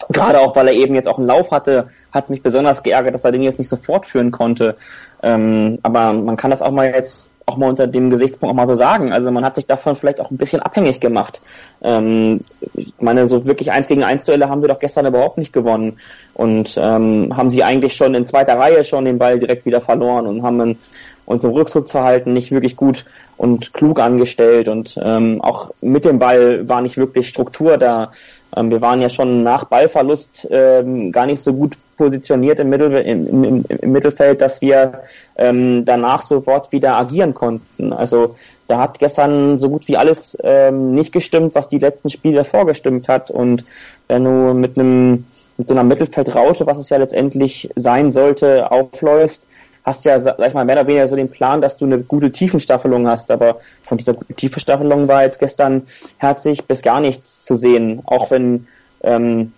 Gerade 0.10 0.40
auch, 0.40 0.56
weil 0.56 0.68
er 0.68 0.74
eben 0.74 0.94
jetzt 0.94 1.08
auch 1.08 1.18
einen 1.18 1.28
Lauf 1.28 1.52
hatte, 1.52 1.88
hat 2.12 2.26
es 2.26 2.30
mich 2.30 2.44
besonders 2.44 2.84
geärgert, 2.84 3.14
dass 3.14 3.26
er 3.26 3.32
den 3.32 3.42
jetzt 3.42 3.58
nicht 3.58 3.70
so 3.70 3.76
fortführen 3.76 4.30
konnte. 4.30 4.76
Ähm, 5.24 5.80
aber 5.82 6.14
man 6.14 6.38
kann 6.38 6.52
das 6.52 6.62
auch 6.62 6.72
mal 6.72 6.92
jetzt 6.92 7.30
auch 7.46 7.58
mal 7.58 7.70
unter 7.70 7.88
dem 7.88 8.10
Gesichtspunkt 8.10 8.52
auch 8.52 8.56
mal 8.56 8.66
so 8.66 8.76
sagen. 8.76 9.12
Also 9.12 9.32
man 9.32 9.46
hat 9.46 9.56
sich 9.56 9.66
davon 9.66 9.96
vielleicht 9.96 10.20
auch 10.20 10.32
ein 10.32 10.38
bisschen 10.38 10.62
abhängig 10.62 11.00
gemacht. 11.00 11.42
Ähm, 11.84 12.42
ich 12.74 12.94
meine, 13.00 13.28
so 13.28 13.46
wirklich 13.46 13.72
eins 13.72 13.88
gegen 13.88 14.04
eins 14.04 14.24
Duelle 14.24 14.50
haben 14.50 14.62
wir 14.62 14.70
doch 14.70 14.80
gestern 14.80 15.06
überhaupt 15.06 15.38
nicht 15.38 15.54
gewonnen 15.54 15.98
und 16.34 16.76
ähm, 16.82 17.36
haben 17.36 17.50
sie 17.50 17.64
eigentlich 17.64 17.96
schon 17.96 18.16
in 18.16 18.26
zweiter 18.26 18.58
Reihe 18.58 18.84
schon 18.84 19.06
den 19.06 19.20
Ball 19.20 19.38
direkt 19.40 19.66
wieder 19.66 19.82
verloren 19.82 20.26
und 20.26 20.44
haben 20.44 20.78
uns 21.26 21.44
im 21.44 21.52
Rückzugsverhalten 21.52 22.34
nicht 22.34 22.52
wirklich 22.52 22.76
gut 22.76 23.06
und 23.38 23.74
klug 23.74 24.00
angestellt 24.00 24.68
und 24.68 24.98
ähm, 25.02 25.42
auch 25.42 25.72
mit 25.82 26.06
dem 26.06 26.20
Ball 26.20 26.68
war 26.68 26.82
nicht 26.82 26.98
wirklich 26.98 27.28
Struktur 27.28 27.78
da. 27.78 28.12
Ähm, 28.56 28.70
wir 28.70 28.82
waren 28.82 29.02
ja 29.02 29.10
schon 29.10 29.44
nach 29.44 29.66
Ballverlust 29.66 30.48
ähm, 30.50 31.12
gar 31.12 31.26
nicht 31.26 31.42
so 31.42 31.54
gut 31.54 31.74
positioniert 31.98 32.60
im, 32.60 32.70
Mittel, 32.70 32.92
im, 32.94 33.44
im, 33.44 33.66
im 33.68 33.92
Mittelfeld, 33.92 34.42
dass 34.42 34.62
wir 34.62 35.02
ähm, 35.38 35.86
danach 35.86 36.22
sofort 36.22 36.72
wieder 36.72 36.96
agieren 36.96 37.34
konnten. 37.34 37.94
Also 37.94 38.36
da 38.68 38.80
hat 38.80 39.00
gestern 39.00 39.58
so 39.60 39.70
gut 39.70 39.88
wie 39.88 39.98
alles 39.98 40.38
ähm, 40.44 40.96
nicht 40.96 41.12
gestimmt, 41.12 41.56
was 41.56 41.70
die 41.70 41.80
letzten 41.80 42.10
Spiele 42.10 42.44
vorgestimmt 42.44 43.08
hat. 43.08 43.30
Und 43.32 43.64
wenn 44.08 44.24
du 44.24 44.54
mit 44.54 44.78
einem 44.78 45.26
mit 45.58 45.68
so 45.68 45.74
einer 45.74 45.84
Mittelfeldraute, 45.84 46.66
was 46.66 46.78
es 46.78 46.90
ja 46.90 46.98
letztendlich 46.98 47.70
sein 47.76 48.12
sollte, 48.12 48.72
aufläufst, 48.72 49.48
hast 49.86 50.04
ja, 50.04 50.20
sag 50.20 50.40
ich 50.40 50.54
mal, 50.54 50.66
mehr 50.66 50.76
oder 50.76 50.88
weniger 50.88 51.08
so 51.08 51.16
den 51.16 51.30
Plan, 51.30 51.62
dass 51.62 51.78
du 51.78 51.86
eine 51.86 52.00
gute 52.00 52.32
Tiefenstaffelung 52.32 53.08
hast, 53.08 53.30
aber 53.32 53.60
von 53.84 53.98
dieser 53.98 54.14
guten 54.14 54.36
Tiefenstaffelung 54.36 55.08
war 55.08 55.24
jetzt 55.24 55.40
gestern 55.40 55.84
herzlich 56.18 56.66
bis 56.66 56.82
gar 56.82 57.00
nichts 57.00 57.46
zu 57.46 57.56
sehen, 57.56 58.02
auch 58.06 58.32
wenn 58.32 58.68
ähm, 59.04 59.54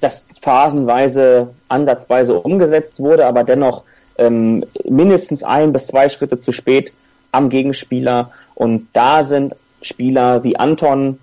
das 0.00 0.28
phasenweise, 0.40 1.48
ansatzweise 1.68 2.38
umgesetzt 2.38 3.00
wurde, 3.00 3.26
aber 3.26 3.44
dennoch 3.44 3.84
ähm, 4.16 4.64
mindestens 4.88 5.42
ein 5.42 5.72
bis 5.72 5.88
zwei 5.88 6.08
Schritte 6.08 6.38
zu 6.38 6.52
spät 6.52 6.92
am 7.32 7.48
Gegenspieler 7.48 8.30
und 8.54 8.88
da 8.92 9.22
sind 9.22 9.54
Spieler 9.82 10.44
wie 10.44 10.56
Anton 10.56 11.18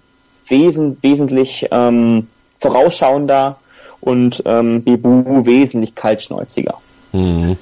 wesen, 0.48 0.98
wesentlich 1.02 1.68
ähm, 1.72 2.28
vorausschauender 2.60 3.58
und 4.02 4.44
ähm, 4.46 4.84
Bebu 4.84 5.46
wesentlich 5.46 5.96
kaltschnäuziger. 5.96 6.76
Mhm 7.12 7.58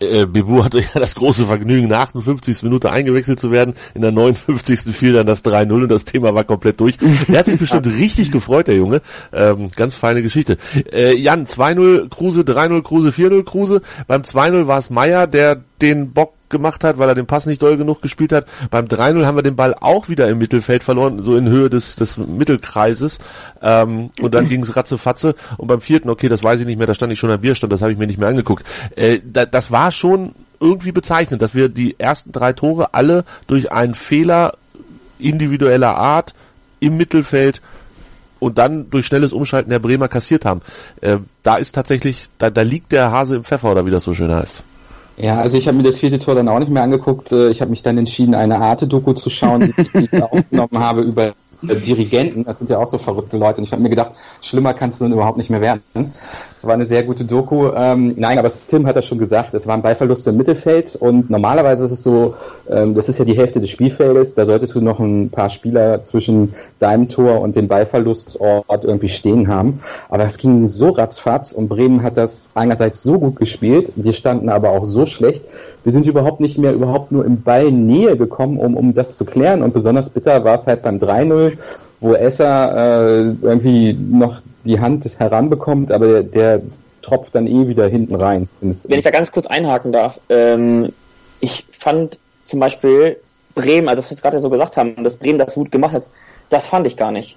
äh, 0.00 0.26
Bibu 0.26 0.64
hatte 0.64 0.80
ja 0.80 1.00
das 1.00 1.14
große 1.14 1.46
Vergnügen, 1.46 1.84
in 1.84 1.88
der 1.88 2.00
58. 2.00 2.62
Minute 2.62 2.90
eingewechselt 2.90 3.40
zu 3.40 3.50
werden. 3.50 3.74
In 3.94 4.02
der 4.02 4.12
59. 4.12 4.94
fiel 4.94 5.12
dann 5.12 5.26
das 5.26 5.44
3-0 5.44 5.72
und 5.72 5.88
das 5.88 6.04
Thema 6.04 6.34
war 6.34 6.44
komplett 6.44 6.80
durch. 6.80 6.96
Der 6.98 7.38
hat 7.38 7.46
sich 7.46 7.58
bestimmt 7.58 7.86
richtig 7.86 8.30
gefreut, 8.30 8.68
der 8.68 8.76
Junge. 8.76 9.02
Ähm, 9.32 9.70
ganz 9.74 9.94
feine 9.94 10.22
Geschichte. 10.22 10.56
Äh, 10.92 11.14
Jan, 11.16 11.46
2-0 11.46 12.08
Kruse, 12.08 12.42
3-0 12.42 12.82
Kruse, 12.82 13.10
4-0 13.10 13.44
Kruse. 13.44 13.82
Beim 14.06 14.22
2-0 14.22 14.66
war 14.66 14.78
es 14.78 14.90
Meier, 14.90 15.26
der 15.26 15.62
den 15.80 16.12
Bock 16.12 16.34
gemacht 16.50 16.84
hat, 16.84 16.98
weil 16.98 17.08
er 17.08 17.14
den 17.14 17.26
Pass 17.26 17.46
nicht 17.46 17.62
doll 17.62 17.76
genug 17.76 18.02
gespielt 18.02 18.32
hat. 18.32 18.46
Beim 18.70 18.86
3-0 18.86 19.26
haben 19.26 19.36
wir 19.36 19.42
den 19.42 19.56
Ball 19.56 19.74
auch 19.74 20.08
wieder 20.08 20.28
im 20.28 20.38
Mittelfeld 20.38 20.82
verloren, 20.82 21.22
so 21.22 21.36
in 21.36 21.48
Höhe 21.48 21.70
des, 21.70 21.96
des 21.96 22.16
Mittelkreises. 22.16 23.18
Ähm, 23.62 24.10
und 24.20 24.34
dann 24.34 24.48
ging 24.48 24.62
es 24.62 24.76
ratzefatze. 24.76 25.34
Und 25.56 25.68
beim 25.68 25.80
vierten, 25.80 26.10
okay, 26.10 26.28
das 26.28 26.42
weiß 26.42 26.60
ich 26.60 26.66
nicht 26.66 26.78
mehr, 26.78 26.86
da 26.86 26.94
stand 26.94 27.12
ich 27.12 27.18
schon 27.18 27.30
am 27.30 27.40
Bierstand, 27.40 27.72
das 27.72 27.82
habe 27.82 27.92
ich 27.92 27.98
mir 27.98 28.06
nicht 28.06 28.18
mehr 28.18 28.28
angeguckt. 28.28 28.64
Äh, 28.96 29.20
da, 29.24 29.46
das 29.46 29.70
war 29.70 29.90
schon 29.90 30.34
irgendwie 30.60 30.92
bezeichnend, 30.92 31.42
dass 31.42 31.54
wir 31.54 31.68
die 31.68 31.98
ersten 31.98 32.32
drei 32.32 32.52
Tore 32.52 32.94
alle 32.94 33.24
durch 33.46 33.70
einen 33.70 33.94
Fehler 33.94 34.54
individueller 35.18 35.96
Art 35.96 36.34
im 36.80 36.96
Mittelfeld 36.96 37.60
und 38.40 38.58
dann 38.58 38.90
durch 38.90 39.06
schnelles 39.06 39.32
Umschalten 39.32 39.70
der 39.70 39.78
Bremer 39.78 40.08
kassiert 40.08 40.44
haben. 40.44 40.62
Äh, 41.00 41.18
da 41.42 41.56
ist 41.56 41.74
tatsächlich, 41.74 42.28
da, 42.38 42.50
da 42.50 42.62
liegt 42.62 42.92
der 42.92 43.10
Hase 43.10 43.36
im 43.36 43.44
Pfeffer 43.44 43.70
oder 43.70 43.86
wie 43.86 43.90
das 43.90 44.04
so 44.04 44.14
schön 44.14 44.32
heißt. 44.32 44.62
Ja, 45.18 45.40
also 45.40 45.56
ich 45.58 45.66
habe 45.66 45.76
mir 45.76 45.82
das 45.82 45.98
vierte 45.98 46.18
Tor 46.18 46.34
dann 46.34 46.48
auch 46.48 46.58
nicht 46.58 46.70
mehr 46.70 46.82
angeguckt. 46.82 47.32
Äh, 47.32 47.50
ich 47.50 47.60
habe 47.60 47.70
mich 47.70 47.82
dann 47.82 47.98
entschieden, 47.98 48.34
eine 48.34 48.58
Arte-Doku 48.58 49.14
zu 49.14 49.30
schauen, 49.30 49.74
die 49.94 50.08
ich 50.12 50.22
aufgenommen 50.22 50.78
habe 50.78 51.02
über 51.02 51.34
Dirigenten. 51.62 52.44
Das 52.44 52.58
sind 52.58 52.70
ja 52.70 52.78
auch 52.78 52.86
so 52.86 52.98
verrückte 52.98 53.36
Leute. 53.36 53.58
Und 53.58 53.64
ich 53.64 53.72
habe 53.72 53.82
mir 53.82 53.90
gedacht, 53.90 54.12
schlimmer 54.42 54.74
kannst 54.74 55.00
du 55.00 55.04
dann 55.04 55.12
überhaupt 55.12 55.38
nicht 55.38 55.50
mehr 55.50 55.60
werden. 55.60 55.82
Es 56.58 56.66
war 56.66 56.74
eine 56.74 56.86
sehr 56.86 57.04
gute 57.04 57.24
Doku. 57.24 57.70
Ähm, 57.72 58.14
nein, 58.16 58.36
aber 58.36 58.50
Tim 58.68 58.84
hat 58.88 58.96
das 58.96 59.06
schon 59.06 59.18
gesagt, 59.18 59.54
es 59.54 59.68
waren 59.68 59.80
Ballverluste 59.80 60.30
im 60.30 60.38
Mittelfeld 60.38 60.96
und 60.96 61.30
normalerweise 61.30 61.84
ist 61.84 61.92
es 61.92 62.02
so, 62.02 62.34
ähm, 62.68 62.96
das 62.96 63.08
ist 63.08 63.20
ja 63.20 63.24
die 63.24 63.36
Hälfte 63.36 63.60
des 63.60 63.70
Spielfeldes, 63.70 64.34
da 64.34 64.44
solltest 64.44 64.74
du 64.74 64.80
noch 64.80 64.98
ein 64.98 65.30
paar 65.30 65.50
Spieler 65.50 66.04
zwischen 66.04 66.54
deinem 66.80 67.08
Tor 67.08 67.42
und 67.42 67.54
dem 67.54 67.68
Ballverlustort 67.68 68.82
irgendwie 68.82 69.08
stehen 69.08 69.46
haben. 69.46 69.80
Aber 70.08 70.24
es 70.24 70.36
ging 70.36 70.66
so 70.66 70.88
ratzfatz 70.88 71.52
und 71.52 71.68
Bremen 71.68 72.02
hat 72.02 72.16
das 72.16 72.48
einerseits 72.54 73.04
so 73.04 73.20
gut 73.20 73.36
gespielt, 73.36 73.92
wir 73.94 74.12
standen 74.12 74.48
aber 74.48 74.70
auch 74.70 74.86
so 74.86 75.06
schlecht. 75.06 75.42
Wir 75.84 75.92
sind 75.92 76.06
überhaupt 76.06 76.40
nicht 76.40 76.58
mehr 76.58 76.72
überhaupt 76.72 77.12
nur 77.12 77.24
im 77.24 77.40
Ball 77.40 77.70
Nähe 77.70 78.16
gekommen, 78.16 78.58
um, 78.58 78.76
um 78.76 78.94
das 78.94 79.16
zu 79.16 79.24
klären 79.24 79.62
und 79.62 79.72
besonders 79.72 80.10
bitter 80.10 80.42
war 80.42 80.58
es 80.58 80.66
halt 80.66 80.82
beim 80.82 80.98
3-0 80.98 81.52
wo 82.00 82.14
Esser 82.14 82.76
äh, 82.76 83.34
irgendwie 83.42 83.92
noch 83.92 84.40
die 84.68 84.80
Hand 84.80 85.08
heranbekommt, 85.18 85.90
aber 85.90 86.06
der, 86.06 86.22
der 86.22 86.62
tropft 87.02 87.34
dann 87.34 87.46
eh 87.46 87.66
wieder 87.68 87.88
hinten 87.88 88.14
rein. 88.14 88.48
Wenn 88.60 88.98
ich 88.98 89.04
da 89.04 89.10
ganz 89.10 89.32
kurz 89.32 89.46
einhaken 89.46 89.92
darf, 89.92 90.20
ähm, 90.28 90.92
ich 91.40 91.64
fand 91.72 92.18
zum 92.44 92.60
Beispiel 92.60 93.16
Bremen, 93.54 93.88
also 93.88 94.02
das, 94.02 94.10
was 94.10 94.18
wir 94.18 94.22
gerade 94.22 94.40
so 94.40 94.50
gesagt 94.50 94.76
haben, 94.76 95.02
dass 95.02 95.16
Bremen 95.16 95.38
das 95.38 95.54
gut 95.54 95.72
gemacht 95.72 95.94
hat, 95.94 96.06
das 96.50 96.66
fand 96.66 96.86
ich 96.86 96.96
gar 96.96 97.10
nicht. 97.10 97.36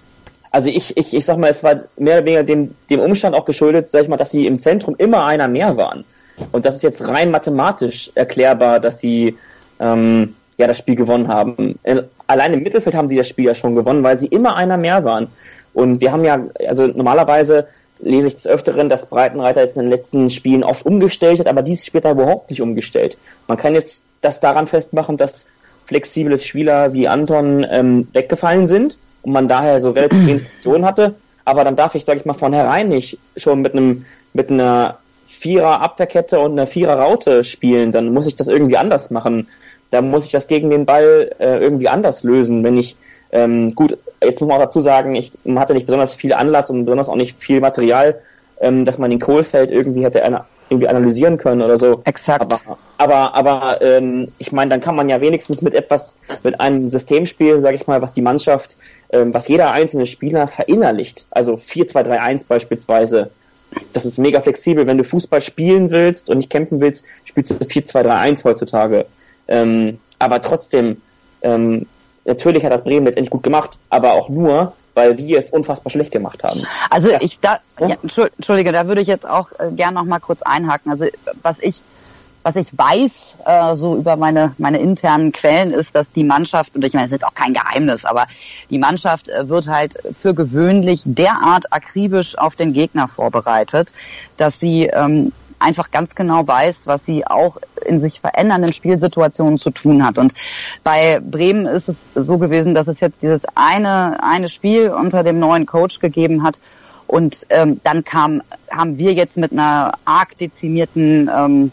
Also 0.51 0.69
ich, 0.69 0.97
ich, 0.97 1.13
ich 1.13 1.25
sag 1.25 1.37
mal, 1.37 1.49
es 1.49 1.63
war 1.63 1.83
mehr 1.97 2.17
oder 2.17 2.25
weniger 2.25 2.43
dem, 2.43 2.75
dem 2.89 2.99
Umstand 2.99 3.35
auch 3.35 3.45
geschuldet, 3.45 3.89
sag 3.89 4.03
ich 4.03 4.09
mal, 4.09 4.17
dass 4.17 4.31
sie 4.31 4.45
im 4.45 4.59
Zentrum 4.59 4.95
immer 4.97 5.25
einer 5.25 5.47
mehr 5.47 5.77
waren. 5.77 6.03
Und 6.51 6.65
das 6.65 6.75
ist 6.75 6.83
jetzt 6.83 7.07
rein 7.07 7.31
mathematisch 7.31 8.11
erklärbar, 8.15 8.79
dass 8.79 8.99
sie 8.99 9.37
ähm, 9.79 10.35
ja 10.57 10.67
das 10.67 10.77
Spiel 10.77 10.95
gewonnen 10.95 11.29
haben. 11.29 11.79
Allein 12.27 12.53
im 12.53 12.63
Mittelfeld 12.63 12.95
haben 12.95 13.07
sie 13.07 13.15
das 13.15 13.29
Spiel 13.29 13.45
ja 13.45 13.53
schon 13.53 13.75
gewonnen, 13.75 14.03
weil 14.03 14.17
sie 14.17 14.27
immer 14.27 14.55
einer 14.55 14.77
mehr 14.77 15.03
waren. 15.05 15.27
Und 15.73 16.01
wir 16.01 16.11
haben 16.11 16.25
ja, 16.25 16.43
also 16.67 16.87
normalerweise 16.87 17.67
lese 17.99 18.27
ich 18.27 18.35
des 18.35 18.47
Öfteren, 18.47 18.89
dass 18.89 19.05
Breitenreiter 19.05 19.61
jetzt 19.61 19.77
in 19.77 19.83
den 19.83 19.91
letzten 19.91 20.29
Spielen 20.29 20.63
oft 20.63 20.85
umgestellt 20.85 21.39
hat, 21.39 21.47
aber 21.47 21.61
dieses 21.61 21.85
Spiel 21.85 21.99
hat 21.99 22.05
er 22.05 22.11
überhaupt 22.11 22.49
nicht 22.49 22.61
umgestellt. 22.61 23.17
Man 23.47 23.57
kann 23.57 23.73
jetzt 23.73 24.03
das 24.21 24.39
daran 24.39 24.67
festmachen, 24.67 25.17
dass 25.17 25.45
flexible 25.85 26.39
Spieler 26.39 26.93
wie 26.93 27.07
Anton 27.07 27.65
ähm, 27.69 28.07
weggefallen 28.13 28.67
sind 28.67 28.97
und 29.23 29.33
man 29.33 29.47
daher 29.47 29.79
so 29.79 29.91
relativ 29.91 30.25
wenig 30.25 30.43
Optionen 30.55 30.85
hatte. 30.85 31.15
Aber 31.45 31.63
dann 31.63 31.75
darf 31.75 31.95
ich, 31.95 32.05
sage 32.05 32.19
ich 32.19 32.25
mal, 32.25 32.33
von 32.33 32.53
herein 32.53 32.89
nicht 32.89 33.17
schon 33.35 33.61
mit 33.61 33.73
einem 33.73 34.05
mit 34.33 34.49
einer 34.49 34.99
Vierer 35.25 35.81
Abwehrkette 35.81 36.39
und 36.39 36.51
einer 36.51 36.67
Vierer 36.67 36.99
Raute 36.99 37.43
spielen. 37.43 37.91
Dann 37.91 38.13
muss 38.13 38.27
ich 38.27 38.35
das 38.35 38.47
irgendwie 38.47 38.77
anders 38.77 39.09
machen. 39.09 39.47
Da 39.89 40.01
muss 40.01 40.25
ich 40.25 40.31
das 40.31 40.47
gegen 40.47 40.69
den 40.69 40.85
Ball 40.85 41.31
äh, 41.39 41.57
irgendwie 41.57 41.89
anders 41.89 42.23
lösen, 42.23 42.63
wenn 42.63 42.77
ich 42.77 42.95
ähm, 43.31 43.75
gut, 43.75 43.97
jetzt 44.23 44.41
muss 44.41 44.47
man 44.47 44.57
auch 44.57 44.65
dazu 44.65 44.81
sagen, 44.81 45.15
ich 45.15 45.31
hatte 45.55 45.73
nicht 45.73 45.85
besonders 45.85 46.15
viel 46.15 46.33
Anlass 46.33 46.69
und 46.69 46.85
besonders 46.85 47.09
auch 47.09 47.15
nicht 47.15 47.37
viel 47.37 47.61
Material, 47.61 48.21
ähm, 48.59 48.85
dass 48.85 48.97
man 48.97 49.09
den 49.09 49.19
Kohlfeld 49.19 49.71
irgendwie 49.71 50.03
hätte 50.03 50.23
ana 50.23 50.45
irgendwie 50.71 50.87
analysieren 50.87 51.37
können 51.37 51.61
oder 51.61 51.77
so. 51.77 52.01
Exakt. 52.05 52.41
Aber, 52.41 52.61
aber, 52.97 53.35
aber 53.35 53.81
ähm, 53.81 54.29
ich 54.37 54.53
meine, 54.53 54.69
dann 54.69 54.79
kann 54.79 54.95
man 54.95 55.09
ja 55.09 55.19
wenigstens 55.19 55.61
mit 55.61 55.73
etwas, 55.73 56.15
mit 56.43 56.61
einem 56.61 56.87
System 56.87 57.25
spielen, 57.25 57.61
sage 57.61 57.75
ich 57.75 57.87
mal, 57.87 58.01
was 58.01 58.13
die 58.13 58.21
Mannschaft, 58.21 58.77
ähm, 59.09 59.33
was 59.33 59.49
jeder 59.49 59.71
einzelne 59.71 60.05
Spieler 60.05 60.47
verinnerlicht. 60.47 61.25
Also 61.29 61.55
4-2-3-1 61.55 62.43
beispielsweise. 62.47 63.31
Das 63.91 64.05
ist 64.05 64.17
mega 64.17 64.39
flexibel. 64.39 64.87
Wenn 64.87 64.97
du 64.97 65.03
Fußball 65.03 65.41
spielen 65.41 65.91
willst 65.91 66.29
und 66.29 66.37
nicht 66.37 66.49
kämpfen 66.49 66.79
willst, 66.79 67.03
spielst 67.25 67.51
du 67.51 67.55
4-2-3-1 67.55 68.45
heutzutage. 68.45 69.05
Ähm, 69.49 69.99
aber 70.19 70.41
trotzdem, 70.41 71.01
ähm, 71.41 71.85
natürlich 72.25 72.63
hat 72.63 72.71
das 72.71 72.83
Bremen 72.83 73.05
letztendlich 73.05 73.31
gut 73.31 73.43
gemacht, 73.43 73.77
aber 73.89 74.13
auch 74.13 74.29
nur, 74.29 74.73
weil 74.93 75.17
wir 75.17 75.39
es 75.39 75.49
unfassbar 75.49 75.89
schlecht 75.91 76.11
gemacht 76.11 76.43
haben. 76.43 76.65
Also 76.89 77.09
das, 77.09 77.23
ich 77.23 77.39
da, 77.39 77.59
ja, 77.79 77.95
entschuldige, 78.01 78.71
da 78.71 78.87
würde 78.87 79.01
ich 79.01 79.07
jetzt 79.07 79.27
auch 79.27 79.49
äh, 79.59 79.71
gern 79.71 79.93
noch 79.93 80.03
mal 80.03 80.19
kurz 80.19 80.41
einhaken. 80.41 80.91
Also 80.91 81.05
was 81.41 81.57
ich 81.59 81.81
was 82.43 82.55
ich 82.55 82.75
weiß, 82.75 83.11
äh, 83.45 83.75
so 83.75 83.95
über 83.95 84.15
meine, 84.15 84.53
meine 84.57 84.79
internen 84.79 85.31
Quellen, 85.31 85.71
ist, 85.71 85.93
dass 85.93 86.11
die 86.11 86.23
Mannschaft, 86.23 86.75
und 86.75 86.83
ich 86.83 86.93
meine, 86.93 87.07
es 87.07 87.11
ist 87.11 87.23
auch 87.23 87.33
kein 87.33 87.53
Geheimnis, 87.53 88.05
aber 88.05 88.27
die 88.69 88.79
Mannschaft 88.79 89.29
äh, 89.29 89.47
wird 89.47 89.67
halt 89.67 89.97
für 90.21 90.33
gewöhnlich 90.33 91.01
derart 91.05 91.71
akribisch 91.71 92.37
auf 92.37 92.55
den 92.55 92.73
Gegner 92.73 93.07
vorbereitet, 93.07 93.93
dass 94.37 94.59
sie 94.59 94.85
ähm, 94.85 95.31
einfach 95.61 95.91
ganz 95.91 96.15
genau 96.15 96.47
weiß, 96.47 96.81
was 96.85 97.05
sie 97.05 97.25
auch 97.25 97.57
in 97.85 97.99
sich 97.99 98.19
verändernden 98.19 98.73
Spielsituationen 98.73 99.57
zu 99.57 99.71
tun 99.71 100.05
hat. 100.05 100.17
Und 100.17 100.33
bei 100.83 101.19
Bremen 101.19 101.65
ist 101.65 101.89
es 101.89 101.97
so 102.15 102.37
gewesen, 102.37 102.73
dass 102.73 102.87
es 102.87 102.99
jetzt 102.99 103.21
dieses 103.21 103.43
eine, 103.55 104.21
eine 104.23 104.49
Spiel 104.49 104.89
unter 104.89 105.23
dem 105.23 105.39
neuen 105.39 105.65
Coach 105.65 105.99
gegeben 105.99 106.43
hat. 106.43 106.59
Und 107.07 107.45
ähm, 107.49 107.81
dann 107.83 108.05
kam, 108.05 108.41
haben 108.69 108.97
wir 108.97 109.13
jetzt 109.13 109.35
mit 109.35 109.51
einer 109.51 109.93
arg 110.05 110.37
dezimierten 110.37 111.29
ähm, 111.33 111.71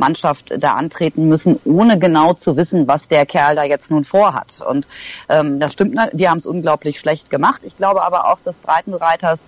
Mannschaft 0.00 0.52
da 0.58 0.72
antreten 0.72 1.28
müssen, 1.28 1.60
ohne 1.64 1.98
genau 1.98 2.34
zu 2.34 2.56
wissen, 2.56 2.88
was 2.88 3.06
der 3.06 3.26
Kerl 3.26 3.54
da 3.54 3.62
jetzt 3.62 3.90
nun 3.90 4.04
vorhat. 4.04 4.60
Und 4.68 4.88
ähm, 5.28 5.60
das 5.60 5.72
stimmt, 5.74 5.96
die 6.12 6.28
haben 6.28 6.38
es 6.38 6.46
unglaublich 6.46 6.98
schlecht 6.98 7.30
gemacht. 7.30 7.60
Ich 7.64 7.76
glaube 7.76 8.02
aber 8.02 8.28
auch, 8.28 8.38
dass 8.44 8.56
Breitenreiters 8.56 9.38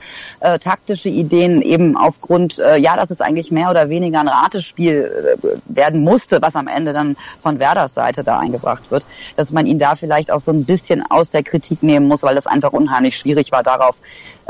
äh, 0.41 0.59
taktische 0.61 1.09
Ideen 1.09 1.63
eben 1.63 1.97
aufgrund, 1.97 2.61
äh, 2.61 2.77
ja, 2.77 2.97
dass 2.97 3.11
es 3.11 3.21
eigentlich 3.21 3.51
mehr 3.51 3.71
oder 3.71 3.89
weniger 3.89 4.21
ein 4.21 4.29
Ratespiel 4.29 5.37
äh, 5.43 5.49
werden 5.67 6.03
musste, 6.03 6.41
was 6.41 6.55
am 6.55 6.69
Ende 6.69 6.93
dann 6.93 7.17
von 7.43 7.59
Werders 7.59 7.95
Seite 7.95 8.23
da 8.23 8.39
eingebracht 8.39 8.91
wird, 8.91 9.05
dass 9.37 9.51
man 9.51 9.67
ihn 9.67 9.79
da 9.79 9.97
vielleicht 9.97 10.31
auch 10.31 10.41
so 10.41 10.53
ein 10.53 10.65
bisschen 10.65 11.03
aus 11.11 11.31
der 11.31 11.43
Kritik 11.43 11.83
nehmen 11.83 12.07
muss, 12.07 12.23
weil 12.23 12.35
das 12.35 12.47
einfach 12.47 12.73
unheimlich 12.73 13.17
schwierig 13.17 13.51
war, 13.51 13.63
darauf 13.63 13.97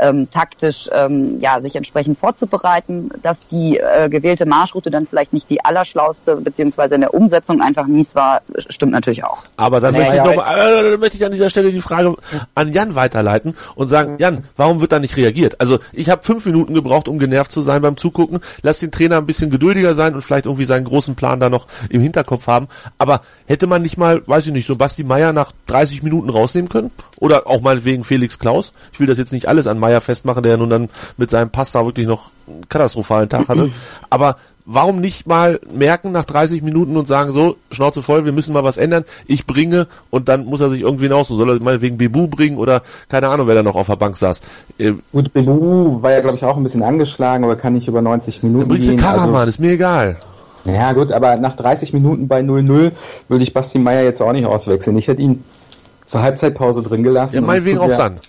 ähm, 0.03 0.29
taktisch 0.29 0.89
ähm, 0.91 1.39
ja, 1.39 1.61
sich 1.61 1.75
entsprechend 1.75 2.19
vorzubereiten, 2.19 3.09
dass 3.21 3.37
die 3.49 3.77
äh, 3.77 4.09
gewählte 4.09 4.45
Marschroute 4.45 4.89
dann 4.89 5.07
vielleicht 5.07 5.33
nicht 5.33 5.49
die 5.49 5.63
allerschlauste, 5.63 6.35
beziehungsweise 6.37 6.95
in 6.95 7.01
der 7.01 7.13
Umsetzung 7.13 7.61
einfach 7.61 7.87
mies 7.87 8.13
war, 8.13 8.41
stimmt 8.69 8.91
natürlich 8.91 9.23
auch. 9.23 9.43
Aber 9.55 9.79
dann 9.79 9.93
möchte, 9.93 10.15
ich 10.15 10.23
noch, 10.23 10.45
äh, 10.47 10.97
möchte 10.97 11.17
ich 11.17 11.25
an 11.25 11.31
dieser 11.31 11.49
Stelle 11.49 11.71
die 11.71 11.79
Frage 11.79 12.15
an 12.55 12.73
Jan 12.73 12.95
weiterleiten 12.95 13.55
und 13.75 13.87
sagen, 13.87 14.17
Jan, 14.19 14.43
warum 14.57 14.81
wird 14.81 14.91
da 14.91 14.99
nicht 14.99 15.15
reagiert? 15.15 15.59
Also 15.61 15.79
ich 15.93 16.09
habe 16.09 16.23
fünf 16.23 16.45
Minuten 16.45 16.73
gebraucht, 16.73 17.07
um 17.07 17.19
genervt 17.19 17.51
zu 17.51 17.61
sein 17.61 17.81
beim 17.81 17.97
Zugucken. 17.97 18.39
Lass 18.61 18.79
den 18.79 18.91
Trainer 18.91 19.17
ein 19.17 19.25
bisschen 19.25 19.49
geduldiger 19.49 19.93
sein 19.93 20.13
und 20.13 20.21
vielleicht 20.21 20.45
irgendwie 20.45 20.65
seinen 20.65 20.85
großen 20.85 21.15
Plan 21.15 21.39
da 21.39 21.49
noch 21.49 21.67
im 21.89 22.01
Hinterkopf 22.01 22.47
haben. 22.47 22.67
Aber 22.97 23.21
hätte 23.45 23.67
man 23.67 23.81
nicht 23.81 23.97
mal, 23.97 24.21
weiß 24.25 24.47
ich 24.47 24.53
nicht, 24.53 24.67
so 24.67 24.75
Basti 24.75 25.03
Meier 25.03 25.33
nach 25.33 25.51
30 25.67 26.03
Minuten 26.03 26.29
rausnehmen 26.29 26.69
können? 26.69 26.91
Oder 27.23 27.47
auch 27.47 27.61
meinetwegen 27.61 28.03
Felix 28.03 28.37
Klaus? 28.37 28.73
Ich 28.91 28.99
will 28.99 29.07
das 29.07 29.17
jetzt 29.17 29.31
nicht 29.31 29.47
alles 29.47 29.65
an 29.65 29.79
Meier 29.79 30.01
festmachen, 30.01 30.43
der 30.43 30.51
ja 30.51 30.57
nun 30.57 30.69
dann 30.69 30.89
mit 31.15 31.29
seinem 31.29 31.51
Pasta 31.51 31.85
wirklich 31.85 32.05
noch 32.05 32.31
einen 32.49 32.67
katastrophalen 32.67 33.29
Tag 33.29 33.47
hatte. 33.47 33.71
Aber 34.09 34.35
warum 34.65 34.99
nicht 34.99 35.25
mal 35.25 35.61
merken 35.73 36.11
nach 36.11 36.25
30 36.25 36.61
Minuten 36.63 36.97
und 36.97 37.07
sagen 37.07 37.31
so, 37.31 37.55
Schnauze 37.71 38.01
voll, 38.01 38.25
wir 38.25 38.33
müssen 38.33 38.51
mal 38.51 38.65
was 38.65 38.75
ändern, 38.75 39.05
ich 39.25 39.47
bringe 39.47 39.87
und 40.09 40.27
dann 40.27 40.43
muss 40.43 40.59
er 40.59 40.69
sich 40.69 40.81
irgendwie 40.81 41.05
hinaus 41.05 41.29
soll 41.29 41.49
er 41.49 41.63
meinetwegen 41.63 41.97
Bebu 41.97 42.27
bringen 42.27 42.57
oder 42.57 42.81
keine 43.07 43.29
Ahnung, 43.29 43.47
wer 43.47 43.55
da 43.55 43.63
noch 43.63 43.75
auf 43.75 43.87
der 43.87 43.95
Bank 43.95 44.17
saß. 44.17 44.41
Äh, 44.77 44.91
Gut, 45.13 45.31
Bebu 45.31 46.01
war 46.01 46.11
ja 46.11 46.19
glaube 46.19 46.35
ich 46.35 46.43
auch 46.43 46.57
ein 46.57 46.63
bisschen 46.63 46.83
angeschlagen, 46.83 47.45
aber 47.45 47.55
kann 47.55 47.71
nicht 47.71 47.87
über 47.87 48.01
90 48.01 48.43
Minuten 48.43 48.67
dann 48.67 48.67
bringst. 48.67 48.89
Du 48.89 48.95
Karaman, 48.97 49.35
also, 49.35 49.47
ist 49.47 49.59
mir 49.61 49.71
egal. 49.71 50.17
Ja 50.65 50.91
gut, 50.91 51.13
aber 51.13 51.37
nach 51.37 51.55
30 51.55 51.93
Minuten 51.93 52.27
bei 52.27 52.41
0-0 52.41 52.91
würde 53.29 53.43
ich 53.43 53.53
Basti 53.53 53.79
Meier 53.79 54.03
jetzt 54.03 54.21
auch 54.21 54.33
nicht 54.33 54.45
auswechseln. 54.45 54.97
Ich 54.97 55.07
hätte 55.07 55.21
ihn 55.21 55.43
zur 56.07 56.21
Halbzeitpause 56.21 56.81
drin 56.81 57.03
gelassen. 57.03 57.35
Ja, 57.35 57.41
meinetwegen 57.41 57.79
auch 57.79 57.95
dann 57.95 58.19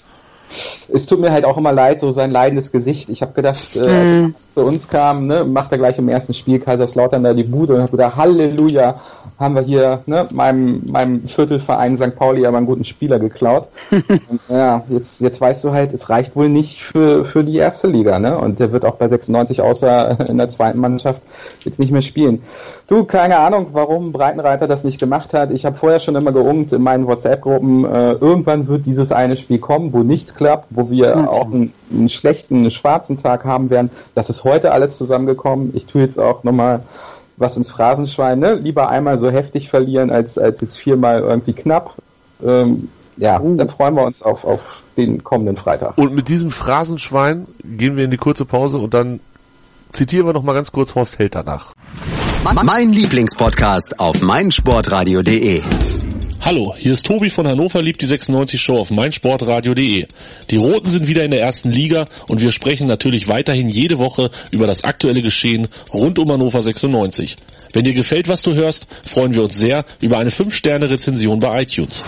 es 0.92 1.06
tut 1.06 1.20
mir 1.20 1.32
halt 1.32 1.44
auch 1.44 1.56
immer 1.56 1.72
leid, 1.72 2.00
so 2.00 2.10
sein 2.10 2.30
leidendes 2.30 2.72
Gesicht. 2.72 3.08
Ich 3.08 3.22
habe 3.22 3.32
gedacht, 3.32 3.76
äh, 3.76 3.80
als 3.80 3.88
er 3.88 4.02
mhm. 4.02 4.34
zu 4.54 4.60
uns 4.62 4.88
kam, 4.88 5.26
ne, 5.26 5.44
macht 5.44 5.72
er 5.72 5.78
gleich 5.78 5.98
im 5.98 6.08
ersten 6.08 6.34
Spiel 6.34 6.60
Kaiserslautern 6.60 7.22
da 7.22 7.32
die 7.34 7.44
Bude 7.44 7.74
und 7.74 7.80
habe 7.80 7.90
gedacht, 7.92 8.16
Halleluja, 8.16 9.00
haben 9.38 9.54
wir 9.54 9.62
hier 9.62 10.02
ne, 10.06 10.28
meinem, 10.32 10.82
meinem 10.86 11.26
Viertelverein 11.28 11.96
St. 11.96 12.14
Pauli 12.16 12.46
aber 12.46 12.58
einen 12.58 12.66
guten 12.66 12.84
Spieler 12.84 13.18
geklaut. 13.18 13.68
und, 13.90 14.40
ja, 14.48 14.84
jetzt, 14.88 15.20
jetzt 15.20 15.40
weißt 15.40 15.64
du 15.64 15.72
halt, 15.72 15.92
es 15.92 16.08
reicht 16.08 16.36
wohl 16.36 16.48
nicht 16.48 16.82
für, 16.82 17.24
für 17.24 17.44
die 17.44 17.56
erste 17.56 17.88
Liga, 17.88 18.18
ne? 18.18 18.38
Und 18.38 18.60
der 18.60 18.72
wird 18.72 18.84
auch 18.84 18.96
bei 18.96 19.08
96 19.08 19.60
außer 19.60 20.20
in 20.28 20.38
der 20.38 20.48
zweiten 20.48 20.78
Mannschaft 20.78 21.20
jetzt 21.64 21.78
nicht 21.78 21.90
mehr 21.90 22.02
spielen. 22.02 22.42
Du, 22.86 23.04
keine 23.04 23.38
Ahnung, 23.38 23.68
warum 23.72 24.12
Breitenreiter 24.12 24.66
das 24.66 24.84
nicht 24.84 25.00
gemacht 25.00 25.32
hat. 25.32 25.50
Ich 25.50 25.64
habe 25.64 25.76
vorher 25.76 26.00
schon 26.00 26.16
immer 26.16 26.32
geungt 26.32 26.70
in 26.72 26.82
meinen 26.82 27.06
WhatsApp-Gruppen, 27.06 27.84
äh, 27.86 28.12
irgendwann 28.12 28.68
wird 28.68 28.84
dieses 28.84 29.10
eine 29.10 29.38
Spiel 29.38 29.58
kommen, 29.58 29.94
wo 29.94 30.02
nichts 30.02 30.34
klappt, 30.34 30.66
wo 30.68 30.90
wir 30.90 31.16
okay. 31.16 31.26
auch 31.26 31.46
einen, 31.46 31.72
einen 31.90 32.10
schlechten, 32.10 32.56
einen 32.56 32.70
schwarzen 32.70 33.22
Tag 33.22 33.44
haben 33.44 33.70
werden. 33.70 33.90
Das 34.14 34.28
ist 34.28 34.44
heute 34.44 34.72
alles 34.72 34.98
zusammengekommen. 34.98 35.70
Ich 35.74 35.86
tue 35.86 36.02
jetzt 36.02 36.18
auch 36.18 36.44
nochmal 36.44 36.82
was 37.38 37.56
ins 37.56 37.70
Phrasenschwein, 37.70 38.38
ne? 38.38 38.54
Lieber 38.54 38.90
einmal 38.90 39.18
so 39.18 39.30
heftig 39.30 39.70
verlieren, 39.70 40.10
als, 40.10 40.36
als 40.36 40.60
jetzt 40.60 40.76
viermal 40.76 41.20
irgendwie 41.20 41.54
knapp. 41.54 41.94
Ähm, 42.44 42.88
ja, 43.16 43.40
uh. 43.40 43.56
dann 43.56 43.70
freuen 43.70 43.94
wir 43.94 44.04
uns 44.04 44.22
auf, 44.22 44.44
auf 44.44 44.60
den 44.96 45.24
kommenden 45.24 45.56
Freitag. 45.56 45.96
Und 45.98 46.14
mit 46.14 46.28
diesem 46.28 46.50
Phrasenschwein 46.50 47.46
gehen 47.64 47.96
wir 47.96 48.04
in 48.04 48.10
die 48.10 48.16
kurze 48.16 48.44
Pause 48.44 48.78
und 48.78 48.94
dann 48.94 49.20
zitieren 49.92 50.26
wir 50.26 50.32
noch 50.32 50.42
mal 50.42 50.52
ganz 50.52 50.70
kurz 50.70 50.94
Horst 50.94 51.18
Held 51.18 51.34
danach. 51.34 51.73
Mein 52.52 52.92
Lieblingspodcast 52.92 53.98
auf 53.98 54.20
meinsportradio.de 54.20 55.62
Hallo, 56.42 56.74
hier 56.76 56.92
ist 56.92 57.06
Tobi 57.06 57.30
von 57.30 57.48
Hannover 57.48 57.80
liebt 57.80 58.02
die 58.02 58.06
96 58.06 58.60
Show 58.60 58.78
auf 58.78 58.90
meinsportradio.de. 58.90 60.06
Die 60.50 60.56
Roten 60.56 60.90
sind 60.90 61.08
wieder 61.08 61.24
in 61.24 61.30
der 61.30 61.40
ersten 61.40 61.70
Liga 61.70 62.04
und 62.28 62.42
wir 62.42 62.52
sprechen 62.52 62.86
natürlich 62.86 63.28
weiterhin 63.28 63.70
jede 63.70 63.98
Woche 63.98 64.30
über 64.50 64.66
das 64.66 64.84
aktuelle 64.84 65.22
Geschehen 65.22 65.68
rund 65.94 66.18
um 66.18 66.30
Hannover 66.30 66.60
96. 66.60 67.38
Wenn 67.72 67.84
dir 67.84 67.94
gefällt, 67.94 68.28
was 68.28 68.42
du 68.42 68.52
hörst, 68.52 68.88
freuen 69.04 69.34
wir 69.34 69.42
uns 69.42 69.56
sehr 69.56 69.86
über 70.02 70.18
eine 70.18 70.30
5-Sterne-Rezension 70.30 71.40
bei 71.40 71.62
iTunes. 71.62 72.04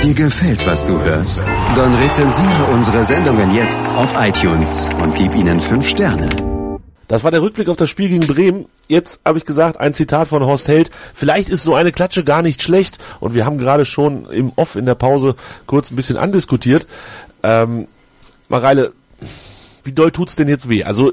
Dir 0.00 0.14
gefällt, 0.14 0.64
was 0.64 0.84
du 0.84 0.96
hörst? 1.00 1.42
Dann 1.74 1.94
rezensiere 1.96 2.66
unsere 2.72 3.02
Sendungen 3.02 3.52
jetzt 3.54 3.84
auf 3.88 4.12
iTunes 4.16 4.86
und 5.02 5.16
gib 5.16 5.34
ihnen 5.34 5.58
5 5.58 5.88
Sterne. 5.88 6.51
Das 7.12 7.24
war 7.24 7.30
der 7.30 7.42
Rückblick 7.42 7.68
auf 7.68 7.76
das 7.76 7.90
Spiel 7.90 8.08
gegen 8.08 8.26
Bremen. 8.26 8.64
Jetzt 8.88 9.20
habe 9.22 9.36
ich 9.36 9.44
gesagt, 9.44 9.78
ein 9.78 9.92
Zitat 9.92 10.28
von 10.28 10.42
Horst 10.46 10.66
Held. 10.66 10.90
Vielleicht 11.12 11.50
ist 11.50 11.62
so 11.62 11.74
eine 11.74 11.92
Klatsche 11.92 12.24
gar 12.24 12.40
nicht 12.40 12.62
schlecht. 12.62 12.96
Und 13.20 13.34
wir 13.34 13.44
haben 13.44 13.58
gerade 13.58 13.84
schon 13.84 14.24
im 14.30 14.50
Off 14.56 14.76
in 14.76 14.86
der 14.86 14.94
Pause 14.94 15.36
kurz 15.66 15.90
ein 15.90 15.96
bisschen 15.96 16.16
andiskutiert. 16.16 16.86
Ähm, 17.42 17.86
Mareile, 18.48 18.94
wie 19.84 19.92
doll 19.92 20.10
tut's 20.10 20.36
denn 20.36 20.48
jetzt 20.48 20.70
weh? 20.70 20.84
Also 20.84 21.12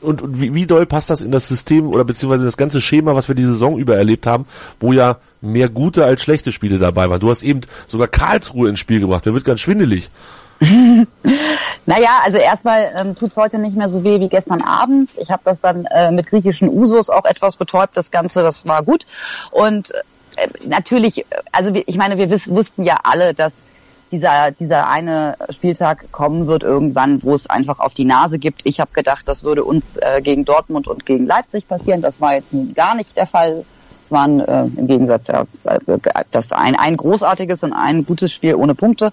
und, 0.00 0.22
und 0.22 0.40
wie, 0.40 0.54
wie 0.54 0.66
doll 0.66 0.86
passt 0.86 1.10
das 1.10 1.20
in 1.20 1.30
das 1.30 1.46
System 1.46 1.88
oder 1.88 2.04
beziehungsweise 2.04 2.46
das 2.46 2.56
ganze 2.56 2.80
Schema, 2.80 3.14
was 3.14 3.28
wir 3.28 3.34
die 3.34 3.44
Saison 3.44 3.76
über 3.76 3.98
erlebt 3.98 4.26
haben, 4.26 4.46
wo 4.80 4.94
ja 4.94 5.18
mehr 5.42 5.68
gute 5.68 6.06
als 6.06 6.22
schlechte 6.22 6.52
Spiele 6.52 6.78
dabei 6.78 7.10
waren. 7.10 7.20
Du 7.20 7.28
hast 7.28 7.42
eben 7.42 7.60
sogar 7.86 8.08
Karlsruhe 8.08 8.70
ins 8.70 8.80
Spiel 8.80 9.00
gebracht. 9.00 9.26
Mir 9.26 9.34
wird 9.34 9.44
ganz 9.44 9.60
schwindelig. 9.60 10.08
naja, 11.86 12.20
also 12.24 12.38
erstmal 12.38 12.92
ähm, 12.96 13.14
tut 13.14 13.36
heute 13.36 13.58
nicht 13.58 13.76
mehr 13.76 13.88
so 13.88 14.02
weh 14.02 14.18
wie 14.20 14.28
gestern 14.28 14.62
Abend. 14.62 15.10
Ich 15.16 15.30
habe 15.30 15.42
das 15.44 15.60
dann 15.60 15.84
äh, 15.86 16.10
mit 16.10 16.26
griechischen 16.26 16.68
Usos 16.68 17.10
auch 17.10 17.24
etwas 17.24 17.56
betäubt, 17.56 17.96
das 17.96 18.10
Ganze, 18.10 18.42
das 18.42 18.66
war 18.66 18.82
gut. 18.82 19.06
Und 19.52 19.92
äh, 19.92 20.48
natürlich, 20.66 21.24
also 21.52 21.70
ich 21.74 21.96
meine, 21.96 22.18
wir 22.18 22.30
wussten 22.46 22.82
ja 22.82 22.98
alle, 23.04 23.34
dass 23.34 23.52
dieser, 24.10 24.50
dieser 24.52 24.88
eine 24.88 25.36
Spieltag 25.50 26.10
kommen 26.12 26.46
wird 26.46 26.62
irgendwann, 26.62 27.22
wo 27.22 27.34
es 27.34 27.48
einfach 27.48 27.78
auf 27.78 27.94
die 27.94 28.04
Nase 28.04 28.38
gibt. 28.38 28.62
Ich 28.64 28.80
habe 28.80 28.90
gedacht, 28.92 29.28
das 29.28 29.44
würde 29.44 29.64
uns 29.64 29.84
äh, 29.96 30.22
gegen 30.22 30.44
Dortmund 30.44 30.88
und 30.88 31.06
gegen 31.06 31.26
Leipzig 31.26 31.68
passieren. 31.68 32.02
Das 32.02 32.20
war 32.20 32.34
jetzt 32.34 32.52
gar 32.74 32.94
nicht 32.94 33.16
der 33.16 33.26
Fall. 33.26 33.64
Es 34.00 34.10
waren 34.10 34.40
äh, 34.40 34.62
im 34.62 34.86
Gegensatz 34.86 35.26
ja, 35.26 35.44
äh, 35.64 35.98
das 36.30 36.52
ein, 36.52 36.74
ein 36.74 36.96
großartiges 36.96 37.62
und 37.62 37.72
ein 37.72 38.06
gutes 38.06 38.32
Spiel 38.32 38.54
ohne 38.54 38.74
Punkte. 38.74 39.12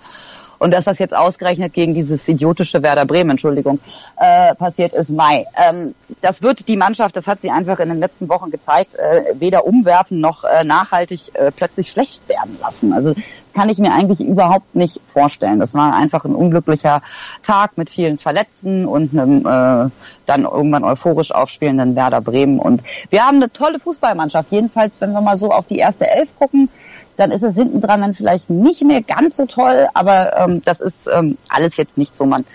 Und 0.59 0.71
dass 0.71 0.85
das 0.85 0.99
jetzt 0.99 1.15
ausgerechnet 1.15 1.73
gegen 1.73 1.93
dieses 1.93 2.27
idiotische 2.27 2.81
Werder 2.81 3.05
Bremen, 3.05 3.31
Entschuldigung, 3.31 3.79
äh, 4.17 4.55
passiert 4.55 4.93
ist, 4.93 5.09
Mai. 5.09 5.45
Ähm, 5.55 5.95
das 6.21 6.41
wird 6.41 6.67
die 6.67 6.77
Mannschaft, 6.77 7.15
das 7.15 7.27
hat 7.27 7.41
sie 7.41 7.51
einfach 7.51 7.79
in 7.79 7.89
den 7.89 7.99
letzten 7.99 8.29
Wochen 8.29 8.51
gezeigt, 8.51 8.95
äh, 8.95 9.33
weder 9.39 9.65
umwerfen 9.65 10.19
noch 10.19 10.43
äh, 10.43 10.63
nachhaltig 10.63 11.35
äh, 11.35 11.51
plötzlich 11.51 11.91
schlecht 11.91 12.27
werden 12.29 12.57
lassen. 12.61 12.93
Also 12.93 13.13
kann 13.55 13.69
ich 13.69 13.77
mir 13.77 13.93
eigentlich 13.93 14.19
überhaupt 14.19 14.75
nicht 14.75 14.99
vorstellen. 15.13 15.59
Das 15.59 15.73
war 15.73 15.95
einfach 15.95 16.25
ein 16.25 16.35
unglücklicher 16.35 17.01
Tag 17.41 17.77
mit 17.77 17.89
vielen 17.89 18.19
Verletzten 18.19 18.85
und 18.85 19.17
einem 19.17 19.39
äh, 19.39 19.89
dann 20.25 20.43
irgendwann 20.43 20.83
euphorisch 20.83 21.31
aufspielenden 21.31 21.95
Werder 21.95 22.21
Bremen. 22.21 22.59
Und 22.59 22.83
wir 23.09 23.25
haben 23.25 23.37
eine 23.37 23.51
tolle 23.51 23.79
Fußballmannschaft. 23.79 24.51
Jedenfalls, 24.51 24.91
wenn 24.99 25.13
wir 25.13 25.21
mal 25.21 25.37
so 25.37 25.51
auf 25.51 25.67
die 25.67 25.77
erste 25.77 26.09
Elf 26.09 26.29
gucken, 26.37 26.69
dann 27.17 27.31
ist 27.31 27.43
es 27.43 27.55
hinten 27.55 27.81
dran 27.81 28.01
dann 28.01 28.15
vielleicht 28.15 28.49
nicht 28.49 28.83
mehr 28.83 29.01
ganz 29.01 29.37
so 29.37 29.45
toll, 29.45 29.87
aber 29.93 30.37
ähm, 30.37 30.61
das 30.65 30.81
ist 30.81 31.07
ähm, 31.11 31.37
alles 31.49 31.77
jetzt 31.77 31.97
nicht, 31.97 32.13
wo 32.17 32.25
man 32.25 32.45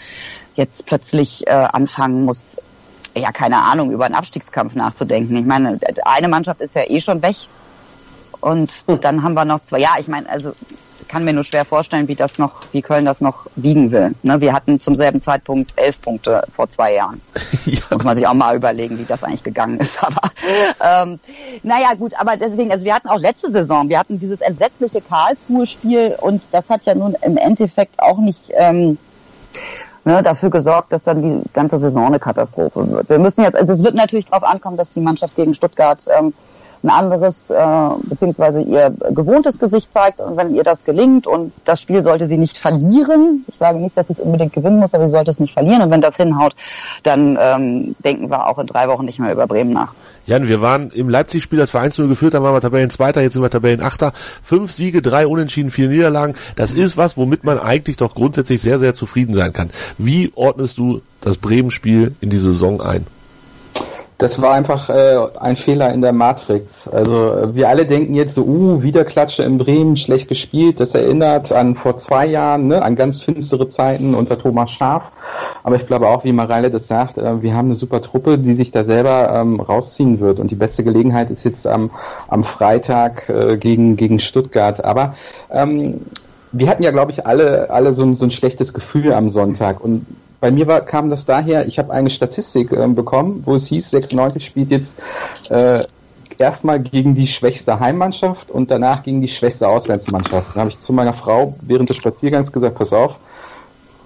jetzt 0.56 0.84
plötzlich 0.86 1.46
äh, 1.46 1.50
anfangen 1.50 2.24
muss, 2.24 2.56
ja, 3.16 3.32
keine 3.32 3.58
Ahnung, 3.58 3.90
über 3.90 4.04
einen 4.04 4.14
Abstiegskampf 4.14 4.74
nachzudenken. 4.74 5.36
Ich 5.36 5.46
meine, 5.46 5.78
eine 6.04 6.28
Mannschaft 6.28 6.60
ist 6.60 6.74
ja 6.74 6.82
eh 6.86 7.00
schon 7.00 7.22
weg. 7.22 7.36
Und 8.40 8.72
hm. 8.86 9.00
dann 9.00 9.22
haben 9.22 9.34
wir 9.34 9.44
noch 9.44 9.60
zwei, 9.66 9.80
ja, 9.80 9.90
ich 9.98 10.08
meine, 10.08 10.28
also 10.28 10.52
kann 11.10 11.24
mir 11.24 11.32
nur 11.32 11.42
schwer 11.42 11.64
vorstellen, 11.64 12.06
wie 12.06 12.14
das 12.14 12.38
noch, 12.38 12.52
wie 12.70 12.82
Köln 12.82 13.04
das 13.04 13.20
noch 13.20 13.46
wiegen 13.56 13.90
will. 13.90 14.14
Ne, 14.22 14.40
wir 14.40 14.52
hatten 14.52 14.80
zum 14.80 14.94
selben 14.94 15.20
Zeitpunkt 15.20 15.72
elf 15.74 16.00
Punkte 16.00 16.44
vor 16.54 16.70
zwei 16.70 16.94
Jahren. 16.94 17.20
ja. 17.64 17.80
Muss 17.90 18.04
man 18.04 18.16
sich 18.16 18.26
auch 18.28 18.34
mal 18.34 18.54
überlegen, 18.54 18.96
wie 18.96 19.04
das 19.04 19.24
eigentlich 19.24 19.42
gegangen 19.42 19.80
ist. 19.80 19.98
Aber 20.02 20.30
ähm, 20.80 21.18
naja, 21.64 21.94
gut, 21.98 22.12
aber 22.18 22.36
deswegen, 22.36 22.70
also 22.70 22.84
wir 22.84 22.94
hatten 22.94 23.08
auch 23.08 23.18
letzte 23.18 23.50
Saison, 23.50 23.88
wir 23.88 23.98
hatten 23.98 24.20
dieses 24.20 24.40
entsetzliche 24.40 25.00
Karlsruhe-Spiel 25.00 26.16
und 26.20 26.42
das 26.52 26.70
hat 26.70 26.84
ja 26.84 26.94
nun 26.94 27.16
im 27.22 27.36
Endeffekt 27.36 28.00
auch 28.00 28.18
nicht 28.18 28.52
ähm, 28.54 28.96
ne, 30.04 30.22
dafür 30.22 30.50
gesorgt, 30.50 30.92
dass 30.92 31.02
dann 31.02 31.22
die 31.22 31.42
ganze 31.52 31.78
Saison 31.78 32.06
eine 32.06 32.20
Katastrophe 32.20 32.88
wird. 32.88 33.08
Wir 33.08 33.18
müssen 33.18 33.42
jetzt, 33.42 33.56
also 33.56 33.72
es 33.72 33.82
wird 33.82 33.94
natürlich 33.94 34.26
darauf 34.26 34.44
ankommen, 34.44 34.76
dass 34.76 34.90
die 34.90 35.00
Mannschaft 35.00 35.34
gegen 35.34 35.54
Stuttgart 35.54 36.00
ähm, 36.16 36.32
ein 36.82 36.90
anderes 36.90 37.50
äh, 37.50 37.88
beziehungsweise 38.04 38.62
ihr 38.62 38.92
gewohntes 39.10 39.58
Gesicht 39.58 39.92
zeigt 39.92 40.20
und 40.20 40.36
wenn 40.36 40.54
ihr 40.54 40.64
das 40.64 40.82
gelingt 40.84 41.26
und 41.26 41.52
das 41.64 41.80
Spiel 41.80 42.02
sollte 42.02 42.26
sie 42.26 42.38
nicht 42.38 42.56
verlieren, 42.56 43.44
ich 43.48 43.56
sage 43.56 43.78
nicht, 43.78 43.96
dass 43.96 44.06
sie 44.06 44.14
es 44.14 44.20
unbedingt 44.20 44.52
gewinnen 44.52 44.78
muss, 44.78 44.94
aber 44.94 45.06
sie 45.06 45.12
sollte 45.12 45.30
es 45.30 45.40
nicht 45.40 45.52
verlieren 45.52 45.82
und 45.82 45.90
wenn 45.90 46.00
das 46.00 46.16
hinhaut, 46.16 46.54
dann 47.02 47.38
ähm, 47.40 47.94
denken 48.04 48.30
wir 48.30 48.46
auch 48.46 48.58
in 48.58 48.66
drei 48.66 48.88
Wochen 48.88 49.04
nicht 49.04 49.18
mehr 49.18 49.32
über 49.32 49.46
Bremen 49.46 49.72
nach. 49.72 49.92
Jan, 50.26 50.48
wir 50.48 50.60
waren 50.60 50.90
im 50.90 51.08
Leipzig-Spiel, 51.08 51.60
als 51.60 51.74
1 51.74 51.96
geführt 51.96 52.34
haben, 52.34 52.44
waren 52.44 52.54
wir 52.54 52.60
Tabellenzweiter, 52.60 53.20
jetzt 53.20 53.32
sind 53.32 53.42
wir 53.42 53.50
Tabellenachter. 53.50 54.12
Fünf 54.42 54.70
Siege, 54.70 55.02
drei 55.02 55.26
Unentschieden, 55.26 55.70
vier 55.70 55.88
Niederlagen. 55.88 56.34
Das 56.56 56.72
ist 56.72 56.96
was, 56.96 57.16
womit 57.16 57.42
man 57.42 57.58
eigentlich 57.58 57.96
doch 57.96 58.14
grundsätzlich 58.14 58.60
sehr, 58.60 58.78
sehr 58.78 58.94
zufrieden 58.94 59.34
sein 59.34 59.52
kann. 59.52 59.70
Wie 59.98 60.30
ordnest 60.34 60.78
du 60.78 61.02
das 61.20 61.38
Bremen-Spiel 61.38 62.12
in 62.20 62.30
die 62.30 62.36
Saison 62.36 62.80
ein? 62.80 63.06
Das 64.20 64.40
war 64.42 64.52
einfach 64.52 64.90
äh, 64.90 65.16
ein 65.40 65.56
Fehler 65.56 65.94
in 65.94 66.02
der 66.02 66.12
Matrix. 66.12 66.86
Also 66.86 67.32
äh, 67.32 67.54
wir 67.54 67.70
alle 67.70 67.86
denken 67.86 68.14
jetzt 68.14 68.34
so, 68.34 68.42
uh, 68.42 68.82
wieder 68.82 69.06
Klatsche 69.06 69.44
in 69.44 69.56
Bremen, 69.56 69.96
schlecht 69.96 70.28
gespielt. 70.28 70.78
Das 70.78 70.94
erinnert 70.94 71.52
an 71.52 71.74
vor 71.74 71.96
zwei 71.96 72.26
Jahren, 72.26 72.68
ne, 72.68 72.82
an 72.82 72.96
ganz 72.96 73.22
finstere 73.22 73.70
Zeiten 73.70 74.14
unter 74.14 74.38
Thomas 74.38 74.72
Schaf. 74.72 75.04
Aber 75.62 75.76
ich 75.76 75.86
glaube 75.86 76.06
auch, 76.06 76.22
wie 76.22 76.32
Mareile 76.32 76.70
das 76.70 76.86
sagt, 76.86 77.16
äh, 77.16 77.40
wir 77.42 77.54
haben 77.54 77.68
eine 77.68 77.74
super 77.74 78.02
Truppe, 78.02 78.36
die 78.36 78.52
sich 78.52 78.70
da 78.70 78.84
selber 78.84 79.30
ähm, 79.32 79.58
rausziehen 79.58 80.20
wird. 80.20 80.38
Und 80.38 80.50
die 80.50 80.54
beste 80.54 80.84
Gelegenheit 80.84 81.30
ist 81.30 81.44
jetzt 81.44 81.66
am, 81.66 81.88
am 82.28 82.44
Freitag 82.44 83.26
äh, 83.30 83.56
gegen, 83.56 83.96
gegen 83.96 84.20
Stuttgart. 84.20 84.84
Aber 84.84 85.14
ähm, 85.50 86.02
wir 86.52 86.68
hatten 86.68 86.82
ja, 86.82 86.90
glaube 86.90 87.12
ich, 87.12 87.26
alle, 87.26 87.70
alle 87.70 87.94
so 87.94 88.02
ein, 88.02 88.16
so 88.16 88.24
ein 88.24 88.30
schlechtes 88.30 88.74
Gefühl 88.74 89.14
am 89.14 89.30
Sonntag. 89.30 89.82
Und 89.82 90.04
bei 90.40 90.50
mir 90.50 90.66
war, 90.66 90.80
kam 90.80 91.10
das 91.10 91.26
daher, 91.26 91.66
ich 91.66 91.78
habe 91.78 91.92
eine 91.92 92.10
Statistik 92.10 92.72
äh, 92.72 92.86
bekommen, 92.88 93.42
wo 93.44 93.54
es 93.54 93.66
hieß, 93.66 93.90
96 93.90 94.44
spielt 94.44 94.70
jetzt 94.70 94.96
äh, 95.50 95.80
erstmal 96.38 96.80
gegen 96.80 97.14
die 97.14 97.26
schwächste 97.26 97.78
Heimmannschaft 97.78 98.50
und 98.50 98.70
danach 98.70 99.02
gegen 99.02 99.20
die 99.20 99.28
schwächste 99.28 99.68
Auswärtsmannschaft. 99.68 100.54
Dann 100.54 100.60
habe 100.60 100.70
ich 100.70 100.80
zu 100.80 100.92
meiner 100.92 101.12
Frau 101.12 101.54
während 101.60 101.90
des 101.90 101.98
Spaziergangs 101.98 102.50
gesagt, 102.52 102.76
pass 102.76 102.92
auf, 102.92 103.16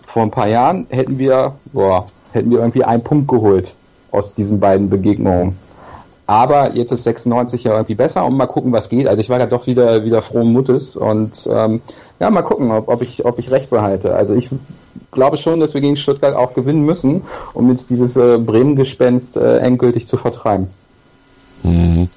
vor 0.07 0.23
ein 0.23 0.31
paar 0.31 0.49
Jahren 0.49 0.87
hätten 0.91 1.19
wir, 1.19 1.55
boah, 1.73 2.07
hätten 2.33 2.51
wir 2.51 2.59
irgendwie 2.59 2.85
einen 2.85 3.03
Punkt 3.03 3.29
geholt 3.29 3.73
aus 4.11 4.35
diesen 4.35 4.61
beiden 4.61 4.91
Begegnungen. 4.91 5.57
Aber 6.27 6.75
jetzt 6.75 6.91
ist 6.91 7.05
96 7.05 7.65
ja 7.65 7.73
irgendwie 7.73 7.95
besser 7.95 8.25
und 8.25 8.37
mal 8.37 8.47
gucken, 8.47 8.73
was 8.73 8.89
geht. 8.89 9.09
Also 9.09 9.21
ich 9.21 9.29
war 9.29 9.39
ja 9.39 9.47
doch 9.47 9.67
wieder 9.67 10.05
wieder 10.05 10.23
frohen 10.23 10.53
Mutes 10.53 10.97
und 10.97 11.47
ähm, 11.51 11.83
ja, 12.19 12.31
mal 12.31 12.43
gucken, 12.43 12.71
ob, 12.71 12.89
ob 12.89 13.03
ich 13.03 13.25
ob 13.27 13.39
ich 13.39 13.51
recht 13.51 13.69
behalte. 13.69 14.15
Also 14.15 14.35
ich 14.35 14.49
glaube 15.11 15.37
schon, 15.37 15.61
dass 15.61 15.75
wir 15.75 15.81
gegen 15.81 15.97
Stuttgart 15.97 16.35
auch 16.35 16.55
gewinnen 16.55 16.85
müssen, 16.85 17.23
um 17.53 17.71
jetzt 17.71 17.91
dieses 17.91 18.17
äh, 18.17 18.39
Bremen-Gespenst 18.39 19.37
äh, 19.37 19.59
endgültig 19.59 20.07
zu 20.07 20.17
vertreiben. 20.17 20.69
Mhm. 21.63 22.09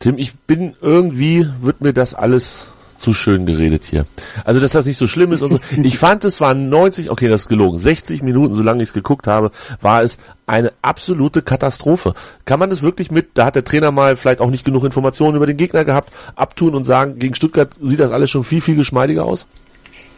Tim, 0.00 0.18
ich 0.18 0.34
bin 0.34 0.74
irgendwie, 0.80 1.46
wird 1.60 1.80
mir 1.80 1.92
das 1.92 2.14
alles 2.14 2.68
zu 2.98 3.12
schön 3.12 3.46
geredet 3.46 3.84
hier. 3.84 4.06
Also, 4.44 4.60
dass 4.60 4.72
das 4.72 4.84
nicht 4.84 4.98
so 4.98 5.06
schlimm 5.06 5.32
ist 5.32 5.42
und 5.42 5.52
so. 5.52 5.58
Ich 5.82 5.98
fand, 5.98 6.24
es 6.24 6.40
waren 6.40 6.68
90, 6.68 7.10
okay, 7.10 7.28
das 7.28 7.42
ist 7.42 7.48
gelogen, 7.48 7.78
60 7.78 8.22
Minuten, 8.22 8.54
solange 8.54 8.82
ich 8.82 8.90
es 8.90 8.92
geguckt 8.92 9.26
habe, 9.26 9.50
war 9.80 10.02
es 10.02 10.18
eine 10.46 10.72
absolute 10.82 11.42
Katastrophe. 11.42 12.14
Kann 12.44 12.58
man 12.58 12.70
das 12.70 12.82
wirklich 12.82 13.10
mit, 13.10 13.30
da 13.34 13.46
hat 13.46 13.54
der 13.54 13.64
Trainer 13.64 13.92
mal 13.92 14.16
vielleicht 14.16 14.40
auch 14.40 14.50
nicht 14.50 14.64
genug 14.64 14.84
Informationen 14.84 15.36
über 15.36 15.46
den 15.46 15.56
Gegner 15.56 15.84
gehabt, 15.84 16.12
abtun 16.34 16.74
und 16.74 16.84
sagen, 16.84 17.18
gegen 17.18 17.34
Stuttgart 17.34 17.70
sieht 17.80 18.00
das 18.00 18.10
alles 18.10 18.30
schon 18.30 18.44
viel, 18.44 18.60
viel 18.60 18.76
geschmeidiger 18.76 19.24
aus? 19.24 19.46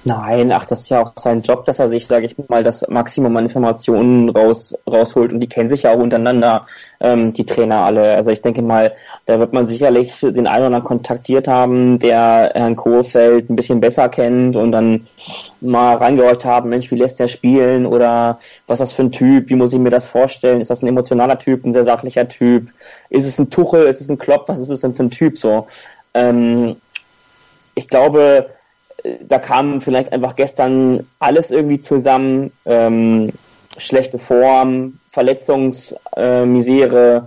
Nein, 0.02 0.50
ach, 0.50 0.64
das 0.64 0.80
ist 0.80 0.88
ja 0.88 1.02
auch 1.02 1.12
sein 1.16 1.42
Job, 1.42 1.66
dass 1.66 1.78
er 1.78 1.90
sich, 1.90 2.06
sage 2.06 2.24
ich 2.24 2.34
mal, 2.48 2.62
das 2.62 2.88
Maximum 2.88 3.36
an 3.36 3.44
Informationen 3.44 4.30
raus, 4.30 4.74
rausholt 4.90 5.30
und 5.34 5.40
die 5.40 5.48
kennen 5.48 5.68
sich 5.68 5.82
ja 5.82 5.92
auch 5.92 5.98
untereinander, 5.98 6.66
ähm, 7.00 7.34
die 7.34 7.44
Trainer 7.44 7.80
alle. 7.80 8.14
Also 8.14 8.30
ich 8.30 8.40
denke 8.40 8.62
mal, 8.62 8.94
da 9.26 9.38
wird 9.38 9.52
man 9.52 9.66
sicherlich 9.66 10.20
den 10.20 10.46
einen 10.46 10.58
oder 10.58 10.66
anderen 10.66 10.84
kontaktiert 10.84 11.48
haben, 11.48 11.98
der 11.98 12.52
Herrn 12.54 12.76
Kohfeldt 12.76 13.50
ein 13.50 13.56
bisschen 13.56 13.80
besser 13.80 14.08
kennt 14.08 14.56
und 14.56 14.72
dann 14.72 15.06
mal 15.60 15.96
reingehört 15.96 16.46
haben, 16.46 16.70
Mensch, 16.70 16.90
wie 16.90 16.98
lässt 16.98 17.20
er 17.20 17.28
spielen 17.28 17.84
oder 17.84 18.38
was 18.66 18.80
ist 18.80 18.90
das 18.90 18.92
für 18.92 19.02
ein 19.02 19.12
Typ, 19.12 19.50
wie 19.50 19.56
muss 19.56 19.74
ich 19.74 19.80
mir 19.80 19.90
das 19.90 20.06
vorstellen? 20.06 20.62
Ist 20.62 20.70
das 20.70 20.82
ein 20.82 20.88
emotionaler 20.88 21.38
Typ, 21.38 21.66
ein 21.66 21.74
sehr 21.74 21.84
sachlicher 21.84 22.26
Typ? 22.26 22.68
Ist 23.10 23.26
es 23.26 23.38
ein 23.38 23.50
Tuchel, 23.50 23.82
ist 23.82 24.00
es 24.00 24.08
ein 24.08 24.18
Klopp, 24.18 24.48
was 24.48 24.60
ist 24.60 24.70
es 24.70 24.80
denn 24.80 24.94
für 24.94 25.02
ein 25.02 25.10
Typ 25.10 25.36
so? 25.36 25.66
Ähm, 26.14 26.76
ich 27.74 27.86
glaube, 27.86 28.46
da 29.26 29.38
kam 29.38 29.80
vielleicht 29.80 30.12
einfach 30.12 30.36
gestern 30.36 31.06
alles 31.18 31.50
irgendwie 31.50 31.80
zusammen. 31.80 32.52
Ähm, 32.66 33.30
schlechte 33.78 34.18
Form, 34.18 34.98
Verletzungsmisere 35.10 37.16
äh, 37.16 37.22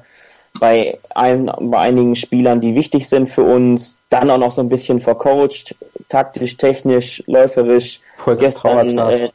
bei, 0.59 0.99
ein, 1.15 1.51
bei 1.59 1.79
einigen 1.79 2.15
Spielern, 2.15 2.62
die 2.62 2.75
wichtig 2.75 3.09
sind 3.09 3.29
für 3.29 3.43
uns. 3.43 3.97
Dann 4.09 4.29
auch 4.29 4.38
noch 4.38 4.51
so 4.51 4.62
ein 4.62 4.69
bisschen 4.69 4.99
vercoacht, 4.99 5.75
taktisch, 6.09 6.57
technisch, 6.57 7.23
läuferisch. 7.27 8.01
Voll 8.23 8.38
gestern 8.38 8.97
äh, 8.97 9.29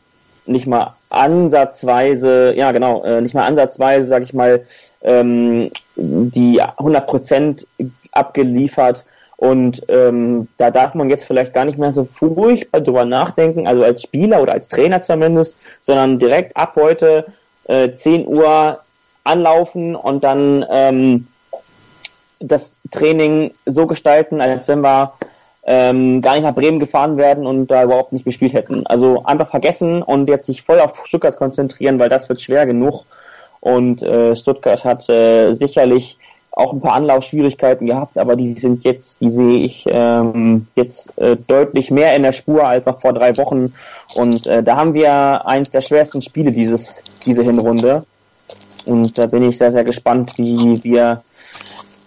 nicht 0.47 0.67
mal 0.67 0.95
ansatzweise, 1.11 2.55
ja 2.57 2.73
genau, 2.73 3.05
äh, 3.05 3.21
nicht 3.21 3.35
mal 3.35 3.47
ansatzweise, 3.47 4.07
sag 4.07 4.23
ich 4.23 4.33
mal, 4.33 4.63
ähm, 5.03 5.71
die 5.97 6.63
100 6.63 7.07
Prozent 7.07 7.67
abgeliefert. 8.13 9.05
Und 9.39 9.85
ähm, 9.89 10.49
da 10.57 10.73
darf 10.73 10.95
man 10.95 11.11
jetzt 11.11 11.25
vielleicht 11.25 11.55
gar 11.55 11.65
nicht 11.65 11.79
mehr 11.79 11.93
so 11.93 12.05
furchtbar 12.05 12.81
drüber 12.81 13.05
nachdenken, 13.05 13.69
also 13.69 13.85
als 13.85 14.03
Spieler 14.03 14.43
oder 14.43 14.53
als 14.53 14.67
Trainer 14.67 15.01
zumindest, 15.01 15.57
sondern 15.81 16.19
direkt 16.19 16.57
ab 16.57 16.73
heute 16.75 17.25
äh, 17.69 17.93
10 17.93 18.27
Uhr 18.27 18.81
anlaufen 19.23 19.95
und 19.95 20.25
dann 20.25 20.67
ähm, 20.69 21.29
das 22.41 22.75
Training 22.91 23.53
so 23.65 23.87
gestalten, 23.87 24.41
als 24.41 24.67
wenn 24.67 24.81
wir 24.81 25.13
ähm, 25.65 26.21
gar 26.21 26.33
nicht 26.33 26.43
nach 26.43 26.55
Bremen 26.55 26.81
gefahren 26.81 27.17
werden 27.17 27.47
und 27.47 27.69
da 27.69 27.85
überhaupt 27.85 28.13
nicht 28.13 28.25
gespielt 28.25 28.55
hätten. 28.55 28.87
Also 28.89 29.23
einfach 29.25 29.51
vergessen 29.51 30.03
und 30.03 30.29
jetzt 30.29 30.47
sich 30.47 30.63
voll 30.63 30.81
auf 30.81 31.07
Stuttgart 31.07 31.37
konzentrieren, 31.37 32.01
weil 32.01 32.09
das 32.09 32.29
wird 32.29 32.41
schwer 32.41 32.67
genug. 32.67 33.05
Und 33.61 34.03
äh, 34.03 34.35
Stuttgart 34.35 34.85
hat 34.85 35.09
äh, 35.09 35.53
sicherlich 35.53 36.19
auch 36.59 36.73
ein 36.73 36.81
paar 36.81 36.95
Anlaufschwierigkeiten 36.95 37.87
gehabt, 37.87 38.19
aber 38.19 38.35
die 38.35 38.55
sind 38.55 38.83
jetzt, 38.83 39.21
die 39.21 39.31
sehe 39.31 39.59
ich 39.59 39.85
ähm, 39.87 40.67
jetzt 40.75 41.17
äh, 41.17 41.37
deutlich 41.37 41.93
mehr 41.93 42.17
in 42.17 42.23
der 42.23 42.33
Spur 42.33 42.65
als 42.65 42.85
noch 42.85 43.01
vor 43.01 43.13
drei 43.13 43.37
Wochen. 43.37 43.73
Und 44.17 44.47
äh, 44.49 44.63
da 44.63 44.77
haben 44.77 44.93
wir 44.93 45.47
eines 45.47 45.71
der 45.71 45.83
schwersten 45.83 46.21
Spiele 46.21 46.51
dieses, 46.51 47.01
diese 47.25 47.45
Hinrunde. 47.45 48.05
Und 48.87 49.17
da 49.17 49.27
bin 49.27 49.45
ich 49.49 49.57
sehr, 49.57 49.71
sehr 49.71 49.85
gespannt, 49.85 50.33
wie 50.37 50.83
wir 50.83 51.23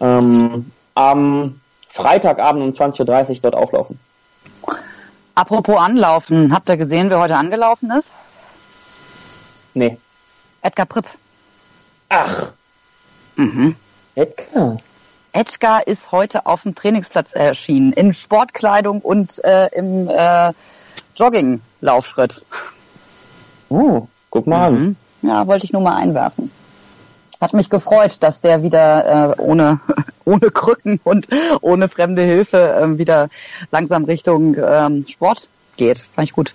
ähm, 0.02 0.70
am 0.96 1.62
Freitagabend 1.88 2.62
um 2.62 2.72
20.30 2.72 3.30
Uhr 3.36 3.38
dort 3.44 3.56
auflaufen. 3.56 4.00
Apropos 5.34 5.78
Anlaufen, 5.78 6.54
habt 6.54 6.68
ihr 6.68 6.76
gesehen, 6.76 7.10
wer 7.10 7.20
heute 7.20 7.38
angelaufen 7.38 7.90
ist? 7.92 8.12
Nee. 9.74 9.98
Edgar 10.62 10.86
Pripp. 10.86 11.06
Ach. 12.10 12.52
Mhm. 13.38 13.78
Edgar. 14.16 14.78
Edgar 15.34 15.88
ist 15.88 16.12
heute 16.12 16.46
auf 16.46 16.64
dem 16.64 16.76
Trainingsplatz 16.76 17.30
erschienen, 17.34 17.94
in 17.94 18.14
Sportkleidung 18.14 19.00
und 19.00 19.44
äh, 19.46 19.68
im 19.74 20.10
äh, 20.10 20.52
Jogging-Laufschritt. 21.16 22.42
Oh, 23.70 24.08
guck 24.30 24.48
mal 24.48 24.72
mhm. 24.72 24.78
an. 24.78 24.96
Ja, 25.22 25.48
wollte 25.48 25.66
ich 25.66 25.72
nur 25.72 25.82
mal 25.82 25.96
einwerfen. 25.96 26.52
Hat 27.40 27.54
mich 27.54 27.70
gefreut, 27.70 28.18
dass 28.20 28.42
der 28.42 28.62
wieder 28.64 29.36
äh, 29.38 29.42
ohne, 29.42 29.80
ohne 30.26 30.52
Krücken 30.52 31.00
und 31.04 31.28
ohne 31.62 31.88
fremde 31.88 32.24
Hilfe 32.24 32.58
äh, 32.58 32.98
wieder 32.98 33.30
langsam 33.72 34.04
Richtung 34.04 34.56
ähm, 34.62 35.06
Sport 35.08 35.48
geht. 35.78 36.00
Fand 36.00 36.28
ich 36.28 36.34
gut. 36.34 36.54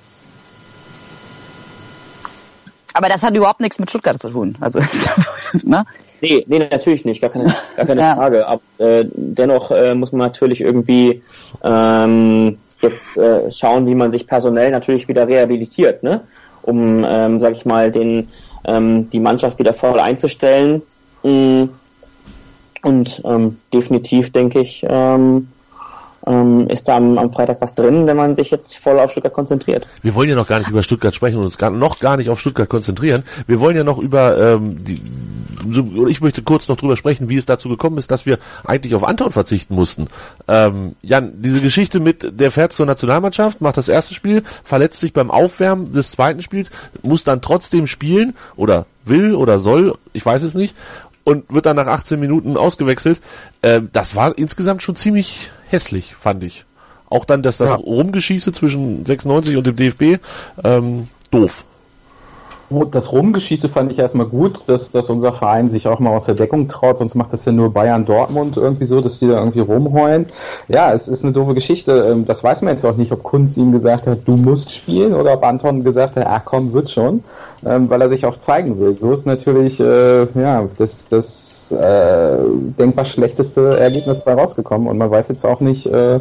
Aber 2.93 3.09
das 3.09 3.23
hat 3.23 3.35
überhaupt 3.35 3.61
nichts 3.61 3.79
mit 3.79 3.91
Stuttgart 3.91 4.21
zu 4.21 4.31
tun. 4.31 4.57
Also, 4.61 4.81
ne? 5.65 5.85
Nee, 6.21 6.45
nee, 6.47 6.59
natürlich 6.59 7.05
nicht, 7.05 7.21
gar 7.21 7.31
keine, 7.31 7.55
gar 7.77 7.87
keine 7.87 8.01
ja. 8.01 8.15
Frage. 8.17 8.47
Aber 8.47 8.61
äh, 8.79 9.05
dennoch 9.13 9.71
äh, 9.71 9.95
muss 9.95 10.13
man 10.13 10.21
natürlich 10.21 10.61
irgendwie 10.61 11.23
ähm, 11.63 12.59
jetzt 12.81 13.17
äh, 13.17 13.51
schauen, 13.51 13.87
wie 13.87 13.95
man 13.95 14.11
sich 14.11 14.27
personell 14.27 14.71
natürlich 14.71 15.09
wieder 15.09 15.27
rehabilitiert, 15.29 16.03
ne? 16.03 16.21
Um, 16.63 17.05
ähm, 17.09 17.39
sag 17.39 17.53
ich 17.53 17.65
mal, 17.65 17.93
den 17.93 18.29
ähm, 18.67 19.09
die 19.11 19.21
Mannschaft 19.21 19.59
wieder 19.59 19.73
voll 19.73 20.01
einzustellen. 20.01 20.83
Mm. 21.23 21.65
Und 22.83 23.23
ähm, 23.25 23.59
definitiv 23.73 24.33
denke 24.33 24.61
ich, 24.61 24.85
ähm, 24.89 25.49
ähm, 26.27 26.69
ist 26.69 26.89
da 26.89 26.97
am, 26.97 27.19
am, 27.19 27.33
Freitag 27.33 27.61
was 27.61 27.75
drin, 27.75 28.07
wenn 28.07 28.17
man 28.17 28.35
sich 28.35 28.51
jetzt 28.51 28.79
voll 28.79 28.99
auf 28.99 29.13
Stuttgart 29.13 29.33
konzentriert. 29.33 29.87
Wir 30.03 30.15
wollen 30.15 30.29
ja 30.29 30.35
noch 30.35 30.49
gar 30.49 30.59
nicht 30.59 30.71
über 30.71 30.83
Stuttgart 30.83 31.15
sprechen 31.15 31.39
und 31.39 31.45
uns 31.45 31.59
gar, 31.59 31.71
noch 31.71 32.01
gar 32.01 32.17
nicht 32.17 32.31
auf 32.31 32.41
Stuttgart 32.41 32.69
konzentrieren. 32.69 33.25
Wir 33.47 33.61
wollen 33.61 33.77
ja 33.77 33.85
noch 33.85 33.99
über 33.99 34.37
ähm, 34.37 34.85
die 34.85 35.01
ich 36.09 36.21
möchte 36.21 36.43
kurz 36.43 36.69
noch 36.69 36.77
drüber 36.77 36.97
sprechen, 36.97 37.29
wie 37.29 37.37
es 37.37 37.47
dazu 37.47 37.69
gekommen 37.69 37.99
ist, 37.99 38.11
dass 38.11 38.27
wir 38.27 38.39
eigentlich 38.65 38.95
auf 38.95 39.05
Anton 39.05 39.33
verzichten 39.33 39.75
mussten. 39.75 40.09
Ähm, 40.49 40.95
Jan, 41.03 41.43
diese 41.43 41.61
Geschichte 41.61 42.01
mit, 42.01 42.39
der 42.39 42.51
fährt 42.51 42.73
zur 42.73 42.87
Nationalmannschaft, 42.87 43.61
macht 43.61 43.77
das 43.77 43.89
erste 43.89 44.15
Spiel, 44.15 44.43
verletzt 44.65 45.01
sich 45.01 45.13
beim 45.13 45.31
Aufwärmen 45.31 45.93
des 45.93 46.13
zweiten 46.13 46.43
Spiels, 46.43 46.71
muss 47.03 47.25
dann 47.25 47.41
trotzdem 47.41 47.87
spielen 47.87 48.35
oder 48.57 48.87
will 49.05 49.35
oder 49.35 49.61
soll, 49.61 49.97
ich 50.13 50.25
weiß 50.25 50.43
es 50.43 50.55
nicht, 50.55 50.75
und 51.27 51.53
wird 51.53 51.67
dann 51.67 51.75
nach 51.75 51.89
18 51.89 52.21
Minuten 52.21 52.57
ausgewechselt. 52.57 53.21
Ähm, 53.63 53.91
das 53.93 54.15
war 54.15 54.39
insgesamt 54.39 54.83
schon 54.83 54.95
ziemlich 54.95 55.51
hässlich, 55.69 56.15
fand 56.15 56.45
ich. 56.45 56.65
Auch 57.11 57.25
dann, 57.25 57.43
dass 57.43 57.57
das 57.57 57.71
ja. 57.71 57.77
Rumgeschieße 57.77 58.53
zwischen 58.53 59.05
96 59.05 59.57
und 59.57 59.67
dem 59.67 59.75
DFB, 59.75 60.23
ähm, 60.63 61.09
doof 61.33 61.65
das 62.91 63.13
Rumgeschichte 63.13 63.69
fand 63.69 63.93
ich 63.93 63.99
erstmal 63.99 64.27
gut, 64.27 64.61
dass, 64.67 64.91
dass 64.91 65.09
unser 65.09 65.33
Verein 65.33 65.71
sich 65.71 65.87
auch 65.87 66.01
mal 66.01 66.17
aus 66.17 66.25
der 66.25 66.35
Deckung 66.35 66.69
traut, 66.69 66.99
sonst 66.99 67.15
macht 67.15 67.33
das 67.33 67.45
ja 67.45 67.53
nur 67.53 67.73
Bayern 67.73 68.05
Dortmund 68.05 68.57
irgendwie 68.57 68.87
so, 68.87 69.01
dass 69.01 69.19
die 69.19 69.29
da 69.29 69.39
irgendwie 69.39 69.61
rumheulen. 69.61 70.27
Ja, 70.69 70.93
es 70.93 71.07
ist 71.07 71.23
eine 71.23 71.33
doofe 71.33 71.55
Geschichte. 71.55 72.09
Ähm, 72.11 72.27
das 72.27 72.43
weiß 72.43 72.63
man 72.63 72.75
jetzt 72.75 72.85
auch 72.85 72.97
nicht, 72.97 73.13
ob 73.13 73.23
Kunz 73.23 73.57
ihm 73.57 73.73
gesagt 73.73 74.07
hat, 74.07 74.21
du 74.25 74.37
musst 74.37 74.73
spielen 74.73 75.15
oder 75.15 75.35
ob 75.35 75.45
Anton 75.45 75.85
gesagt 75.85 76.17
hat, 76.17 76.27
ach 76.27 76.45
komm, 76.45 76.73
wird 76.73 76.91
schon, 76.91 77.23
ähm, 77.65 77.89
weil 77.89 78.03
er 78.03 78.09
sich 78.09 78.27
auch 78.27 78.39
zeigen 78.41 78.81
will. 78.81 78.97
So 79.01 79.13
ist 79.13 79.27
natürlich, 79.27 79.79
äh, 79.79 80.27
ja, 80.35 80.69
das, 80.79 81.07
das 81.09 81.46
äh, 81.71 82.37
denkbar 82.79 83.05
schlechteste 83.05 83.79
Ergebnis 83.79 84.25
bei 84.25 84.35
rausgekommen 84.35 84.89
und 84.89 84.99
man 84.99 85.11
weiß 85.11 85.29
jetzt 85.29 85.45
auch 85.45 85.61
nicht 85.61 85.87
äh, 85.87 86.21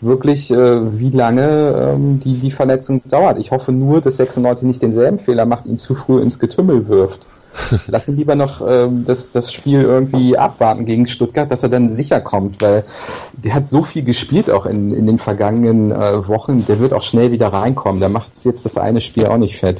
wirklich, 0.00 0.50
äh, 0.50 0.98
wie 0.98 1.10
lange 1.10 1.92
ähm, 1.94 2.20
die, 2.20 2.34
die 2.34 2.50
Verletzung 2.50 3.02
dauert. 3.04 3.38
Ich 3.38 3.50
hoffe 3.50 3.72
nur, 3.72 4.00
dass 4.00 4.16
96 4.16 4.64
nicht 4.64 4.82
denselben 4.82 5.18
Fehler 5.18 5.46
macht, 5.46 5.66
ihn 5.66 5.78
zu 5.78 5.94
früh 5.94 6.20
ins 6.20 6.38
Getümmel 6.38 6.88
wirft. 6.88 7.20
Lass 7.86 8.08
ihn 8.08 8.16
lieber 8.16 8.34
noch 8.34 8.62
ähm, 8.66 9.04
das, 9.06 9.30
das 9.30 9.52
Spiel 9.52 9.82
irgendwie 9.82 10.38
abwarten 10.38 10.86
gegen 10.86 11.06
Stuttgart, 11.06 11.50
dass 11.50 11.62
er 11.62 11.68
dann 11.68 11.94
sicher 11.94 12.20
kommt, 12.20 12.60
weil 12.60 12.84
der 13.32 13.54
hat 13.54 13.68
so 13.68 13.82
viel 13.82 14.02
gespielt 14.02 14.50
auch 14.50 14.66
in, 14.66 14.94
in 14.94 15.06
den 15.06 15.18
vergangenen 15.18 15.92
äh, 15.92 16.26
Wochen, 16.28 16.64
der 16.66 16.78
wird 16.78 16.92
auch 16.92 17.02
schnell 17.02 17.30
wieder 17.30 17.48
reinkommen. 17.48 18.00
Der 18.00 18.08
macht 18.08 18.30
jetzt 18.44 18.64
das 18.64 18.76
eine 18.76 19.00
Spiel 19.00 19.26
auch 19.26 19.36
nicht 19.36 19.58
fett. 19.58 19.78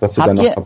Was 0.00 0.14
du 0.14 0.22
dann 0.22 0.36
noch 0.36 0.64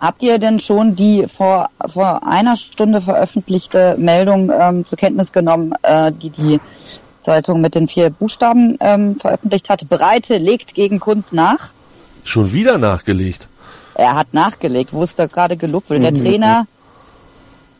Habt 0.00 0.22
ihr 0.22 0.38
denn 0.38 0.60
schon 0.60 0.96
die 0.96 1.26
vor, 1.28 1.70
vor 1.92 2.26
einer 2.26 2.56
Stunde 2.56 3.00
veröffentlichte 3.00 3.96
Meldung 3.98 4.50
ähm, 4.50 4.84
zur 4.84 4.98
Kenntnis 4.98 5.32
genommen, 5.32 5.72
äh, 5.82 6.12
die 6.12 6.30
die 6.30 6.60
Zeitung 7.22 7.60
mit 7.60 7.74
den 7.74 7.88
vier 7.88 8.10
Buchstaben 8.10 8.76
ähm, 8.80 9.16
veröffentlicht 9.20 9.68
hat? 9.68 9.88
Breite 9.88 10.38
legt 10.38 10.74
gegen 10.74 11.00
Kunst 11.00 11.32
nach. 11.32 11.72
Schon 12.24 12.52
wieder 12.52 12.78
nachgelegt? 12.78 13.48
Er 13.94 14.14
hat 14.14 14.32
nachgelegt. 14.32 14.92
Wo 14.92 15.02
ist 15.02 15.18
da 15.18 15.26
gerade 15.26 15.56
gelobt 15.56 15.90
wird? 15.90 16.02
Der 16.02 16.12
mhm. 16.12 16.24
Trainer 16.24 16.66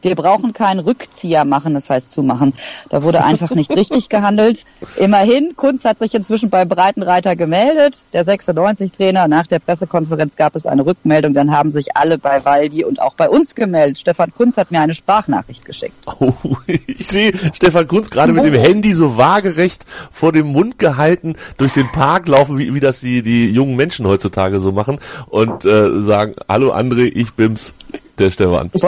Wir 0.03 0.17
brauchen 0.17 0.53
keinen 0.53 0.81
Rückzieher 0.81 1.45
machen, 1.45 1.75
das 1.75 1.89
heißt 1.89 2.11
zumachen. 2.11 2.53
Da 2.91 3.03
wurde 3.05 3.25
einfach 3.25 3.51
nicht 3.51 3.75
richtig 3.75 4.09
gehandelt. 4.09 4.65
Immerhin, 4.97 5.55
Kunz 5.57 5.85
hat 5.85 6.01
sich 6.01 6.15
inzwischen 6.15 6.51
bei 6.51 6.65
Breitenreiter 6.65 7.37
gemeldet. 7.37 8.05
Der 8.13 8.27
96-Trainer, 8.27 9.29
nach 9.29 9.47
der 9.47 9.61
Pressekonferenz 9.61 10.37
gab 10.37 10.57
es 10.57 10.67
eine 10.67 10.85
Rückmeldung. 10.85 11.35
Dann 11.35 11.53
haben 11.53 11.71
sich 11.71 11.97
alle 11.97 12.19
bei 12.19 12.45
Waldi 12.45 12.85
und 12.85 13.01
auch 13.01 13.15
bei 13.15 13.29
uns 13.29 13.55
gemeldet. 13.55 14.01
Stefan 14.01 14.33
Kunz 14.35 14.57
hat 14.57 14.73
mir 14.73 14.81
eine 14.81 14.95
Sprachnachricht 14.95 15.65
geschickt. 15.65 15.95
Oh, 16.21 16.33
ich 16.67 17.07
sehe 17.07 17.33
Stefan 17.53 17.87
Kunz 17.87 18.11
gerade 18.11 18.33
mit 18.33 18.45
dem 18.45 18.55
Handy 18.55 18.95
so 18.95 19.17
waagerecht 19.17 19.85
vor 20.11 20.33
dem 20.33 20.49
Mund 20.49 20.79
gehalten 20.79 21.35
durch 21.59 21.73
den 21.73 21.91
Park 21.93 22.29
laufen, 22.29 22.59
wie, 22.59 22.75
wie 22.75 22.81
das 22.81 23.01
die, 23.01 23.23
die 23.23 23.51
jungen 23.51 23.77
Menschen 23.77 24.07
heutzutage 24.07 24.61
so 24.61 24.73
machen 24.73 25.01
und 25.29 25.65
äh, 25.65 26.03
sagen, 26.03 26.33
hallo 26.49 26.73
André, 26.73 27.11
ich 27.15 27.33
bin's, 27.35 27.75
der 28.19 28.31
Stefan. 28.31 28.71
Ich 28.73 28.83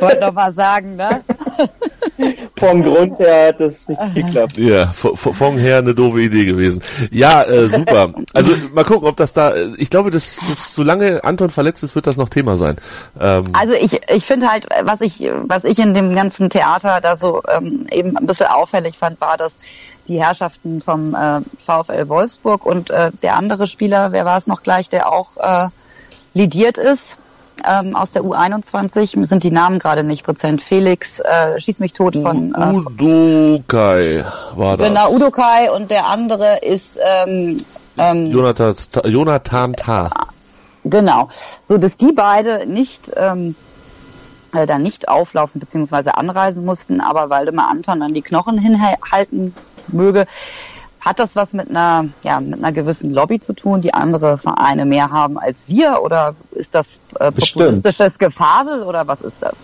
wollte 0.00 0.20
noch 0.20 0.32
mal 0.32 0.52
sagen, 0.52 0.96
ne? 0.96 1.22
Vom 2.56 2.82
Grund 2.82 3.18
her 3.18 3.48
hat 3.48 3.60
das 3.60 3.88
nicht 3.88 4.14
geklappt. 4.14 4.56
Ja, 4.56 4.86
von 4.86 5.58
her 5.58 5.78
eine 5.78 5.94
doofe 5.94 6.22
Idee 6.22 6.46
gewesen. 6.46 6.82
Ja, 7.10 7.42
äh, 7.42 7.68
super. 7.68 8.14
Also 8.32 8.52
mal 8.72 8.84
gucken, 8.84 9.06
ob 9.06 9.16
das 9.16 9.34
da. 9.34 9.54
Ich 9.76 9.90
glaube, 9.90 10.10
dass, 10.10 10.40
dass 10.48 10.74
solange 10.74 11.22
Anton 11.24 11.50
verletzt 11.50 11.82
ist, 11.82 11.94
wird 11.94 12.06
das 12.06 12.16
noch 12.16 12.30
Thema 12.30 12.56
sein. 12.56 12.76
Ähm 13.20 13.50
also 13.52 13.74
ich, 13.74 14.00
ich 14.08 14.24
finde 14.24 14.50
halt, 14.50 14.66
was 14.82 15.02
ich, 15.02 15.28
was 15.42 15.64
ich 15.64 15.78
in 15.78 15.92
dem 15.92 16.14
ganzen 16.14 16.48
Theater 16.48 17.00
da 17.02 17.16
so 17.16 17.42
ähm, 17.48 17.86
eben 17.90 18.16
ein 18.16 18.26
bisschen 18.26 18.46
auffällig 18.46 18.96
fand, 18.98 19.20
war, 19.20 19.36
dass 19.36 19.52
die 20.08 20.22
Herrschaften 20.22 20.80
vom 20.80 21.14
äh, 21.14 21.40
VfL 21.66 22.08
Wolfsburg 22.08 22.64
und 22.64 22.90
äh, 22.90 23.10
der 23.22 23.36
andere 23.36 23.66
Spieler, 23.66 24.12
wer 24.12 24.24
war 24.24 24.38
es 24.38 24.46
noch 24.46 24.62
gleich, 24.62 24.88
der 24.88 25.12
auch 25.12 25.36
äh, 25.36 25.68
lidiert 26.34 26.78
ist, 26.78 27.16
ähm, 27.64 27.96
aus 27.96 28.12
der 28.12 28.22
U21 28.22 29.26
sind 29.26 29.42
die 29.42 29.50
Namen 29.50 29.78
gerade 29.78 30.02
nicht 30.02 30.24
präsent. 30.24 30.62
Felix 30.62 31.20
äh, 31.20 31.60
schieß 31.60 31.78
mich 31.78 31.92
tot 31.92 32.14
von 32.14 32.54
äh, 32.54 32.74
Udokai 32.74 34.24
war 34.54 34.76
das. 34.76 34.88
Genau, 34.88 35.10
Udokai 35.12 35.70
und 35.74 35.90
der 35.90 36.06
andere 36.06 36.58
ist 36.58 36.98
ähm, 37.24 37.58
ähm, 37.98 38.30
Jonathan, 38.30 38.74
Jonathan 39.04 39.72
Ta. 39.74 40.10
Genau, 40.84 41.28
so 41.64 41.78
dass 41.78 41.96
die 41.96 42.12
beide 42.12 42.66
nicht 42.66 43.10
ähm, 43.16 43.56
äh, 44.54 44.66
dann 44.66 44.82
nicht 44.82 45.08
auflaufen 45.08 45.60
bzw. 45.60 46.10
anreisen 46.10 46.64
mussten, 46.64 47.00
aber 47.00 47.30
Waldemar 47.30 47.70
Anton 47.70 48.00
dann 48.00 48.14
die 48.14 48.22
Knochen 48.22 48.58
hinhalten 48.58 49.54
möge, 49.88 50.26
hat 51.06 51.20
das 51.20 51.36
was 51.36 51.52
mit 51.52 51.70
einer, 51.70 52.06
ja, 52.24 52.40
mit 52.40 52.58
einer 52.58 52.72
gewissen 52.72 53.12
Lobby 53.12 53.38
zu 53.38 53.52
tun, 53.52 53.80
die 53.80 53.94
andere 53.94 54.38
Vereine 54.38 54.84
mehr 54.84 55.08
haben 55.08 55.38
als 55.38 55.68
wir? 55.68 56.02
Oder 56.02 56.34
ist 56.50 56.74
das 56.74 56.84
äh, 57.20 57.30
populistisches 57.30 58.18
Gefasel 58.18 58.82
oder 58.82 59.06
was 59.06 59.20
ist 59.20 59.40
das? 59.40 59.54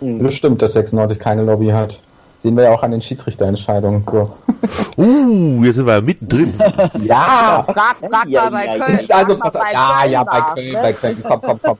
Das 0.00 0.34
stimmt, 0.34 0.62
dass 0.62 0.72
96 0.72 1.18
keine 1.18 1.42
Lobby 1.42 1.68
hat. 1.68 1.98
Sehen 2.42 2.56
wir 2.56 2.64
ja 2.64 2.70
auch 2.72 2.82
an 2.82 2.92
den 2.92 3.02
Schiedsrichterentscheidungen. 3.02 4.04
So. 4.10 4.32
Uh, 4.96 5.62
jetzt 5.64 5.76
sind 5.76 5.86
wir 5.86 5.96
ja 5.96 6.00
mittendrin. 6.00 6.54
ja, 7.02 7.62
frag, 7.66 7.96
frag 8.00 8.26
ja, 8.28 8.48
mal 8.48 8.50
bei 8.50 8.64
ja, 8.64 8.86
Köln. 8.86 8.98
Also, 9.10 9.38
pass, 9.38 9.52
bei 9.52 9.72
ja, 9.72 9.98
Köln 10.00 10.12
ja, 10.12 10.24
bei 10.24 10.40
Köln, 10.40 10.72
bei 10.72 10.92
Köln. 10.94 11.22
Komm, 11.22 11.40
komm, 11.42 11.60
komm. 11.62 11.78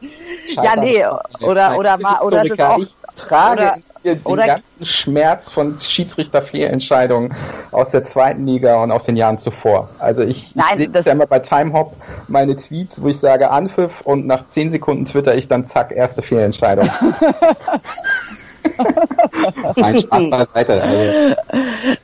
Scheiße. 0.55 0.62
Ja, 0.62 0.76
nee, 0.76 1.03
oder, 1.41 1.78
oder, 1.78 1.99
oder, 1.99 2.24
oder, 2.24 2.45
das 2.45 2.61
auch, 2.61 2.78
trage 3.16 3.82
oder, 4.05 4.15
den 4.15 4.27
oder 4.27 4.47
ganzen 4.47 4.87
Schmerz 4.87 5.51
von 5.53 5.79
Schiedsrichterfehlentscheidungen 5.81 7.35
aus 7.71 7.91
der 7.91 8.05
zweiten 8.05 8.47
Liga 8.47 8.83
und 8.83 8.93
aus 8.93 9.05
den 9.05 9.17
Jahren 9.17 9.39
zuvor. 9.39 9.89
Also 9.99 10.23
ich, 10.23 10.55
Nein, 10.55 10.81
ich 10.81 10.91
sehe 10.91 11.03
ja 11.05 11.13
immer 11.13 11.27
bei 11.27 11.39
Timehop 11.39 11.97
meine 12.29 12.57
Tweets, 12.57 13.01
wo 13.01 13.09
ich 13.09 13.19
sage 13.19 13.51
Anpfiff 13.51 13.93
und 14.03 14.27
nach 14.27 14.49
zehn 14.51 14.71
Sekunden 14.71 15.07
twitter 15.07 15.35
ich 15.35 15.49
dann 15.49 15.67
zack, 15.67 15.93
erste 15.93 16.23
Fehlentscheidung. 16.23 16.91
Nein, 19.77 19.99
Spaß 19.99 20.31
beiseite. 20.31 20.83
Also. 20.83 21.37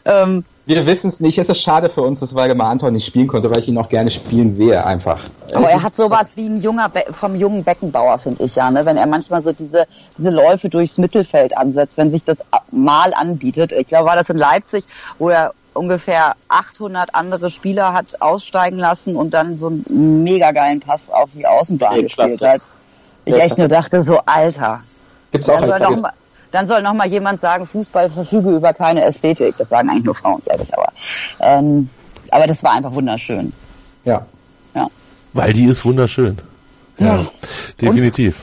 Ähm, 0.04 0.44
wir 0.66 0.86
wissen 0.86 1.08
es 1.08 1.20
nicht. 1.20 1.38
Es 1.38 1.48
ist 1.48 1.62
schade 1.62 1.90
für 1.90 2.02
uns, 2.02 2.20
dass 2.20 2.34
Waldemar 2.34 2.68
Anton 2.68 2.92
nicht 2.92 3.06
spielen 3.06 3.26
konnte, 3.26 3.50
weil 3.50 3.60
ich 3.60 3.68
ihn 3.68 3.78
auch 3.78 3.88
gerne 3.88 4.10
spielen 4.10 4.56
sehe, 4.56 4.84
einfach. 4.84 5.20
Aber 5.54 5.68
er 5.68 5.82
hat 5.82 5.96
sowas 5.96 6.36
wie 6.36 6.46
ein 6.46 6.60
junger 6.60 6.88
Be 6.88 7.04
vom 7.18 7.34
jungen 7.34 7.64
Beckenbauer, 7.64 8.18
finde 8.18 8.44
ich 8.44 8.54
ja, 8.54 8.70
ne? 8.70 8.84
Wenn 8.86 8.96
er 8.96 9.06
manchmal 9.06 9.42
so 9.42 9.52
diese 9.52 9.86
diese 10.16 10.30
Läufe 10.30 10.68
durchs 10.68 10.98
Mittelfeld 10.98 11.56
ansetzt, 11.56 11.96
wenn 11.96 12.10
sich 12.10 12.24
das 12.24 12.38
mal 12.70 13.12
anbietet. 13.14 13.72
Ich 13.72 13.88
glaube, 13.88 14.06
war 14.06 14.16
das 14.16 14.28
in 14.28 14.38
Leipzig, 14.38 14.84
wo 15.18 15.30
er 15.30 15.52
ungefähr 15.74 16.34
800 16.48 17.14
andere 17.14 17.50
Spieler 17.50 17.92
hat 17.92 18.20
aussteigen 18.20 18.78
lassen 18.78 19.16
und 19.16 19.32
dann 19.32 19.58
so 19.58 19.68
einen 19.68 20.22
mega 20.22 20.52
geilen 20.52 20.80
Pass 20.80 21.10
auf 21.10 21.30
die 21.34 21.46
Außenbahn 21.46 22.02
gespielt 22.02 22.40
hat. 22.42 22.62
Ich 23.24 23.34
echt 23.34 23.58
nur 23.58 23.68
dachte 23.68 24.02
so, 24.02 24.20
Alter. 24.26 24.82
Gibt's 25.32 25.48
auch 25.48 25.60
noch 25.60 25.96
mal, 25.96 26.12
dann 26.50 26.66
soll 26.66 26.82
noch 26.82 26.94
mal 26.94 27.06
jemand 27.06 27.40
sagen, 27.40 27.66
Fußball 27.66 28.10
verfüge 28.10 28.56
über 28.56 28.72
keine 28.72 29.04
Ästhetik. 29.04 29.56
Das 29.58 29.68
sagen 29.68 29.88
eigentlich 29.88 30.04
nur 30.04 30.14
Frauen, 30.14 30.42
glaube 30.44 30.62
ich. 30.62 30.74
Aber, 30.74 30.92
ähm, 31.40 31.88
aber 32.30 32.46
das 32.46 32.62
war 32.62 32.72
einfach 32.72 32.92
wunderschön. 32.92 33.52
Ja. 34.04 34.26
ja. 34.74 34.86
Weil 35.32 35.52
die 35.52 35.64
ist 35.64 35.84
wunderschön. 35.84 36.38
Ja, 36.98 37.16
ja. 37.16 37.26
definitiv. 37.80 38.42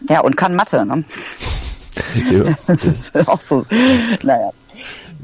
Und, 0.00 0.10
ja, 0.10 0.20
und 0.20 0.36
kann 0.36 0.54
Mathe, 0.54 0.84
ne? 0.84 1.04
ja. 2.30 3.26
auch 3.26 3.40
so. 3.40 3.64
Naja. 4.22 4.50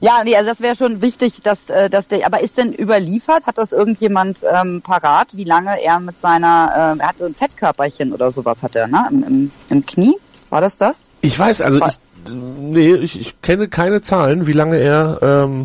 Ja, 0.01 0.25
nee, 0.25 0.35
also 0.35 0.51
das 0.51 0.61
wäre 0.61 0.75
schon 0.75 1.01
wichtig, 1.01 1.43
dass, 1.45 1.71
äh, 1.71 1.89
dass 1.89 2.09
der, 2.09 2.27
aber 2.27 2.41
ist 2.41 2.59
denn 2.59 2.73
überliefert? 2.73 3.47
Hat 3.47 3.57
das 3.57 3.71
irgendjemand 3.71 4.41
ähm, 4.53 4.83
parat, 4.83 5.29
wie 5.37 5.45
lange 5.45 5.81
er 5.81 6.01
mit 6.01 6.21
seiner, 6.21 6.97
äh, 6.97 7.01
er 7.01 7.09
hat 7.09 7.19
so 7.19 7.25
ein 7.25 7.37
Fettkörperchen 7.37 8.13
oder 8.13 8.33
sowas 8.33 8.65
hat 8.65 8.75
er, 8.75 8.89
ne, 8.89 9.07
im, 9.11 9.23
im, 9.23 9.51
im 9.71 9.87
Knie? 9.87 10.17
War 10.53 10.61
das 10.61 10.77
das? 10.77 11.09
Ich 11.23 11.39
weiß, 11.39 11.63
also 11.63 11.81
ich, 11.87 11.99
nee, 12.31 12.93
ich, 12.97 13.19
ich 13.19 13.41
kenne 13.41 13.69
keine 13.69 14.03
Zahlen, 14.03 14.47
wie 14.47 14.53
lange 14.53 14.77
er 14.77 15.19
ähm, 15.23 15.65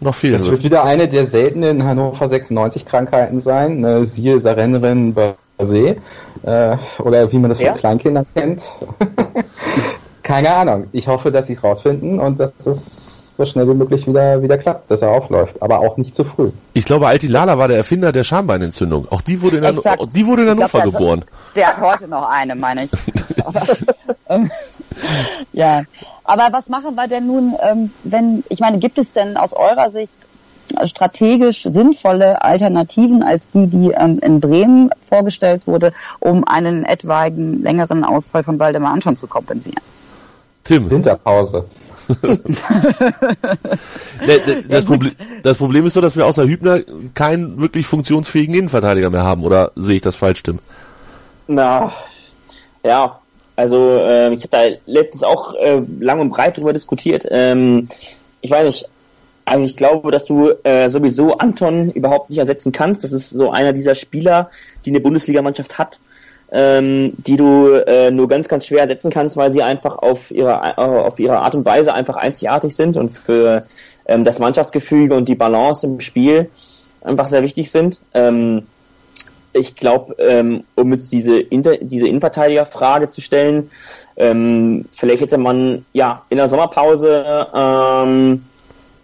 noch 0.00 0.16
fehlt. 0.16 0.34
Das 0.34 0.50
wird 0.50 0.64
wieder 0.64 0.82
eine 0.82 1.06
der 1.06 1.28
seltenen 1.28 1.84
Hannover 1.84 2.28
96 2.28 2.86
Krankheiten 2.86 3.40
sein, 3.40 3.82
ne, 3.82 4.04
siehe 4.04 4.40
Sarennerin 4.40 5.14
Basé, 5.14 5.98
äh, 6.42 6.76
oder 6.98 7.30
wie 7.30 7.38
man 7.38 7.50
das 7.50 7.60
ja? 7.60 7.70
von 7.70 7.78
Kleinkindern 7.78 8.26
kennt. 8.34 8.64
keine 10.24 10.52
Ahnung. 10.52 10.88
Ich 10.90 11.06
hoffe, 11.06 11.30
dass 11.30 11.46
sie 11.46 11.52
es 11.52 11.62
rausfinden 11.62 12.18
und 12.18 12.40
dass 12.40 12.50
es 12.66 13.05
so 13.36 13.44
schnell 13.44 13.68
wie 13.68 13.74
möglich 13.74 14.06
wieder, 14.06 14.42
wieder 14.42 14.56
klappt, 14.56 14.90
dass 14.90 15.02
er 15.02 15.10
aufläuft. 15.10 15.60
Aber 15.60 15.80
auch 15.80 15.96
nicht 15.96 16.14
zu 16.14 16.24
früh. 16.24 16.50
Ich 16.72 16.84
glaube, 16.84 17.06
Alti 17.06 17.26
Lala 17.26 17.58
war 17.58 17.68
der 17.68 17.76
Erfinder 17.76 18.12
der 18.12 18.24
Schambeinentzündung. 18.24 19.06
Auch 19.10 19.20
die 19.20 19.40
wurde 19.42 19.58
in, 19.58 19.64
Exakt. 19.64 20.00
Hanno 20.00 20.10
die 20.10 20.26
wurde 20.26 20.42
in 20.42 20.50
Hannover 20.50 20.80
glaub, 20.80 20.92
geboren. 20.94 21.24
Der 21.54 21.68
hat 21.68 21.80
heute 21.80 22.08
noch 22.08 22.28
eine, 22.28 22.54
meine 22.54 22.84
ich. 22.84 22.90
ja. 25.52 25.82
Aber 26.24 26.48
was 26.50 26.68
machen 26.68 26.94
wir 26.94 27.06
denn 27.08 27.26
nun, 27.26 27.54
ähm, 27.62 27.90
wenn, 28.04 28.42
ich 28.48 28.60
meine, 28.60 28.78
gibt 28.78 28.98
es 28.98 29.12
denn 29.12 29.36
aus 29.36 29.52
eurer 29.52 29.90
Sicht 29.90 30.12
strategisch 30.84 31.62
sinnvolle 31.62 32.42
Alternativen 32.42 33.22
als 33.22 33.42
die, 33.54 33.66
die 33.66 33.90
ähm, 33.90 34.18
in 34.20 34.40
Bremen 34.40 34.90
vorgestellt 35.08 35.62
wurde, 35.66 35.92
um 36.20 36.44
einen 36.44 36.84
etwaigen 36.84 37.62
längeren 37.62 38.04
Ausfall 38.04 38.42
von 38.42 38.58
Waldemar 38.58 38.92
Anton 38.92 39.16
zu 39.16 39.26
kompensieren? 39.26 39.82
Tim. 40.64 40.90
Winterpause. 40.90 41.64
das, 44.68 44.84
Problem, 44.84 45.12
das 45.42 45.58
Problem 45.58 45.86
ist 45.86 45.94
so, 45.94 46.00
dass 46.00 46.16
wir 46.16 46.26
außer 46.26 46.46
Hübner 46.46 46.80
keinen 47.14 47.60
wirklich 47.60 47.86
funktionsfähigen 47.86 48.54
Innenverteidiger 48.54 49.10
mehr 49.10 49.24
haben. 49.24 49.44
Oder 49.44 49.72
sehe 49.76 49.96
ich 49.96 50.02
das 50.02 50.16
falsch, 50.16 50.42
Tim? 50.42 50.58
Na, 51.48 51.92
ja, 52.84 53.18
also 53.56 53.98
äh, 53.98 54.32
ich 54.34 54.42
habe 54.42 54.50
da 54.50 54.62
letztens 54.86 55.22
auch 55.22 55.54
äh, 55.54 55.80
lang 56.00 56.20
und 56.20 56.30
breit 56.30 56.56
drüber 56.56 56.72
diskutiert. 56.72 57.26
Ähm, 57.30 57.88
ich 58.40 58.50
weiß 58.50 58.66
nicht, 58.66 58.88
also 59.44 59.64
ich 59.64 59.76
glaube, 59.76 60.10
dass 60.10 60.24
du 60.24 60.50
äh, 60.64 60.90
sowieso 60.90 61.38
Anton 61.38 61.90
überhaupt 61.92 62.30
nicht 62.30 62.38
ersetzen 62.38 62.72
kannst. 62.72 63.04
Das 63.04 63.12
ist 63.12 63.30
so 63.30 63.50
einer 63.50 63.72
dieser 63.72 63.94
Spieler, 63.94 64.50
die 64.84 64.90
eine 64.90 65.00
Bundesligamannschaft 65.00 65.78
hat, 65.78 66.00
ähm, 66.52 67.12
die 67.18 67.36
du 67.36 67.68
äh, 67.86 68.10
nur 68.10 68.28
ganz, 68.28 68.48
ganz 68.48 68.66
schwer 68.66 68.82
ersetzen 68.82 69.10
kannst, 69.10 69.36
weil 69.36 69.50
sie 69.50 69.62
einfach 69.62 69.98
auf 69.98 70.30
ihre, 70.30 70.52
äh, 70.52 70.80
auf 70.80 71.18
ihre 71.18 71.38
Art 71.38 71.54
und 71.54 71.64
Weise 71.64 71.92
einfach 71.92 72.16
einzigartig 72.16 72.74
sind 72.76 72.96
und 72.96 73.10
für 73.10 73.66
ähm, 74.06 74.24
das 74.24 74.38
Mannschaftsgefüge 74.38 75.14
und 75.14 75.28
die 75.28 75.34
Balance 75.34 75.86
im 75.86 76.00
Spiel 76.00 76.48
einfach 77.02 77.26
sehr 77.26 77.42
wichtig 77.42 77.70
sind. 77.70 78.00
Ähm, 78.14 78.62
ich 79.52 79.74
glaube, 79.74 80.14
ähm, 80.18 80.64
um 80.74 80.92
jetzt 80.92 81.12
diese, 81.12 81.38
Inter 81.38 81.78
diese 81.78 82.06
Innenverteidiger-Frage 82.06 83.08
zu 83.08 83.20
stellen, 83.20 83.70
ähm, 84.16 84.84
vielleicht 84.92 85.22
hätte 85.22 85.38
man 85.38 85.84
ja 85.92 86.22
in 86.28 86.36
der 86.36 86.48
Sommerpause 86.48 87.24
ähm, 87.54 88.44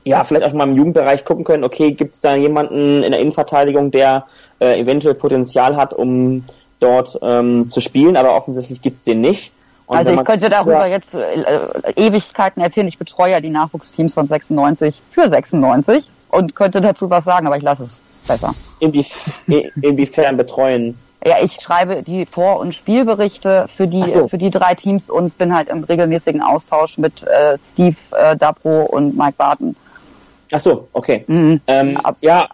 ja 0.04 0.24
vielleicht 0.24 0.44
auch 0.44 0.52
mal 0.52 0.68
im 0.68 0.76
Jugendbereich 0.76 1.24
gucken 1.24 1.44
können, 1.44 1.64
okay, 1.64 1.92
gibt 1.92 2.14
es 2.14 2.20
da 2.20 2.34
jemanden 2.34 3.02
in 3.02 3.12
der 3.12 3.20
Innenverteidigung, 3.20 3.90
der 3.90 4.26
äh, 4.60 4.78
eventuell 4.80 5.14
Potenzial 5.14 5.76
hat, 5.76 5.94
um 5.94 6.44
dort 6.82 7.18
ähm, 7.22 7.70
zu 7.70 7.80
spielen, 7.80 8.16
aber 8.16 8.34
offensichtlich 8.34 8.82
gibt 8.82 8.96
es 8.96 9.02
den 9.02 9.20
nicht. 9.20 9.52
Und 9.86 9.98
also 9.98 10.12
ich 10.12 10.24
könnte 10.24 10.48
darüber 10.48 10.86
jetzt 10.86 11.14
äh, 11.14 11.92
Ewigkeiten 11.96 12.62
erzählen, 12.62 12.88
ich 12.88 12.98
betreue 12.98 13.32
ja 13.32 13.40
die 13.40 13.50
Nachwuchsteams 13.50 14.14
von 14.14 14.26
96 14.26 15.02
für 15.10 15.28
96 15.28 16.08
und 16.30 16.54
könnte 16.54 16.80
dazu 16.80 17.10
was 17.10 17.24
sagen, 17.24 17.46
aber 17.46 17.56
ich 17.56 17.62
lasse 17.62 17.84
es 17.84 17.90
besser. 18.26 18.54
Inwief 18.78 19.30
inwiefern 19.80 20.36
betreuen 20.36 20.98
Ja, 21.24 21.36
ich 21.42 21.60
schreibe 21.60 22.02
die 22.02 22.26
Vor- 22.26 22.58
und 22.58 22.74
Spielberichte 22.74 23.66
für 23.76 23.86
die 23.86 24.06
so. 24.06 24.28
für 24.28 24.38
die 24.38 24.50
drei 24.50 24.74
Teams 24.74 25.10
und 25.10 25.36
bin 25.36 25.54
halt 25.54 25.68
im 25.68 25.84
regelmäßigen 25.84 26.42
Austausch 26.42 26.96
mit 26.98 27.22
äh, 27.24 27.58
Steve 27.72 27.96
äh, 28.12 28.36
Dabro 28.36 28.84
und 28.84 29.16
Mike 29.16 29.34
Barton. 29.36 29.76
Ach 30.52 30.60
so, 30.60 30.88
okay. 30.92 31.24
Mhm. 31.26 31.60
Ähm, 31.66 31.98
ja, 32.20 32.48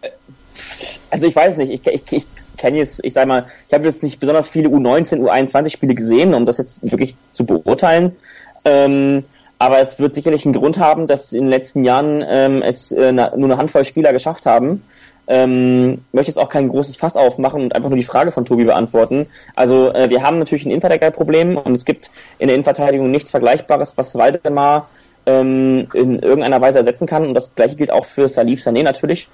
also 1.11 1.27
ich 1.27 1.37
weiß 1.37 1.57
nicht, 1.59 1.73
ich, 1.73 1.87
ich, 1.87 2.13
ich 2.13 2.27
kenne 2.59 2.79
jetzt, 2.79 3.05
ich 3.05 3.15
sag 3.15 3.27
mal, 3.27 3.47
ich 3.67 3.75
habe 3.75 3.85
jetzt 3.85 4.03
nicht 4.03 4.21
besonders 4.21 4.49
viele 4.49 4.69
U19, 4.69 5.21
U21 5.21 5.71
Spiele 5.71 5.95
gesehen, 5.95 6.35
um 6.35 6.45
das 6.45 6.59
jetzt 6.59 6.83
wirklich 6.83 7.17
zu 7.33 7.47
beurteilen. 7.47 8.17
Ähm, 8.65 9.25
aber 9.59 9.81
es 9.81 9.99
wird 9.99 10.15
sicherlich 10.15 10.45
einen 10.45 10.55
Grund 10.55 10.79
haben, 10.79 11.07
dass 11.07 11.33
in 11.33 11.45
den 11.45 11.51
letzten 11.51 11.85
Jahren 11.85 12.25
ähm, 12.29 12.63
es 12.63 12.93
äh, 12.93 13.13
nur 13.13 13.33
eine 13.33 13.57
Handvoll 13.57 13.85
Spieler 13.85 14.13
geschafft 14.13 14.47
haben. 14.47 14.83
Ähm, 15.27 16.03
möchte 16.13 16.31
jetzt 16.31 16.39
auch 16.39 16.49
kein 16.49 16.69
großes 16.69 16.97
Fass 16.97 17.17
aufmachen 17.17 17.63
und 17.63 17.75
einfach 17.75 17.91
nur 17.91 17.99
die 17.99 18.05
Frage 18.05 18.33
von 18.33 18.47
Tobi 18.47 18.65
beantworten. 18.65 19.27
Also 19.57 19.93
äh, 19.93 20.09
wir 20.09 20.23
haben 20.23 20.39
natürlich 20.39 20.65
ein 20.65 20.71
Innenverteidiger-Problem 20.71 21.59
und 21.59 21.75
es 21.75 21.85
gibt 21.85 22.11
in 22.39 22.47
der 22.47 22.55
Innenverteidigung 22.55 23.11
nichts 23.11 23.31
Vergleichbares, 23.31 23.95
was 23.97 24.15
Waldemar 24.15 24.89
ähm, 25.27 25.89
in 25.93 26.21
irgendeiner 26.21 26.61
Weise 26.61 26.79
ersetzen 26.79 27.07
kann. 27.07 27.27
Und 27.27 27.35
das 27.35 27.55
gleiche 27.55 27.77
gilt 27.77 27.91
auch 27.91 28.07
für 28.07 28.29
Salif 28.29 28.61
Sané 28.61 28.83
natürlich. 28.83 29.29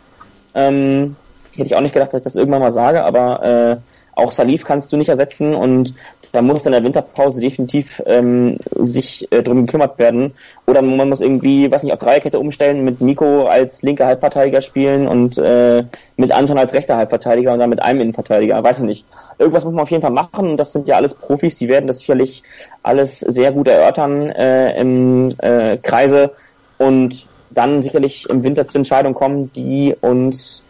Ähm, 0.54 1.14
hätte 1.56 1.66
ich 1.66 1.76
auch 1.76 1.80
nicht 1.80 1.94
gedacht, 1.94 2.12
dass 2.12 2.20
ich 2.20 2.24
das 2.24 2.34
irgendwann 2.34 2.62
mal 2.62 2.70
sage, 2.70 3.04
aber 3.04 3.42
äh, 3.42 3.76
auch 4.16 4.32
Salif 4.32 4.64
kannst 4.64 4.92
du 4.92 4.96
nicht 4.96 5.08
ersetzen 5.08 5.54
und 5.54 5.94
da 6.32 6.42
muss 6.42 6.66
in 6.66 6.72
der 6.72 6.82
Winterpause 6.82 7.40
definitiv 7.40 8.02
ähm, 8.06 8.58
sich 8.74 9.30
äh, 9.30 9.42
drum 9.42 9.66
gekümmert 9.66 9.98
werden. 9.98 10.32
Oder 10.66 10.82
man 10.82 11.08
muss 11.08 11.20
irgendwie, 11.20 11.70
was 11.70 11.84
nicht, 11.84 11.92
auf 11.92 12.00
Dreierkette 12.00 12.40
umstellen, 12.40 12.84
mit 12.84 13.00
Nico 13.00 13.46
als 13.46 13.82
linker 13.82 14.06
Halbverteidiger 14.06 14.60
spielen 14.60 15.06
und 15.06 15.38
äh, 15.38 15.84
mit 16.16 16.32
Anton 16.32 16.58
als 16.58 16.72
rechter 16.72 16.96
Halbverteidiger 16.96 17.52
und 17.52 17.60
dann 17.60 17.70
mit 17.70 17.82
einem 17.82 18.00
Innenverteidiger, 18.00 18.62
weiß 18.62 18.78
ich 18.78 18.84
nicht. 18.84 19.04
Irgendwas 19.38 19.64
muss 19.64 19.74
man 19.74 19.82
auf 19.82 19.90
jeden 19.90 20.02
Fall 20.02 20.10
machen 20.10 20.50
und 20.50 20.56
das 20.56 20.72
sind 20.72 20.88
ja 20.88 20.96
alles 20.96 21.14
Profis, 21.14 21.54
die 21.54 21.68
werden 21.68 21.86
das 21.86 21.98
sicherlich 21.98 22.42
alles 22.82 23.20
sehr 23.20 23.52
gut 23.52 23.68
erörtern 23.68 24.30
äh, 24.30 24.78
im 24.80 25.28
äh, 25.38 25.76
Kreise 25.76 26.32
und 26.78 27.26
dann 27.50 27.82
sicherlich 27.82 28.28
im 28.28 28.42
Winter 28.42 28.66
zur 28.66 28.80
Entscheidung 28.80 29.14
kommen, 29.14 29.52
die 29.54 29.94
uns 30.00 30.63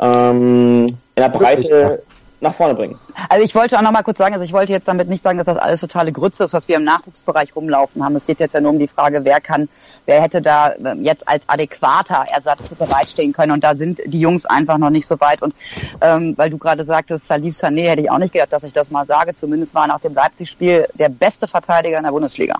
ähm, 0.00 0.86
in 0.86 0.96
der 1.16 1.28
Breite 1.28 2.02
nach 2.40 2.54
vorne 2.54 2.74
bringen. 2.74 2.98
Also 3.28 3.44
ich 3.44 3.54
wollte 3.54 3.76
auch 3.76 3.82
noch 3.82 3.92
mal 3.92 4.02
kurz 4.02 4.18
sagen, 4.18 4.32
also 4.32 4.44
ich 4.44 4.52
wollte 4.52 4.72
jetzt 4.72 4.88
damit 4.88 5.08
nicht 5.08 5.22
sagen, 5.22 5.36
dass 5.36 5.46
das 5.46 5.58
alles 5.58 5.80
totale 5.80 6.10
Grütze 6.10 6.44
ist, 6.44 6.54
was 6.54 6.68
wir 6.68 6.76
im 6.76 6.84
Nachwuchsbereich 6.84 7.54
rumlaufen 7.54 8.02
haben. 8.02 8.16
Es 8.16 8.26
geht 8.26 8.40
jetzt 8.40 8.54
ja 8.54 8.60
nur 8.60 8.70
um 8.70 8.78
die 8.78 8.88
Frage, 8.88 9.24
wer 9.24 9.40
kann, 9.40 9.68
wer 10.06 10.22
hätte 10.22 10.40
da 10.40 10.72
ähm, 10.72 11.04
jetzt 11.04 11.28
als 11.28 11.44
adäquater 11.46 12.24
Ersatz 12.32 12.60
bereitstehen 12.78 13.32
können. 13.32 13.52
Und 13.52 13.62
da 13.62 13.74
sind 13.74 14.00
die 14.06 14.20
Jungs 14.20 14.46
einfach 14.46 14.78
noch 14.78 14.90
nicht 14.90 15.06
so 15.06 15.20
weit. 15.20 15.42
Und 15.42 15.54
ähm, 16.00 16.34
weil 16.38 16.48
du 16.48 16.56
gerade 16.56 16.84
sagtest, 16.84 17.28
Salif 17.28 17.56
Sané, 17.56 17.90
hätte 17.90 18.02
ich 18.02 18.10
auch 18.10 18.18
nicht 18.18 18.32
gedacht, 18.32 18.52
dass 18.52 18.64
ich 18.64 18.72
das 18.72 18.90
mal 18.90 19.04
sage. 19.04 19.34
Zumindest 19.34 19.74
war 19.74 19.86
nach 19.86 20.00
dem 20.00 20.14
Leipzig-Spiel 20.14 20.86
der 20.94 21.10
beste 21.10 21.46
Verteidiger 21.46 21.98
in 21.98 22.04
der 22.04 22.12
Bundesliga. 22.12 22.56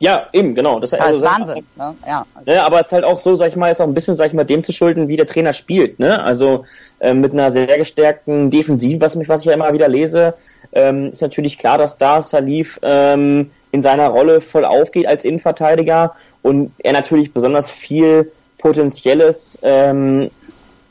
Ja, 0.00 0.28
eben, 0.32 0.54
genau. 0.54 0.78
Das, 0.78 0.90
Das 0.90 1.00
also, 1.00 1.16
ist 1.16 1.24
Wahnsinn. 1.24 1.64
Ne? 1.76 1.94
Ja. 2.06 2.26
Ne, 2.46 2.62
aber 2.62 2.80
es 2.80 2.86
ist 2.86 2.92
halt 2.92 3.04
auch 3.04 3.18
so, 3.18 3.34
sag 3.34 3.48
ich 3.48 3.56
mal, 3.56 3.70
ist 3.70 3.80
auch 3.80 3.86
ein 3.86 3.94
bisschen, 3.94 4.14
sag 4.14 4.28
ich 4.28 4.32
mal, 4.32 4.44
dem 4.44 4.62
zu 4.62 4.72
schulden, 4.72 5.08
wie 5.08 5.16
der 5.16 5.26
Trainer 5.26 5.52
spielt. 5.52 5.98
Ne? 5.98 6.22
Also 6.22 6.64
äh, 7.00 7.14
mit 7.14 7.32
einer 7.32 7.50
sehr 7.50 7.78
gestärkten 7.78 8.50
Defensive, 8.50 9.00
was 9.00 9.16
mich, 9.16 9.28
was 9.28 9.40
ich 9.40 9.46
ja 9.46 9.54
immer 9.54 9.72
wieder 9.72 9.88
lese, 9.88 10.34
ähm, 10.72 11.10
ist 11.10 11.22
natürlich 11.22 11.58
klar, 11.58 11.78
dass 11.78 11.98
da 11.98 12.22
Salif 12.22 12.78
ähm, 12.82 13.50
in 13.72 13.82
seiner 13.82 14.08
Rolle 14.08 14.40
voll 14.40 14.64
aufgeht 14.64 15.06
als 15.06 15.24
Innenverteidiger 15.24 16.14
und 16.42 16.72
er 16.78 16.92
natürlich 16.92 17.32
besonders 17.32 17.70
viel 17.70 18.30
Potenzielles 18.58 19.58
ähm, 19.62 20.30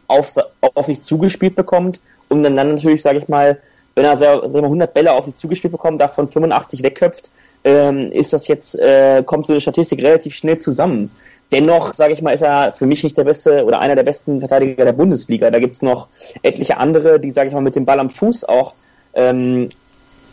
auf, 0.08 0.34
auf 0.62 0.86
sich 0.86 1.02
zugespielt 1.02 1.56
bekommt 1.56 2.00
und 2.30 2.44
dann, 2.44 2.56
dann 2.56 2.76
natürlich, 2.76 3.02
sage 3.02 3.20
ich 3.20 3.28
mal, 3.28 3.58
wenn 3.96 4.06
er 4.06 4.16
sag 4.16 4.44
ich 4.44 4.54
mal, 4.54 4.64
100 4.64 4.94
Bälle 4.94 5.12
auf 5.12 5.26
sich 5.26 5.36
zugespielt 5.36 5.72
bekommt, 5.72 6.00
davon 6.00 6.28
85 6.28 6.84
wegköpft, 6.84 7.30
ähm, 7.68 8.12
ist 8.12 8.32
das 8.32 8.48
jetzt, 8.48 8.80
äh, 8.80 9.24
kommt 9.26 9.46
so 9.48 9.54
eine 9.54 9.60
Statistik 9.62 10.00
relativ 10.02 10.34
schnell 10.36 10.60
zusammen. 10.60 11.12
Dennoch, 11.52 11.94
sage 11.94 12.14
ich 12.14 12.22
mal, 12.22 12.32
ist 12.34 12.42
er 12.44 12.72
für 12.72 12.86
mich 12.86 13.04
nicht 13.04 13.18
der 13.18 13.24
beste 13.26 13.64
oder 13.66 13.80
einer 13.80 13.96
der 13.96 14.04
besten 14.04 14.40
Verteidiger 14.40 14.86
der 14.86 14.94
Bundesliga. 14.94 15.50
Da 15.52 15.60
gibt's 15.60 15.82
noch 15.82 16.08
etliche 16.44 16.78
andere, 16.78 17.20
die, 17.20 17.32
sage 17.32 17.48
ich 17.50 17.54
mal, 17.54 17.62
mit 17.62 17.76
dem 17.76 17.86
Ball 17.86 18.00
am 18.00 18.10
Fuß 18.10 18.44
auch 18.46 18.74
ähm, 19.14 19.70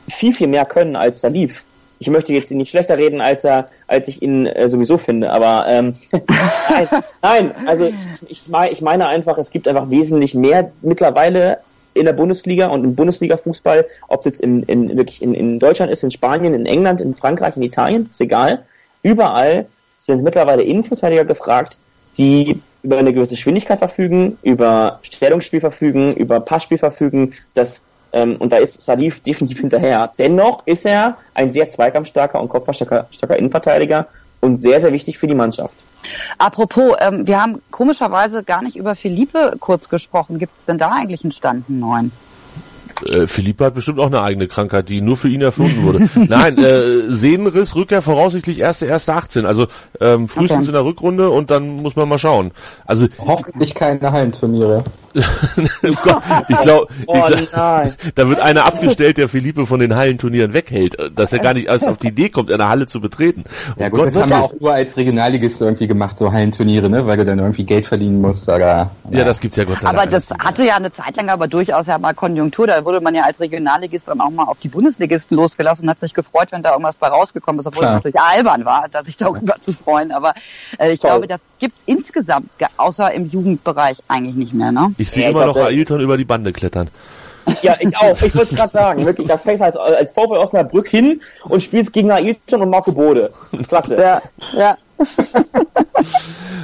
viel, 0.08 0.32
viel 0.32 0.48
mehr 0.48 0.64
können 0.64 0.96
als 0.96 1.20
Salif. 1.20 1.64
Ich 2.00 2.08
möchte 2.10 2.32
jetzt 2.32 2.50
ihn 2.50 2.56
nicht 2.58 2.70
schlechter 2.70 2.98
reden, 2.98 3.20
als 3.20 3.44
er, 3.44 3.68
als 3.86 4.08
ich 4.08 4.20
ihn 4.22 4.46
äh, 4.46 4.68
sowieso 4.68 4.98
finde, 4.98 5.30
aber 5.30 5.64
ähm, 5.68 5.94
nein, 6.68 6.88
nein, 7.22 7.54
also 7.66 7.86
ich, 7.86 7.94
ich, 8.28 8.48
mein- 8.48 8.72
ich 8.72 8.82
meine 8.82 9.06
einfach, 9.06 9.38
es 9.38 9.50
gibt 9.52 9.68
einfach 9.68 9.90
wesentlich 9.90 10.34
mehr 10.34 10.70
mittlerweile 10.82 11.58
in 11.94 12.04
der 12.04 12.12
Bundesliga 12.12 12.66
und 12.66 12.84
im 12.84 12.94
Bundesliga-Fußball, 12.94 13.86
ob 14.08 14.20
es 14.20 14.24
jetzt 14.26 14.40
in, 14.40 14.62
in, 14.64 14.96
wirklich 14.96 15.22
in, 15.22 15.34
in 15.34 15.58
Deutschland 15.58 15.90
ist, 15.90 16.02
in 16.02 16.10
Spanien, 16.10 16.54
in 16.54 16.66
England, 16.66 17.00
in 17.00 17.14
Frankreich, 17.14 17.56
in 17.56 17.62
Italien, 17.62 18.08
ist 18.10 18.20
egal. 18.20 18.64
Überall 19.02 19.66
sind 20.00 20.22
mittlerweile 20.22 20.62
Innenverteidiger 20.62 21.24
gefragt, 21.24 21.76
die 22.18 22.60
über 22.82 22.98
eine 22.98 23.12
gewisse 23.12 23.34
Geschwindigkeit 23.34 23.78
verfügen, 23.78 24.38
über 24.42 24.98
Stellungsspiel 25.02 25.60
verfügen, 25.60 26.14
über 26.14 26.40
Passspiel 26.40 26.78
verfügen, 26.78 27.32
das 27.54 27.82
ähm, 28.12 28.36
und 28.36 28.52
da 28.52 28.58
ist 28.58 28.80
Salif 28.82 29.20
definitiv 29.20 29.60
hinterher. 29.60 30.12
Dennoch 30.18 30.66
ist 30.66 30.86
er 30.86 31.16
ein 31.34 31.52
sehr 31.52 31.68
zweikampfstarker 31.68 32.40
und 32.40 32.48
kopfballstarker 32.48 33.08
starker 33.10 33.36
Innenverteidiger 33.36 34.06
und 34.40 34.58
sehr, 34.58 34.80
sehr 34.80 34.92
wichtig 34.92 35.18
für 35.18 35.26
die 35.26 35.34
Mannschaft. 35.34 35.76
Apropos, 36.38 36.94
ähm, 37.00 37.26
wir 37.26 37.40
haben 37.40 37.60
komischerweise 37.70 38.42
gar 38.42 38.62
nicht 38.62 38.76
über 38.76 38.94
Philippe 38.96 39.56
kurz 39.60 39.88
gesprochen. 39.88 40.38
Gibt 40.38 40.56
es 40.58 40.64
denn 40.64 40.78
da 40.78 40.90
eigentlich 40.90 41.24
einen 41.24 41.32
Stand, 41.32 41.68
einen 41.68 41.80
neuen? 41.80 42.12
Äh, 43.12 43.26
Philippe 43.26 43.64
hat 43.64 43.74
bestimmt 43.74 43.98
auch 43.98 44.06
eine 44.06 44.22
eigene 44.22 44.46
Krankheit, 44.46 44.88
die 44.88 45.00
nur 45.00 45.16
für 45.16 45.28
ihn 45.28 45.42
erfunden 45.42 45.82
wurde. 45.82 46.08
Nein, 46.14 46.58
äh, 46.58 47.12
Sehnenriss, 47.12 47.74
Rückkehr 47.74 48.02
voraussichtlich 48.02 48.60
erste, 48.60 48.86
erste 48.86 49.14
18. 49.14 49.46
Also 49.46 49.66
ähm, 50.00 50.28
frühestens 50.28 50.58
Okay. 50.60 50.68
in 50.68 50.72
der 50.74 50.84
Rückrunde 50.84 51.30
und 51.30 51.50
dann 51.50 51.76
muss 51.82 51.96
man 51.96 52.08
mal 52.08 52.18
schauen. 52.18 52.52
Also 52.86 53.06
Hoffentlich 53.18 53.74
keine 53.74 54.12
Hallenturniere. 54.12 54.84
Oh 55.14 55.90
Gott, 56.02 56.22
ich 56.48 56.60
glaube, 56.60 56.86
Oh 57.06 57.20
da 58.14 58.28
wird 58.28 58.40
einer 58.40 58.66
abgestellt, 58.66 59.18
der 59.18 59.28
Philippe 59.28 59.66
von 59.66 59.80
den 59.80 59.94
Hallenturnieren 59.94 60.52
weghält, 60.52 60.96
dass 61.14 61.32
er 61.32 61.38
gar 61.38 61.54
nicht 61.54 61.66
erst 61.68 61.88
auf 61.88 61.98
die 61.98 62.08
Idee 62.08 62.28
kommt, 62.30 62.50
eine 62.52 62.68
Halle 62.68 62.86
zu 62.86 63.00
betreten. 63.00 63.44
Ja 63.78 63.86
Oh 63.86 63.90
gut, 63.90 63.98
Gott, 64.00 64.08
das 64.16 64.22
haben 64.22 64.30
wir 64.30 64.42
auch 64.42 64.52
nur 64.60 64.72
als 64.72 64.96
Regionalligist 64.96 65.60
irgendwie 65.60 65.86
gemacht, 65.86 66.18
so 66.18 66.32
Hallenturniere, 66.32 66.88
ne? 66.88 67.06
Weil 67.06 67.18
du 67.18 67.24
dann 67.24 67.38
irgendwie 67.38 67.64
Geld 67.64 67.86
verdienen 67.86 68.20
musst 68.20 68.48
oder. 68.48 68.90
ja, 69.10 69.24
das 69.24 69.40
gibt's 69.40 69.56
ja 69.56 69.64
Gott 69.64 69.80
sei 69.80 69.88
Aber 69.88 69.98
Dank. 70.06 70.10
das 70.12 70.30
hatte 70.38 70.64
ja 70.64 70.76
eine 70.76 70.92
Zeit 70.92 71.16
lang 71.16 71.28
aber 71.28 71.46
durchaus 71.48 71.86
ja 71.86 71.98
mal 71.98 72.14
Konjunktur. 72.14 72.66
Da 72.66 72.84
wurde 72.84 73.00
man 73.00 73.14
ja 73.14 73.22
als 73.24 73.38
Regionalligist 73.40 74.08
dann 74.08 74.20
auch 74.20 74.30
mal 74.30 74.44
auf 74.44 74.58
die 74.60 74.68
Bundesligisten 74.68 75.36
losgelassen 75.36 75.84
und 75.84 75.90
hat 75.90 76.00
sich 76.00 76.14
gefreut, 76.14 76.48
wenn 76.50 76.62
da 76.62 76.72
irgendwas 76.72 76.96
bei 76.96 77.08
rausgekommen 77.08 77.60
ist, 77.60 77.66
obwohl 77.66 77.84
es 77.84 77.92
natürlich 77.92 78.18
albern 78.20 78.64
war, 78.64 78.86
da 78.90 79.02
sich 79.02 79.16
darüber 79.16 79.54
zu 79.64 79.72
freuen. 79.72 80.12
Aber 80.12 80.34
äh, 80.78 80.92
ich 80.92 81.00
Toll. 81.00 81.10
glaube, 81.10 81.26
das 81.28 81.40
gibt 81.58 81.76
insgesamt, 81.86 82.48
ge- 82.58 82.68
außer 82.76 83.12
im 83.12 83.28
Jugendbereich, 83.30 83.98
eigentlich 84.08 84.34
nicht 84.34 84.54
mehr. 84.54 84.72
Ne? 84.72 84.94
ich 84.98 85.03
sehe 85.10 85.24
Ja, 85.24 85.30
ich 85.30 85.34
immer 85.34 85.46
noch 85.46 85.56
Ailton 85.56 86.00
über 86.00 86.16
die 86.16 86.24
Bande 86.24 86.52
klettern. 86.52 86.88
Ja, 87.62 87.76
ich 87.78 87.96
auch. 87.98 88.20
Ich 88.22 88.34
wollte 88.34 88.54
es 88.54 88.60
gerade 88.60 88.72
sagen. 88.72 89.04
Wirklich, 89.04 89.26
da 89.26 89.36
fängst 89.38 89.60
du 89.60 89.64
als, 89.66 89.76
als 89.76 90.12
VfL 90.12 90.36
Osnabrück 90.38 90.88
hin 90.88 91.20
und 91.44 91.62
spielst 91.62 91.92
gegen 91.92 92.10
Ailton 92.10 92.62
und 92.62 92.70
Marco 92.70 92.92
Bode. 92.92 93.30
Klasse. 93.68 93.96
Ja, 93.96 94.22
ja. 94.52 94.76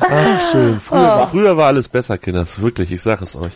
Ach, 0.00 0.50
schön. 0.50 0.80
Früher, 0.80 1.28
früher 1.30 1.56
war 1.56 1.66
alles 1.66 1.88
besser, 1.88 2.18
Kinders. 2.18 2.60
Wirklich, 2.62 2.92
ich 2.92 3.02
sag 3.02 3.20
es 3.22 3.36
euch. 3.36 3.52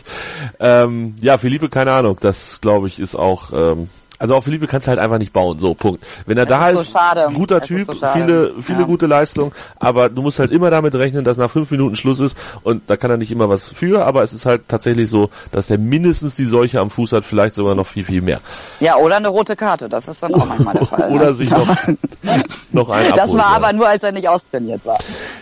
Ähm, 0.59 1.15
ja, 1.21 1.37
Philippe, 1.37 1.69
keine 1.69 1.93
Ahnung. 1.93 2.17
Das, 2.21 2.61
glaube 2.61 2.87
ich, 2.87 2.99
ist 2.99 3.15
auch... 3.15 3.51
Ähm, 3.53 3.89
also 4.19 4.35
auf 4.35 4.43
Philippe 4.45 4.67
kannst 4.67 4.87
du 4.87 4.89
halt 4.91 4.99
einfach 4.99 5.17
nicht 5.17 5.33
bauen. 5.33 5.59
So, 5.59 5.73
Punkt. 5.73 6.03
Wenn 6.25 6.37
er 6.37 6.45
da 6.45 6.69
ist 6.69 6.75
so 6.77 6.81
ist, 6.83 6.91
schade. 6.91 7.27
guter 7.33 7.59
Das 7.59 7.67
Typ, 7.67 7.87
so 7.87 8.07
viele, 8.13 8.53
viele 8.61 8.79
Ja. 8.81 8.85
gute 8.85 9.07
Leistungen, 9.07 9.51
aber 9.79 10.09
du 10.09 10.21
musst 10.21 10.39
halt 10.39 10.51
immer 10.51 10.69
damit 10.69 10.95
rechnen, 10.95 11.23
dass 11.25 11.37
nach 11.37 11.49
fünf 11.49 11.69
Minuten 11.71 11.95
Schluss 11.95 12.19
ist 12.19 12.37
und 12.63 12.83
da 12.87 12.97
kann 12.97 13.11
er 13.11 13.17
nicht 13.17 13.31
immer 13.31 13.49
was 13.49 13.67
für, 13.67 14.05
aber 14.05 14.23
es 14.23 14.33
ist 14.33 14.45
halt 14.45 14.67
tatsächlich 14.67 15.09
so, 15.09 15.29
dass 15.51 15.69
er 15.69 15.77
mindestens 15.77 16.35
die 16.35 16.45
Seuche 16.45 16.79
am 16.79 16.89
Fuß 16.89 17.11
hat, 17.11 17.25
vielleicht 17.25 17.55
sogar 17.55 17.75
noch 17.75 17.87
viel, 17.87 18.05
viel 18.05 18.21
mehr. 18.21 18.39
ja, 18.79 18.95
oder 18.97 19.17
eine 19.17 19.27
rote 19.27 19.55
Karte, 19.55 19.89
das 19.89 20.07
ist 20.07 20.21
dann 20.23 20.33
auch 20.35 20.45
manchmal 20.45 20.73
der 20.75 20.85
Fall. 20.87 21.11
Oder 21.11 21.25
ne? 21.27 21.33
sich 21.33 21.49
noch, 21.49 21.67
noch 22.71 22.89
einen 22.89 23.09
Das 23.11 23.19
abholen. 23.19 23.39
war 23.39 23.51
ja. 23.51 23.55
aber 23.57 23.73
nur, 23.73 23.87
als 23.87 24.03
er 24.03 24.11
nicht 24.11 24.27
austrainiert 24.29 24.85
war. 24.85 24.97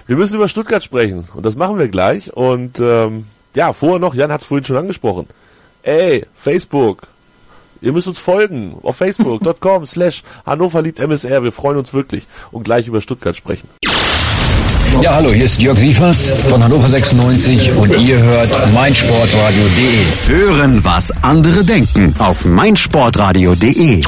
Wir 0.08 0.16
müssen 0.16 0.36
über 0.36 0.48
Stuttgart 0.48 0.84
sprechen 0.84 1.28
und 1.36 1.46
das 1.46 1.56
machen 1.56 1.78
wir 1.78 1.88
gleich. 1.88 2.34
Und 2.36 2.80
ähm, 2.80 3.26
ja, 3.56 3.72
vorher 3.74 4.00
noch, 4.00 4.16
Jan 4.16 4.32
hat 4.32 4.42
es 4.42 4.48
vorhin 4.48 4.66
schon 4.66 4.78
angesprochen. 4.78 5.28
Ey, 5.84 6.26
Facebook. 6.36 7.04
Ihr 7.84 7.92
müsst 7.92 8.08
uns 8.08 8.18
folgen 8.18 8.78
auf 8.82 8.96
facebook.com 8.96 9.86
slash 9.94 10.24
Hannover 10.46 10.82
liebt 10.82 11.00
MSR. 11.00 11.44
Wir 11.44 11.52
freuen 11.52 11.78
uns 11.78 11.94
wirklich 11.94 12.26
und 12.52 12.64
gleich 12.64 12.88
über 12.88 13.02
Stuttgart 13.02 13.36
sprechen. 13.36 13.68
Ja, 15.02 15.16
hallo, 15.16 15.32
hier 15.32 15.44
ist 15.46 15.60
Jörg 15.60 15.78
Sievers 15.78 16.30
von 16.50 16.64
Hannover 16.64 16.88
96 16.88 17.72
und 17.76 17.98
ihr 18.00 18.22
hört 18.22 18.74
meinsportradio.de. 18.74 20.06
Hören, 20.28 20.84
was 20.86 21.12
andere 21.24 21.66
denken 21.66 22.16
auf 22.20 22.46
meinsportradio.de. 22.46 24.02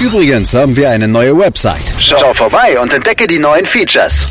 Übrigens 0.00 0.54
haben 0.54 0.74
wir 0.74 0.90
eine 0.90 1.06
neue 1.06 1.38
Website. 1.38 1.82
Schau 1.98 2.34
vorbei 2.34 2.80
und 2.80 2.92
entdecke 2.92 3.28
die 3.28 3.38
neuen 3.38 3.66
Features. 3.66 4.26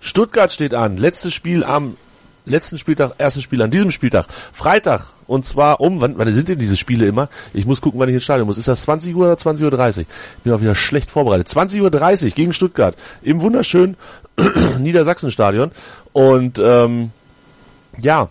Stuttgart 0.00 0.52
steht 0.52 0.74
an. 0.74 0.98
Letztes 0.98 1.34
Spiel 1.34 1.64
am 1.64 1.96
letzten 2.44 2.78
Spieltag, 2.78 3.12
ersten 3.18 3.42
Spiel 3.42 3.62
an 3.62 3.70
diesem 3.70 3.90
Spieltag. 3.90 4.26
Freitag. 4.52 5.06
Und 5.30 5.46
zwar 5.46 5.80
um, 5.80 6.00
wann, 6.00 6.18
wann 6.18 6.32
sind 6.34 6.48
denn 6.48 6.58
diese 6.58 6.76
Spiele 6.76 7.06
immer? 7.06 7.28
Ich 7.54 7.64
muss 7.64 7.80
gucken, 7.80 8.00
wann 8.00 8.08
ich 8.08 8.16
ins 8.16 8.24
Stadion 8.24 8.48
muss. 8.48 8.58
Ist 8.58 8.66
das 8.66 8.82
20 8.82 9.14
Uhr 9.14 9.26
oder 9.26 9.34
20.30 9.34 9.98
Uhr? 9.98 10.04
Bin 10.42 10.52
auch 10.52 10.60
wieder 10.60 10.74
schlecht 10.74 11.08
vorbereitet. 11.08 11.46
20.30 11.46 12.24
Uhr 12.24 12.30
gegen 12.30 12.52
Stuttgart. 12.52 12.96
Im 13.22 13.40
wunderschönen 13.40 13.96
Niedersachsenstadion. 14.80 15.70
Und 16.12 16.58
ähm, 16.58 17.12
ja, 18.00 18.28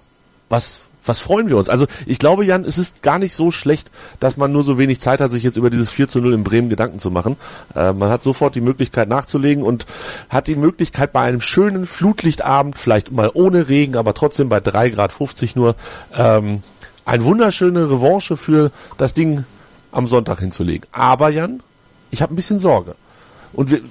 was 0.49 0.81
was 1.05 1.19
freuen 1.21 1.49
wir 1.49 1.57
uns? 1.57 1.69
Also 1.69 1.87
ich 2.05 2.19
glaube, 2.19 2.45
Jan, 2.45 2.65
es 2.65 2.77
ist 2.77 3.01
gar 3.01 3.19
nicht 3.19 3.33
so 3.33 3.51
schlecht, 3.51 3.89
dass 4.19 4.37
man 4.37 4.51
nur 4.51 4.63
so 4.63 4.77
wenig 4.77 4.99
Zeit 4.99 5.21
hat, 5.21 5.31
sich 5.31 5.43
jetzt 5.43 5.57
über 5.57 5.69
dieses 5.69 5.91
4 5.91 6.07
zu 6.07 6.19
0 6.19 6.33
in 6.33 6.43
Bremen 6.43 6.69
Gedanken 6.69 6.99
zu 6.99 7.09
machen. 7.09 7.37
Äh, 7.75 7.93
man 7.93 8.09
hat 8.09 8.21
sofort 8.21 8.55
die 8.55 8.61
Möglichkeit 8.61 9.09
nachzulegen 9.09 9.63
und 9.63 9.85
hat 10.29 10.47
die 10.47 10.55
Möglichkeit 10.55 11.11
bei 11.11 11.21
einem 11.21 11.41
schönen 11.41 11.85
Flutlichtabend, 11.85 12.77
vielleicht 12.77 13.11
mal 13.11 13.31
ohne 13.33 13.69
Regen, 13.69 13.95
aber 13.95 14.13
trotzdem 14.13 14.49
bei 14.49 14.59
3 14.59 14.89
Grad 14.89 15.11
50 15.11 15.55
nur, 15.55 15.75
ähm, 16.15 16.61
eine 17.09 17.25
wunderschöne 17.25 17.89
Revanche 17.89 18.37
für 18.37 18.71
das 18.99 19.15
Ding 19.15 19.43
am 19.91 20.07
Sonntag 20.07 20.39
hinzulegen. 20.39 20.87
Aber 20.91 21.29
Jan, 21.29 21.63
ich 22.11 22.21
habe 22.21 22.33
ein 22.33 22.35
bisschen 22.35 22.59
Sorge. 22.59 22.95
Und 23.51 23.71
wie, 23.71 23.81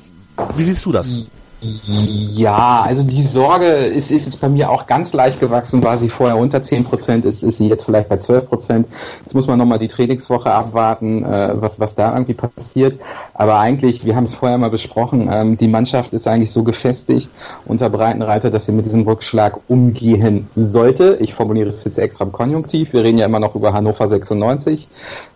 wie 0.57 0.63
siehst 0.63 0.85
du 0.85 0.93
das? 0.93 1.25
Ja, 1.61 2.83
also 2.83 3.03
die 3.03 3.23
Sorge 3.23 3.67
ist, 3.67 4.13
ist 4.13 4.27
jetzt 4.27 4.41
bei 4.41 4.49
mir 4.49 4.71
auch 4.71 4.87
ganz 4.87 5.13
leicht 5.13 5.41
gewachsen. 5.41 5.83
War 5.83 5.97
sie 5.97 6.09
vorher 6.09 6.37
unter 6.37 6.63
10 6.63 6.85
Prozent, 6.85 7.25
ist, 7.25 7.43
ist 7.43 7.57
sie 7.57 7.69
jetzt 7.69 7.85
vielleicht 7.85 8.09
bei 8.09 8.19
12 8.19 8.49
Prozent. 8.49 8.87
Jetzt 9.23 9.35
muss 9.35 9.49
man 9.49 9.59
nochmal 9.59 9.81
die 9.81 9.89
Trainingswoche 9.89 10.53
abwarten, 10.53 11.25
äh, 11.25 11.61
was, 11.61 11.81
was 11.81 11.97
da 11.97 12.13
irgendwie 12.13 12.35
passiert. 12.35 13.01
Aber 13.35 13.59
eigentlich, 13.59 14.05
wir 14.05 14.15
haben 14.15 14.25
es 14.25 14.35
vorher 14.35 14.57
mal 14.57 14.71
besprochen, 14.71 15.29
ähm, 15.33 15.59
die 15.59 15.67
Mannschaft 15.67 16.13
ist 16.13 16.29
eigentlich 16.29 16.53
so 16.53 16.63
gefestigt 16.63 17.29
unter 17.67 17.91
Breitenreiter, 17.91 18.51
dass 18.51 18.67
sie 18.67 18.73
mit 18.73 18.87
diesem 18.87 19.03
Rückschlag 19.03 19.59
umgehen 19.67 20.49
sollte. 20.55 21.17
Ich 21.21 21.35
formuliere 21.35 21.71
es 21.71 21.83
jetzt 21.83 21.99
extra 21.99 22.25
im 22.25 22.33
Konjunktiv. 22.33 22.93
Wir 22.93 23.03
reden 23.03 23.19
ja 23.19 23.27
immer 23.27 23.41
noch 23.41 23.57
über 23.57 23.73
Hannover 23.73 24.07
96. 24.07 24.87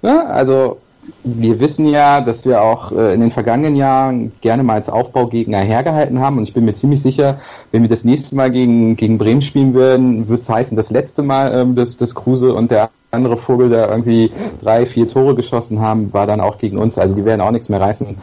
Ja, 0.03 0.27
also 0.27 0.79
wir 1.25 1.61
wissen 1.61 1.87
ja, 1.89 2.21
dass 2.21 2.45
wir 2.45 2.63
auch 2.63 2.93
äh, 2.93 3.15
in 3.15 3.21
den 3.21 3.33
vergangenen 3.33 3.77
Jahren 3.77 4.33
gerne 4.41 4.63
mal 4.63 4.75
als 4.75 4.89
Aufbaugegner 4.89 5.59
hergehalten 5.59 6.21
haben 6.21 6.39
und 6.39 6.45
ich 6.45 6.55
bin 6.55 6.65
mir 6.65 6.75
ziemlich 6.75 7.03
sicher, 7.03 7.41
wenn 7.73 7.83
wir 7.83 7.89
das 7.89 8.05
nächste 8.05 8.35
Mal 8.35 8.51
gegen, 8.51 8.97
gegen 8.97 9.19
Bremen 9.19 9.43
spielen 9.43 9.75
würden, 9.75 10.29
wird 10.29 10.43
es 10.43 10.49
heißen, 10.49 10.77
das 10.77 10.91
letzte 10.91 11.23
Mal, 11.23 11.53
ähm, 11.53 11.75
dass, 11.75 11.97
dass 11.97 12.15
Kruse 12.15 12.55
und 12.55 12.71
der 12.71 12.91
andere 13.13 13.37
Vogel 13.37 13.69
da 13.69 13.91
irgendwie 13.91 14.31
drei, 14.63 14.87
vier 14.87 15.07
Tore 15.07 15.35
geschossen 15.35 15.81
haben, 15.81 16.13
war 16.15 16.27
dann 16.27 16.41
auch 16.41 16.57
gegen 16.57 16.79
uns. 16.79 16.97
Also 16.97 17.15
die 17.15 17.27
werden 17.27 17.43
auch 17.43 17.51
nichts 17.51 17.69
mehr 17.69 17.81
reißen. 17.81 18.17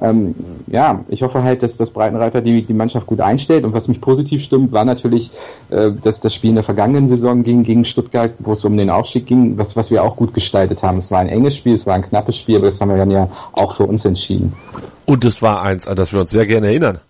Ähm, 0.00 0.36
ja, 0.68 1.00
ich 1.08 1.22
hoffe 1.22 1.42
halt, 1.42 1.64
dass 1.64 1.76
das 1.76 1.90
Breitenreiter 1.90 2.40
die, 2.40 2.62
die 2.62 2.72
Mannschaft 2.72 3.06
gut 3.06 3.20
einstellt. 3.20 3.64
Und 3.64 3.72
was 3.72 3.88
mich 3.88 4.00
positiv 4.00 4.44
stimmt, 4.44 4.70
war 4.70 4.84
natürlich 4.84 5.32
äh, 5.70 5.90
dass 5.90 6.20
das 6.20 6.32
Spiel 6.32 6.50
in 6.50 6.54
der 6.56 6.64
vergangenen 6.64 7.08
Saison 7.08 7.42
ging 7.42 7.64
gegen 7.64 7.84
Stuttgart, 7.84 8.30
wo 8.38 8.52
es 8.52 8.64
um 8.64 8.76
den 8.76 8.88
Aufstieg 8.88 9.26
ging, 9.26 9.58
was, 9.58 9.74
was 9.74 9.90
wir 9.90 10.04
auch 10.04 10.14
gut 10.14 10.32
gestaltet 10.32 10.80
haben. 10.84 10.98
Es 10.98 11.10
war 11.10 11.18
ein 11.18 11.28
enges 11.28 11.56
Spiel, 11.56 11.74
es 11.74 11.86
war 11.86 11.94
ein 11.94 12.02
knappes 12.02 12.36
Spiel, 12.36 12.56
aber 12.56 12.66
das 12.66 12.80
haben 12.80 12.90
wir 12.90 12.98
dann 12.98 13.10
ja 13.10 13.28
auch 13.52 13.76
für 13.76 13.84
uns 13.84 14.04
entschieden. 14.04 14.52
Und 15.06 15.24
es 15.24 15.42
war 15.42 15.62
eins, 15.62 15.88
an 15.88 15.96
das 15.96 16.12
wir 16.12 16.20
uns 16.20 16.30
sehr 16.30 16.46
gerne 16.46 16.68
erinnern. 16.68 17.00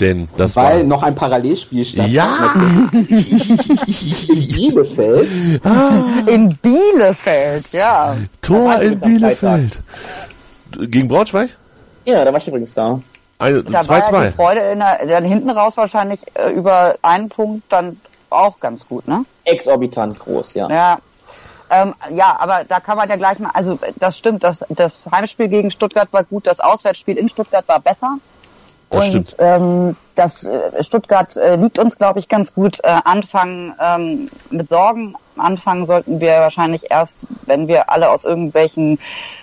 Denn 0.00 0.28
das 0.36 0.56
Weil 0.56 0.78
war 0.78 0.84
noch 0.84 1.02
ein 1.02 1.14
Parallelspiel 1.14 1.84
stand. 1.84 2.08
Ja! 2.08 2.88
in 2.92 4.48
Bielefeld. 4.48 5.30
In 6.26 6.56
Bielefeld, 6.62 7.72
ja. 7.72 8.16
Tor 8.40 8.64
war 8.70 8.82
in 8.82 8.98
Bielefeld. 8.98 9.78
Gegen 10.72 11.08
Braunschweig? 11.08 11.50
Ja, 12.06 12.24
da 12.24 12.32
war 12.32 12.38
ich 12.40 12.48
übrigens 12.48 12.72
da. 12.74 13.00
Eine- 13.38 13.62
Da 13.64 13.86
war 13.88 13.98
ja 13.98 14.04
2-2. 14.04 14.26
die 14.28 14.32
Freude 14.34 14.60
in 14.60 14.78
der, 14.78 15.06
dann 15.06 15.24
hinten 15.24 15.50
raus 15.50 15.76
wahrscheinlich 15.76 16.20
äh, 16.34 16.50
über 16.52 16.96
einen 17.02 17.28
Punkt 17.28 17.64
dann 17.70 17.98
auch 18.30 18.58
ganz 18.60 18.86
gut, 18.86 19.06
ne? 19.08 19.24
Exorbitant 19.44 20.18
groß, 20.18 20.54
ja. 20.54 20.68
Ja. 20.70 20.98
Ähm, 21.70 21.94
ja, 22.14 22.36
aber 22.40 22.62
da 22.68 22.80
kann 22.80 22.96
man 22.96 23.08
ja 23.08 23.16
gleich 23.16 23.38
mal, 23.38 23.50
also 23.54 23.78
das 23.96 24.18
stimmt, 24.18 24.42
das, 24.42 24.64
das 24.70 25.06
Heimspiel 25.10 25.48
gegen 25.48 25.70
Stuttgart 25.70 26.08
war 26.12 26.24
gut, 26.24 26.46
das 26.46 26.58
Auswärtsspiel 26.60 27.16
in 27.16 27.28
Stuttgart 27.28 27.66
war 27.68 27.78
besser. 27.80 28.18
Das 28.90 29.14
und. 29.14 29.36
Ähm, 29.38 29.96
das 30.16 30.44
äh, 30.44 30.82
Stuttgart 30.82 31.36
äh, 31.36 31.56
liegt 31.56 31.78
uns, 31.78 31.96
glaube 31.96 32.18
ich, 32.18 32.28
ganz 32.28 32.52
gut. 32.52 32.78
Äh, 32.82 32.96
anfangen 33.04 33.74
ähm, 33.80 34.28
mit 34.50 34.68
Sorgen. 34.68 35.14
Anfangen 35.36 35.86
sollten 35.86 36.20
wir 36.20 36.32
wahrscheinlich 36.40 36.90
erst, 36.90 37.14
wenn 37.46 37.68
wir 37.68 37.90
alle 37.90 38.10
aus 38.10 38.24
irgendwelchen 38.24 38.98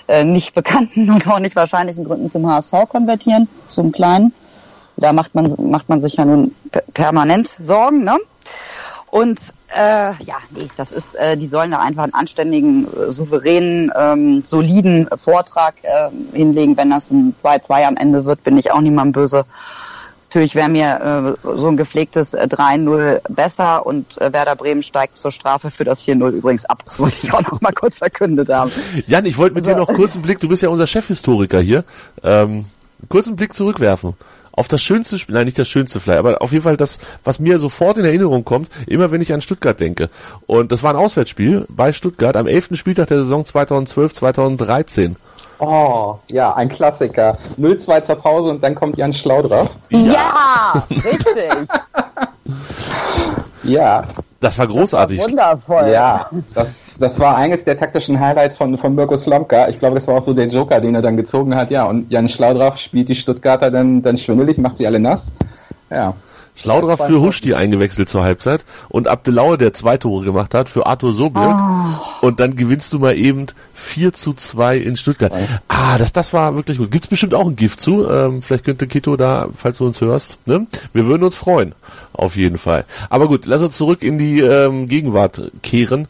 äh, 0.08 0.24
nicht 0.24 0.54
bekannten 0.54 1.10
und 1.14 1.28
auch 1.28 1.40
nicht 1.40 1.56
wahrscheinlichen 1.56 2.04
Gründen 2.04 2.30
zum 2.30 2.48
HSV 2.48 2.74
konvertieren, 2.90 3.48
zum 3.68 3.92
Kleinen. 3.92 4.34
Da 4.98 5.14
macht 5.14 5.34
man 5.36 5.56
macht 5.70 5.90
man 5.90 6.02
sich 6.02 6.16
ja 6.16 6.26
nun 6.26 6.54
per- 6.72 6.84
permanent 6.94 7.56
Sorgen, 7.62 8.04
ne? 8.04 8.18
Und 9.10 9.40
äh, 9.78 10.24
ja, 10.24 10.38
nee, 10.50 10.68
das 10.76 10.92
ist, 10.92 11.16
äh, 11.16 11.38
die 11.38 11.48
sollen 11.48 11.72
da 11.72 11.80
einfach 11.80 12.04
einen 12.04 12.14
anständigen, 12.14 12.88
äh, 12.88 13.12
souveränen, 13.12 13.92
ähm, 13.96 14.44
soliden 14.44 15.08
Vortrag 15.24 15.76
äh, 15.84 16.10
hinlegen. 16.36 16.76
Wenn 16.76 16.90
das 16.90 17.12
ein 17.12 17.36
2-2 17.44 17.86
am 17.86 17.96
Ende 17.96 18.26
wird, 18.26 18.44
bin 18.44 18.58
ich 18.58 18.72
auch 18.72 18.82
niemandem 18.82 19.12
böse. 19.12 19.46
Natürlich 20.30 20.56
wäre 20.56 20.68
mir 20.68 21.38
äh, 21.46 21.58
so 21.58 21.68
ein 21.68 21.78
gepflegtes 21.78 22.34
äh, 22.34 22.48
3-0 22.50 23.22
besser 23.30 23.86
und 23.86 24.20
äh, 24.20 24.34
Werder 24.34 24.56
Bremen 24.56 24.82
steigt 24.82 25.18
zur 25.18 25.32
Strafe 25.32 25.70
für 25.70 25.84
das 25.84 26.04
4-0 26.04 26.32
übrigens 26.32 26.66
ab. 26.66 26.84
Das 26.84 27.00
wollte 27.00 27.18
ich 27.22 27.32
auch 27.34 27.44
noch 27.44 27.62
mal 27.62 27.72
kurz 27.72 27.98
verkündet 27.98 28.50
haben. 28.50 28.72
Jan, 29.06 29.26
ich 29.26 29.38
wollte 29.38 29.56
mit 29.56 29.68
dir 29.68 29.76
noch 29.76 29.88
kurz 29.88 30.16
einen 30.16 30.24
Blick, 30.24 30.40
du 30.40 30.50
bist 30.50 30.64
ja 30.64 30.70
unser 30.70 30.88
Chefhistoriker 30.88 31.62
hier, 31.62 31.86
ähm, 32.24 32.66
kurz 33.10 33.28
einen 33.28 33.36
Blick 33.36 33.54
zurückwerfen. 33.54 34.16
Auf 34.58 34.68
das 34.68 34.82
schönste 34.82 35.20
Spiel, 35.20 35.36
nein, 35.36 35.46
nicht 35.46 35.60
das 35.60 35.68
schönste 35.68 36.00
vielleicht, 36.00 36.18
aber 36.18 36.42
auf 36.42 36.52
jeden 36.52 36.64
Fall 36.64 36.78
das, 36.78 36.98
was 37.24 37.40
mir 37.40 37.60
sofort 37.60 37.98
in 37.98 38.06
Erinnerung 38.06 38.44
kommt, 38.44 38.70
immer 38.88 39.12
wenn 39.12 39.22
ich 39.22 39.32
an 39.32 39.40
Stuttgart 39.40 39.80
denke. 39.80 40.10
Und 40.48 40.72
das 40.72 40.82
war 40.82 40.90
ein 40.90 40.96
Auswärtsspiel 40.96 41.68
bei 41.70 41.94
Stuttgart 41.94 42.36
am 42.36 42.48
11. 42.48 42.70
Spieltag 42.74 43.08
der 43.10 43.20
Saison 43.20 43.46
2012, 43.46 44.14
2013. 44.14 45.16
Oh, 45.60 46.16
ja, 46.32 46.56
ein 46.56 46.70
Klassiker. 46.70 47.38
0-2 47.60 48.04
zur 48.04 48.16
Pause 48.16 48.50
und 48.50 48.64
dann 48.64 48.74
kommt 48.74 48.98
Jan 48.98 49.14
Schlau 49.14 49.44
drauf. 49.44 49.70
Ja, 49.90 50.84
richtig. 50.90 51.70
Ja, 53.64 54.08
Das 54.40 54.58
war 54.60 54.68
großartig. 54.68 55.20
Wundervoll. 55.20 55.90
ja. 55.90 56.30
Das, 56.54 56.96
das 57.00 57.20
war 57.20 57.36
eines 57.36 57.64
der 57.64 57.78
taktischen 57.78 58.20
Highlights 58.20 58.58
von, 58.58 58.78
von 58.78 58.94
Mirko 58.94 59.18
Slomka. 59.18 59.68
Ich 59.70 59.80
glaube, 59.80 59.96
das 59.96 60.08
war 60.08 60.16
auch 60.16 60.24
so 60.24 60.34
der 60.34 60.48
Joker, 60.48 60.80
den 60.80 60.96
er 60.96 61.02
dann 61.02 61.18
gezogen 61.18 61.56
hat. 61.56 61.72
Ja, 61.72 61.86
und 61.86 62.12
Jan 62.12 62.30
Schlau 62.30 62.54
drauf 62.54 62.78
spielt 62.78 63.10
die 63.10 63.16
Stuttgarter 63.16 63.72
dann, 63.72 64.02
dann 64.02 64.18
schwindelig, 64.18 64.58
macht 64.58 64.78
sie 64.78 64.86
alle 64.86 65.00
nass. 65.00 65.32
Ja. 65.90 66.14
Schlaudraff 66.58 67.06
für 67.06 67.22
Huschti 67.22 67.54
eingewechselt 67.54 68.10
zur 68.10 68.24
Halbzeit 68.24 68.66
und 68.90 69.08
Abdelaue, 69.08 69.58
der 69.58 69.74
zwei 69.74 69.98
Tore 69.98 70.26
gemacht 70.26 70.54
hat, 70.54 70.70
für 70.70 70.88
Arthur 70.88 71.14
Sobirk. 71.14 71.56
Und 72.22 72.40
dann 72.40 72.56
gewinnst 72.56 72.92
du 72.94 73.00
mal 73.00 73.16
eben 73.16 73.46
4 73.76 74.12
zu 74.14 74.34
2 74.34 74.78
in 74.78 74.98
Stuttgart. 74.98 75.32
Ah, 75.68 75.98
das, 75.98 76.14
das 76.14 76.34
war 76.34 76.56
wirklich 76.56 76.80
gut. 76.80 76.90
Gibt's 76.90 77.08
bestimmt 77.08 77.36
auch 77.36 77.48
ein 77.48 77.56
Gift 77.56 77.80
zu. 77.80 78.10
Ähm, 78.10 78.42
vielleicht 78.42 78.66
könnte 78.66 78.88
Kito 78.88 79.16
da, 79.16 79.50
falls 79.56 79.78
du 79.78 79.86
uns 79.86 80.02
hörst. 80.02 80.40
Ne? 80.46 80.66
Wir 80.94 81.06
würden 81.06 81.24
uns 81.24 81.36
freuen. 81.36 81.76
Auf 82.14 82.36
jeden 82.36 82.58
Fall. 82.58 82.86
Aber 83.10 83.28
gut, 83.28 83.46
lass 83.46 83.62
uns 83.62 83.78
zurück 83.78 84.02
in 84.02 84.18
die 84.18 84.40
ähm, 84.40 84.88
Gegenwart 84.88 85.52
kehren. 85.62 86.08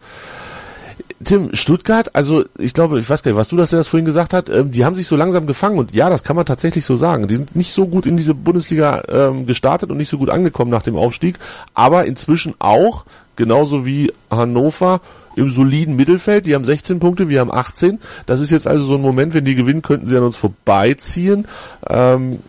Tim, 1.24 1.50
Stuttgart, 1.54 2.16
also 2.16 2.46
ich 2.60 2.74
glaube, 2.74 3.00
ich 3.00 3.10
weiß 3.10 3.24
gar 3.24 3.32
nicht, 3.32 3.40
was 3.40 3.48
du 3.48 3.58
das, 3.58 3.72
der 3.72 3.80
das 3.80 3.88
vorhin 3.88 4.06
gesagt 4.06 4.34
hat, 4.34 4.50
ähm, 4.50 4.72
die 4.72 4.86
haben 4.86 4.96
sich 4.96 5.08
so 5.08 5.16
langsam 5.16 5.48
gefangen 5.48 5.80
und 5.80 5.94
ja, 5.94 6.10
das 6.10 6.24
kann 6.24 6.36
man 6.36 6.46
tatsächlich 6.46 6.86
so 6.86 6.96
sagen. 6.96 7.28
Die 7.28 7.36
sind 7.36 7.56
nicht 7.56 7.74
so 7.74 7.88
gut 7.88 8.06
in 8.06 8.18
diese 8.18 8.36
Bundesliga 8.36 9.04
ähm, 9.10 9.46
gestartet 9.48 9.90
und 9.90 9.98
nicht 9.98 10.10
so 10.10 10.20
gut 10.20 10.30
angekommen 10.30 10.70
nach 10.70 10.84
dem 10.84 10.96
Aufstieg, 10.96 11.40
aber 11.74 12.06
inzwischen 12.06 12.54
auch, 12.60 13.06
genauso 13.36 13.86
wie 13.86 14.14
Hannover, 14.30 15.02
im 15.36 15.50
soliden 15.50 15.96
Mittelfeld. 15.96 16.46
Die 16.46 16.56
haben 16.56 16.66
16 16.66 17.00
Punkte, 17.00 17.30
wir 17.30 17.40
haben 17.40 17.54
18. 17.54 18.00
Das 18.26 18.40
ist 18.40 18.52
jetzt 18.52 18.68
also 18.68 18.86
so 18.86 18.96
ein 18.96 19.02
Moment, 19.02 19.34
wenn 19.34 19.46
die 19.46 19.56
gewinnen, 19.56 19.84
könnten 19.84 20.08
sie 20.08 20.18
an 20.18 20.24
uns 20.24 20.36
vorbeiziehen. 20.36 21.48
Ähm, 21.88 22.40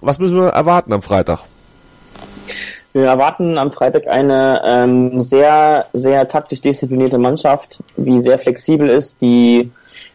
was 0.00 0.18
müssen 0.18 0.36
wir 0.36 0.48
erwarten 0.48 0.92
am 0.92 1.02
Freitag? 1.02 1.40
Wir 2.94 3.06
erwarten 3.06 3.58
am 3.58 3.72
Freitag 3.72 4.06
eine 4.06 4.62
ähm, 4.64 5.20
sehr, 5.20 5.86
sehr 5.94 6.28
taktisch 6.28 6.60
disziplinierte 6.60 7.18
Mannschaft, 7.18 7.80
die 7.96 8.20
sehr 8.20 8.38
flexibel 8.38 8.88
ist, 8.88 9.20
die 9.20 9.72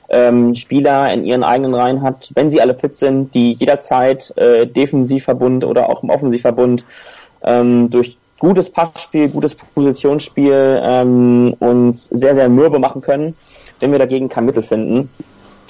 ähm, 0.07 0.55
Spieler 0.55 1.11
in 1.11 1.25
ihren 1.25 1.43
eigenen 1.43 1.73
Reihen 1.73 2.01
hat, 2.01 2.31
wenn 2.35 2.49
sie 2.49 2.61
alle 2.61 2.73
fit 2.73 2.95
sind, 2.95 3.35
die 3.35 3.57
jederzeit 3.59 4.33
äh, 4.37 4.65
Defensivverbund 4.65 5.65
oder 5.65 5.89
auch 5.89 6.03
im 6.03 6.09
Offensivverbund 6.09 6.85
ähm, 7.43 7.91
durch 7.91 8.15
gutes 8.39 8.69
Passspiel, 8.69 9.29
gutes 9.29 9.55
Positionsspiel 9.55 10.79
ähm, 10.81 11.53
uns 11.59 12.05
sehr, 12.05 12.33
sehr 12.33 12.47
mürbe 12.47 12.79
machen 12.79 13.01
können, 13.01 13.35
wenn 13.81 13.91
wir 13.91 13.99
dagegen 13.99 14.29
kein 14.29 14.45
Mittel 14.45 14.63
finden. 14.63 15.09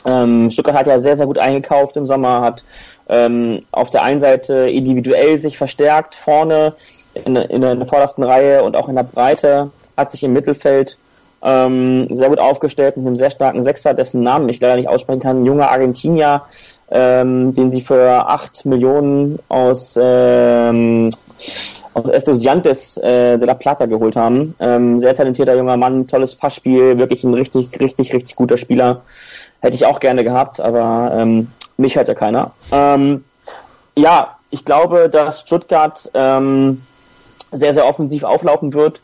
Ähm, 0.05 0.51
Stuttgart 0.51 0.75
hat 0.75 0.87
ja 0.87 0.99
sehr, 0.99 1.17
sehr 1.17 1.25
gut 1.25 1.39
eingekauft 1.39 1.97
im 1.97 2.05
Sommer, 2.05 2.41
hat 2.41 2.63
ähm, 3.09 3.63
auf 3.71 3.89
der 3.89 4.03
einen 4.03 4.19
Seite 4.19 4.69
individuell 4.69 5.39
sich 5.39 5.57
verstärkt, 5.57 6.13
vorne 6.13 6.75
in, 7.13 7.35
in 7.35 7.61
der 7.61 7.85
vordersten 7.85 8.23
Reihe 8.23 8.63
und 8.63 8.75
auch 8.75 8.89
in 8.89 8.95
der 8.95 9.03
Breite, 9.03 9.71
hat 9.97 10.11
sich 10.11 10.23
im 10.23 10.33
Mittelfeld 10.33 10.97
ähm, 11.41 12.07
sehr 12.13 12.29
gut 12.29 12.39
aufgestellt 12.39 12.97
mit 12.97 13.07
einem 13.07 13.15
sehr 13.15 13.29
starken 13.29 13.63
Sechser, 13.63 13.93
dessen 13.93 14.23
Namen 14.23 14.49
ich 14.49 14.59
leider 14.59 14.75
nicht 14.75 14.89
aussprechen 14.89 15.21
kann, 15.21 15.45
junger 15.45 15.69
Argentinier, 15.69 16.43
ähm, 16.91 17.53
den 17.53 17.71
sie 17.71 17.81
für 17.81 18.27
acht 18.27 18.65
Millionen 18.65 19.39
aus, 19.47 19.97
ähm, 20.01 21.09
aus 21.93 22.05
Estudiantes 22.09 22.97
äh, 22.97 23.37
de 23.37 23.45
la 23.45 23.53
Plata 23.53 23.85
geholt 23.85 24.15
haben. 24.15 24.55
Ähm, 24.59 24.99
sehr 24.99 25.13
talentierter 25.13 25.55
junger 25.55 25.77
Mann, 25.77 26.07
tolles 26.07 26.35
Passspiel, 26.35 26.97
wirklich 26.97 27.23
ein 27.23 27.33
richtig, 27.33 27.79
richtig, 27.79 28.13
richtig 28.13 28.35
guter 28.35 28.57
Spieler. 28.57 29.01
Hätte 29.61 29.75
ich 29.75 29.85
auch 29.85 29.99
gerne 29.99 30.23
gehabt, 30.23 30.59
aber 30.59 31.11
ähm, 31.13 31.51
mich 31.77 31.95
hört 31.95 32.07
ja 32.07 32.15
keiner. 32.15 32.51
Ähm, 32.71 33.23
ja, 33.95 34.37
ich 34.49 34.65
glaube, 34.65 35.09
dass 35.09 35.41
Stuttgart 35.41 36.09
ähm, 36.13 36.81
sehr, 37.51 37.73
sehr 37.73 37.85
offensiv 37.85 38.23
auflaufen 38.23 38.73
wird, 38.73 39.01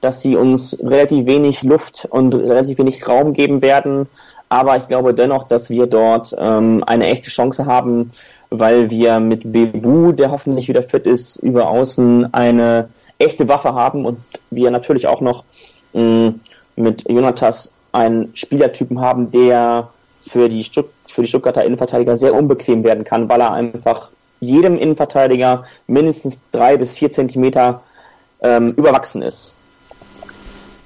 dass 0.00 0.22
sie 0.22 0.36
uns 0.36 0.78
relativ 0.82 1.26
wenig 1.26 1.62
Luft 1.62 2.06
und 2.10 2.34
relativ 2.34 2.78
wenig 2.78 3.06
Raum 3.06 3.32
geben 3.32 3.62
werden. 3.62 4.06
Aber 4.48 4.76
ich 4.76 4.88
glaube 4.88 5.14
dennoch, 5.14 5.48
dass 5.48 5.70
wir 5.70 5.86
dort 5.86 6.34
ähm, 6.38 6.82
eine 6.86 7.06
echte 7.06 7.30
Chance 7.30 7.66
haben, 7.66 8.12
weil 8.50 8.90
wir 8.90 9.20
mit 9.20 9.52
Bebu, 9.52 10.12
der 10.12 10.30
hoffentlich 10.30 10.68
wieder 10.68 10.82
fit 10.82 11.06
ist, 11.06 11.36
über 11.36 11.68
außen 11.68 12.32
eine 12.32 12.88
echte 13.18 13.48
Waffe 13.48 13.74
haben 13.74 14.06
und 14.06 14.18
wir 14.50 14.70
natürlich 14.70 15.06
auch 15.06 15.20
noch 15.20 15.44
mh, 15.92 16.02
mm, 16.02 16.40
mit 16.76 17.08
Jonatas 17.10 17.70
einen 17.92 18.30
Spielertypen 18.34 19.00
haben, 19.00 19.30
der 19.30 19.88
für 20.22 20.48
die, 20.48 20.62
Stutt 20.64 20.88
für 21.06 21.22
die 21.22 21.28
Stuttgarter 21.28 21.64
Innenverteidiger 21.64 22.14
sehr 22.14 22.34
unbequem 22.34 22.84
werden 22.84 23.04
kann, 23.04 23.28
weil 23.28 23.40
er 23.40 23.52
einfach 23.52 24.10
jedem 24.40 24.78
Innenverteidiger 24.78 25.64
mindestens 25.86 26.38
drei 26.52 26.76
bis 26.76 26.92
vier 26.92 27.10
Zentimeter 27.10 27.82
ähm, 28.40 28.72
überwachsen 28.72 29.22
ist. 29.22 29.54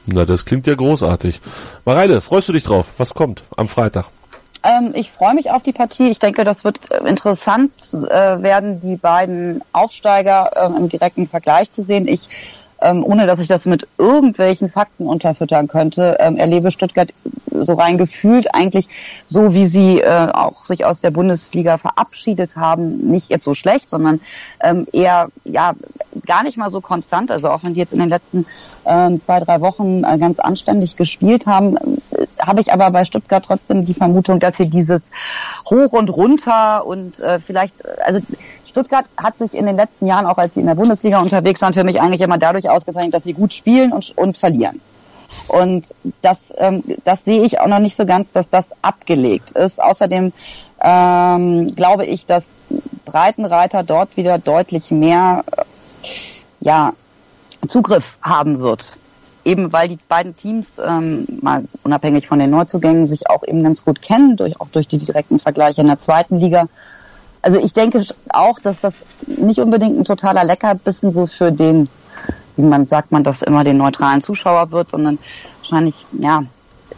Na, 0.07 0.25
das 0.25 0.45
klingt 0.45 0.67
ja 0.67 0.75
großartig. 0.75 1.41
Mareile, 1.85 2.21
freust 2.21 2.49
du 2.49 2.53
dich 2.53 2.65
drauf? 2.65 2.95
Was 2.99 3.15
kommt 3.15 3.45
am 3.57 3.69
Freitag? 3.69 4.07
Ähm, 4.65 4.93
ich 4.95 5.11
freue 5.11 5.35
mich 5.35 5.51
auf 5.51 5.63
die 5.63 5.73
Partie. 5.73 6.11
Ich 6.11 6.19
denke, 6.19 6.45
das 6.45 6.65
wird 6.65 6.79
äh, 6.91 7.09
interessant 7.09 7.73
äh, 7.93 8.43
werden, 8.43 8.81
die 8.81 8.97
beiden 8.97 9.61
Aufsteiger 9.73 10.51
äh, 10.55 10.67
im 10.67 10.89
direkten 10.89 11.29
Vergleich 11.29 11.71
zu 11.73 11.83
sehen. 11.83 12.07
Ich 12.07 12.29
ähm, 12.83 13.05
ohne 13.05 13.27
dass 13.27 13.39
ich 13.39 13.49
das 13.49 13.65
mit 13.65 13.87
irgendwelchen 13.99 14.71
Fakten 14.71 15.07
unterfüttern 15.07 15.69
könnte, 15.69 16.17
ähm, 16.21 16.37
erlebe 16.37 16.71
Stuttgart 16.71 17.11
so 17.51 17.75
rein 17.75 17.99
gefühlt 17.99 18.55
eigentlich 18.55 18.89
so, 19.27 19.53
wie 19.53 19.67
sie 19.67 20.01
äh, 20.01 20.29
auch 20.33 20.65
sich 20.65 20.85
aus 20.85 21.01
der 21.01 21.11
Bundesliga 21.11 21.79
verabschiedet 21.79 22.57
haben, 22.57 23.11
nicht 23.11 23.31
jetzt 23.31 23.45
so 23.45 23.55
schlecht, 23.55 23.91
sondern 23.91 24.21
ähm, 24.61 24.87
eher 24.93 25.29
ja 25.45 25.75
gar 26.27 26.43
nicht 26.43 26.57
mal 26.57 26.71
so 26.71 26.81
konstant. 26.81 27.31
Also 27.31 27.51
auch 27.51 27.63
wenn 27.63 27.75
die 27.75 27.81
jetzt 27.81 27.93
in 27.93 28.01
den 28.01 28.09
letzten 28.09 28.47
äh, 28.85 29.19
zwei, 29.25 29.41
drei 29.41 29.61
Wochen 29.61 30.05
äh, 30.05 30.19
ganz 30.19 30.39
anständig 30.39 30.97
gespielt 30.97 31.47
haben, 31.47 31.77
äh, 31.77 32.27
habe 32.41 32.61
ich 32.61 32.73
aber 32.73 32.91
bei 32.91 33.05
Stuttgart 33.05 33.45
trotzdem 33.45 33.85
die 33.85 33.95
Vermutung, 33.95 34.41
dass 34.41 34.57
sie 34.57 34.69
dieses 34.69 35.11
Hoch 35.71 35.93
und 35.93 36.09
runter 36.09 36.87
und 36.87 37.21
äh, 37.21 37.39
vielleicht, 37.39 37.75
also 38.05 38.21
Stuttgart 38.73 39.05
hat 39.17 39.39
sich 39.39 39.55
in 39.55 39.67
den 39.67 39.77
letzten 39.77 40.07
Jahren, 40.07 40.27
auch 40.27 40.39
als 40.39 40.55
sie 40.55 40.61
in 40.61 40.67
der 40.67 40.75
Bundesliga 40.75 41.21
unterwegs 41.21 41.61
waren, 41.61 41.75
für 41.75 41.85
mich 41.85 42.01
eigentlich 42.01 42.23
immer 42.23 42.39
dadurch 42.39 42.69
ausgezeichnet, 42.69 43.15
dass 43.15 43.25
sie 43.25 43.35
gut 43.35 43.53
spielen 43.53 43.93
und, 43.93 44.17
und 44.17 44.37
verlieren. 44.37 44.81
Und 45.49 45.87
das, 46.23 46.39
ähm, 46.59 46.83
das 47.05 47.25
sehe 47.25 47.43
ich 47.43 47.61
auch 47.61 47.67
noch 47.67 47.79
nicht 47.79 47.97
so 47.97 48.07
ganz, 48.07 48.33
dass 48.33 48.49
das 48.51 48.67
abgelegt 48.83 49.53
ist. 49.53 49.83
Außerdem 49.83 50.33
ähm, 50.83 51.75
glaube 51.75 52.07
ich, 52.07 52.27
dass 52.27 52.45
Breitenreiter 53.05 53.83
dort 53.83 54.17
wieder 54.17 54.39
deutlich 54.39 54.91
mehr 54.91 55.45
äh, 55.57 55.63
ja, 56.61 56.93
Zugriff 57.69 58.17
haben 58.23 58.61
wird. 58.61 58.97
Eben 59.45 59.73
weil 59.73 59.89
die 59.89 59.99
beiden 60.09 60.37
Teams, 60.37 60.69
ähm, 60.85 61.27
mal 61.43 61.65
unabhängig 61.83 62.29
von 62.29 62.39
den 62.39 62.51
Neuzugängen, 62.51 63.07
sich 63.07 63.29
auch 63.29 63.43
eben 63.43 63.63
ganz 63.63 63.85
gut 63.85 64.01
kennen, 64.01 64.37
durch, 64.37 64.61
auch 64.61 64.69
durch 64.69 64.87
die 64.87 64.99
direkten 64.99 65.41
Vergleiche 65.41 65.81
in 65.81 65.89
der 65.89 66.01
zweiten 66.01 66.39
Liga. 66.39 66.69
Also 67.43 67.59
ich 67.59 67.73
denke 67.73 68.07
auch, 68.29 68.61
dass 68.61 68.81
das 68.81 68.95
nicht 69.27 69.59
unbedingt 69.59 69.99
ein 69.99 70.05
totaler 70.05 70.45
Leckerbissen 70.45 71.13
so 71.13 71.27
für 71.27 71.51
den, 71.51 71.89
wie 72.57 72.63
man 72.63 72.87
sagt 72.87 73.11
man 73.11 73.25
das 73.25 73.43
immer, 73.43 73.65
den 73.65 73.79
neutralen 73.79 74.23
Zuschauer 74.23 74.71
wird, 74.71 74.91
sondern 74.91 75.19
wahrscheinlich, 75.61 76.07
ja, 76.13 76.45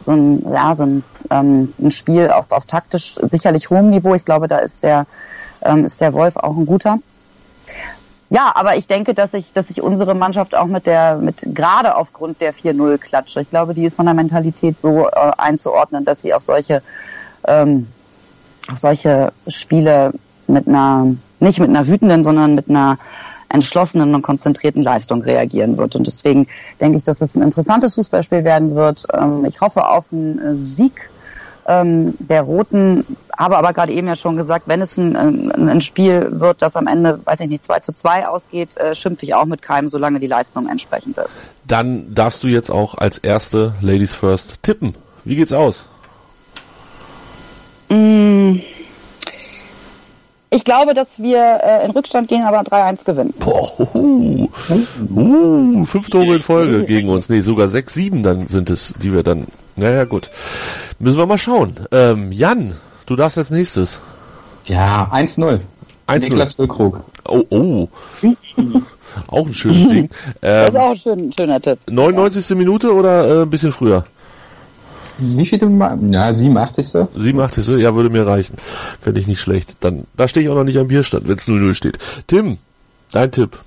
so 0.05 0.13
ein, 0.13 0.45
ja, 0.53 0.77
so 0.77 0.83
ein, 0.83 1.05
ähm, 1.31 1.73
ein 1.81 1.91
Spiel 1.91 2.31
auf, 2.31 2.53
auf 2.53 2.67
taktisch 2.67 3.15
sicherlich 3.31 3.71
hohem 3.71 3.89
Niveau. 3.89 4.15
Ich 4.15 4.27
glaube, 4.27 4.47
da 4.47 4.59
ist 4.59 4.83
der, 4.83 5.07
ähm, 5.63 5.87
ist 5.87 6.01
der 6.03 6.13
Wolf 6.13 6.37
auch 6.37 6.57
ein 6.57 6.67
guter. 6.67 6.99
Ja, 8.29 8.53
aber 8.55 8.77
ich 8.77 8.87
denke, 8.87 9.15
dass 9.15 9.31
sich, 9.31 9.53
dass 9.53 9.69
sich 9.69 9.81
unsere 9.81 10.15
Mannschaft 10.15 10.55
auch 10.55 10.67
mit 10.67 10.87
der, 10.87 11.17
mit 11.17 11.37
gerade 11.55 11.95
aufgrund 11.97 12.41
der 12.41 12.53
4-0 12.53 12.99
Klatsche, 12.99 13.41
ich 13.41 13.51
glaube, 13.51 13.75
die 13.75 13.85
ist 13.85 13.97
von 13.97 14.07
der 14.07 14.15
Mentalität 14.15 14.81
so 14.81 15.07
äh, 15.07 15.33
einzuordnen, 15.39 16.05
dass 16.05 16.21
sie 16.21 16.35
auf 16.35 16.43
solche, 16.43 16.83
ähm, 17.47 17.87
auf 18.71 18.79
solche 18.79 19.33
Spiele 19.47 20.13
mit 20.49 20.69
einer, 20.69 21.15
nicht 21.41 21.59
mit 21.59 21.69
einer 21.69 21.87
wütenden, 21.87 22.25
sondern 22.25 22.55
mit 22.55 22.69
einer 22.69 22.99
entschlossenen 23.49 24.15
und 24.15 24.23
konzentrierten 24.23 24.83
Leistung 24.83 25.23
reagieren 25.23 25.77
wird. 25.77 25.95
Und 25.95 26.07
deswegen 26.07 26.47
denke 26.81 26.99
ich, 26.99 27.05
dass 27.05 27.21
es 27.21 27.35
ein 27.35 27.43
interessantes 27.43 27.95
Fußballspiel 27.95 28.45
werden 28.45 28.75
wird. 28.75 29.07
Ähm, 29.13 29.45
ich 29.45 29.61
hoffe 29.61 29.87
auf 29.87 30.05
einen 30.13 30.39
äh, 30.39 30.57
Sieg 30.57 31.09
ähm, 31.67 32.15
der 32.19 32.43
Roten, 32.43 33.05
habe 33.37 33.57
aber 33.57 33.73
gerade 33.73 33.93
eben 33.93 34.07
ja 34.07 34.17
schon 34.17 34.37
gesagt, 34.37 34.69
wenn 34.69 34.83
es 34.83 34.97
ein, 34.97 35.17
ein, 35.17 35.81
Spiel 35.81 36.29
wird, 36.41 36.61
das 36.61 36.77
am 36.77 36.87
Ende, 36.87 37.21
weiß 37.25 37.41
ich 37.41 37.49
nicht, 37.49 37.65
2 37.65 37.81
zu 37.81 37.93
2 37.93 38.29
ausgeht, 38.29 38.77
äh, 38.77 38.95
schimpfe 38.95 39.25
ich 39.25 39.35
auch 39.35 39.47
mit 39.47 39.63
keinem, 39.63 39.89
solange 39.89 40.21
die 40.21 40.27
Leistung 40.27 40.69
entsprechend 40.69 41.17
ist. 41.19 41.41
Dann 41.67 42.15
darfst 42.15 42.43
du 42.43 42.49
jetzt 42.49 42.71
auch 42.71 42.97
als 42.97 43.19
erste 43.19 43.75
Ladies 43.81 44.15
First 44.15 44.63
tippen. 44.63 44.95
Wie 45.25 45.37
geht's 45.37 45.53
aus? 45.53 45.89
Mmh. 47.89 48.61
Ich 50.55 50.65
glaube, 50.65 50.95
dass 50.95 51.09
wir 51.19 51.59
äh, 51.65 51.85
in 51.85 51.91
Rückstand 51.91 52.29
gehen, 52.29 52.43
aber 52.45 52.61
3-1 52.61 53.05
gewinnen. 53.05 53.35
Boah, 53.41 53.73
uh, 53.93 54.49
uh, 55.13 55.85
fünf 55.85 56.11
Tore 56.11 56.37
in 56.37 56.43
Folge 56.43 56.85
gegen 56.85 57.09
uns. 57.09 57.29
Nee, 57.29 57.41
sogar 57.41 57.67
sechs, 57.67 57.95
sieben 57.95 58.23
dann 58.23 58.47
sind 58.47 58.71
es, 58.71 58.95
die 59.03 59.13
wir 59.13 59.25
dann. 59.25 59.49
Naja, 59.75 60.05
gut. 60.05 60.31
Müssen 61.01 61.19
wir 61.19 61.27
mal 61.27 61.39
schauen. 61.39 61.75
Ähm, 61.91 62.31
Jan, 62.31 62.77
du 63.07 63.17
darfst 63.17 63.37
als 63.37 63.51
nächstes. 63.51 63.99
Ja, 64.67 65.11
1-0. 65.13 65.59
1-0. 66.07 66.19
Niklas 66.21 66.53
Füllkrug. 66.53 67.01
Oh, 67.27 67.43
oh. 67.51 67.89
auch 69.27 69.47
ein 69.47 69.55
schönes 69.55 69.89
Ding. 69.89 70.05
Ähm, 70.05 70.09
das 70.41 70.69
ist 70.69 70.75
ähm, 70.77 70.81
auch 70.81 70.91
ein, 70.91 70.99
schön, 70.99 71.33
schöner 71.33 71.61
Tipp. 71.61 71.81
99. 71.91 72.57
Minute 72.57 72.95
oder 72.95 73.41
äh, 73.41 73.43
ein 73.43 73.51
bisschen 73.51 73.73
früher? 73.73 74.05
Wie 75.19 75.47
viele 75.47 75.67
Mal? 75.67 75.99
Ja, 76.11 76.33
87. 76.33 76.87
87. 77.15 77.69
Ja, 77.81 77.95
würde 77.95 78.11
mir 78.11 78.27
reichen. 78.27 78.57
Fände 79.01 79.21
ich 79.21 79.27
nicht 79.27 79.41
schlecht. 79.41 79.77
Dann, 79.81 80.05
da 80.17 80.29
stehe 80.29 80.45
ich 80.45 80.51
auch 80.51 80.57
noch 80.57 80.65
nicht 80.65 80.79
am 80.79 80.89
Bierstand, 80.89 81.29
wenn 81.29 81.39
es 81.39 81.47
0-0 81.47 81.75
steht. 81.75 81.99
Tim, 82.27 82.59
dein 83.13 83.31
Tipp. 83.31 83.59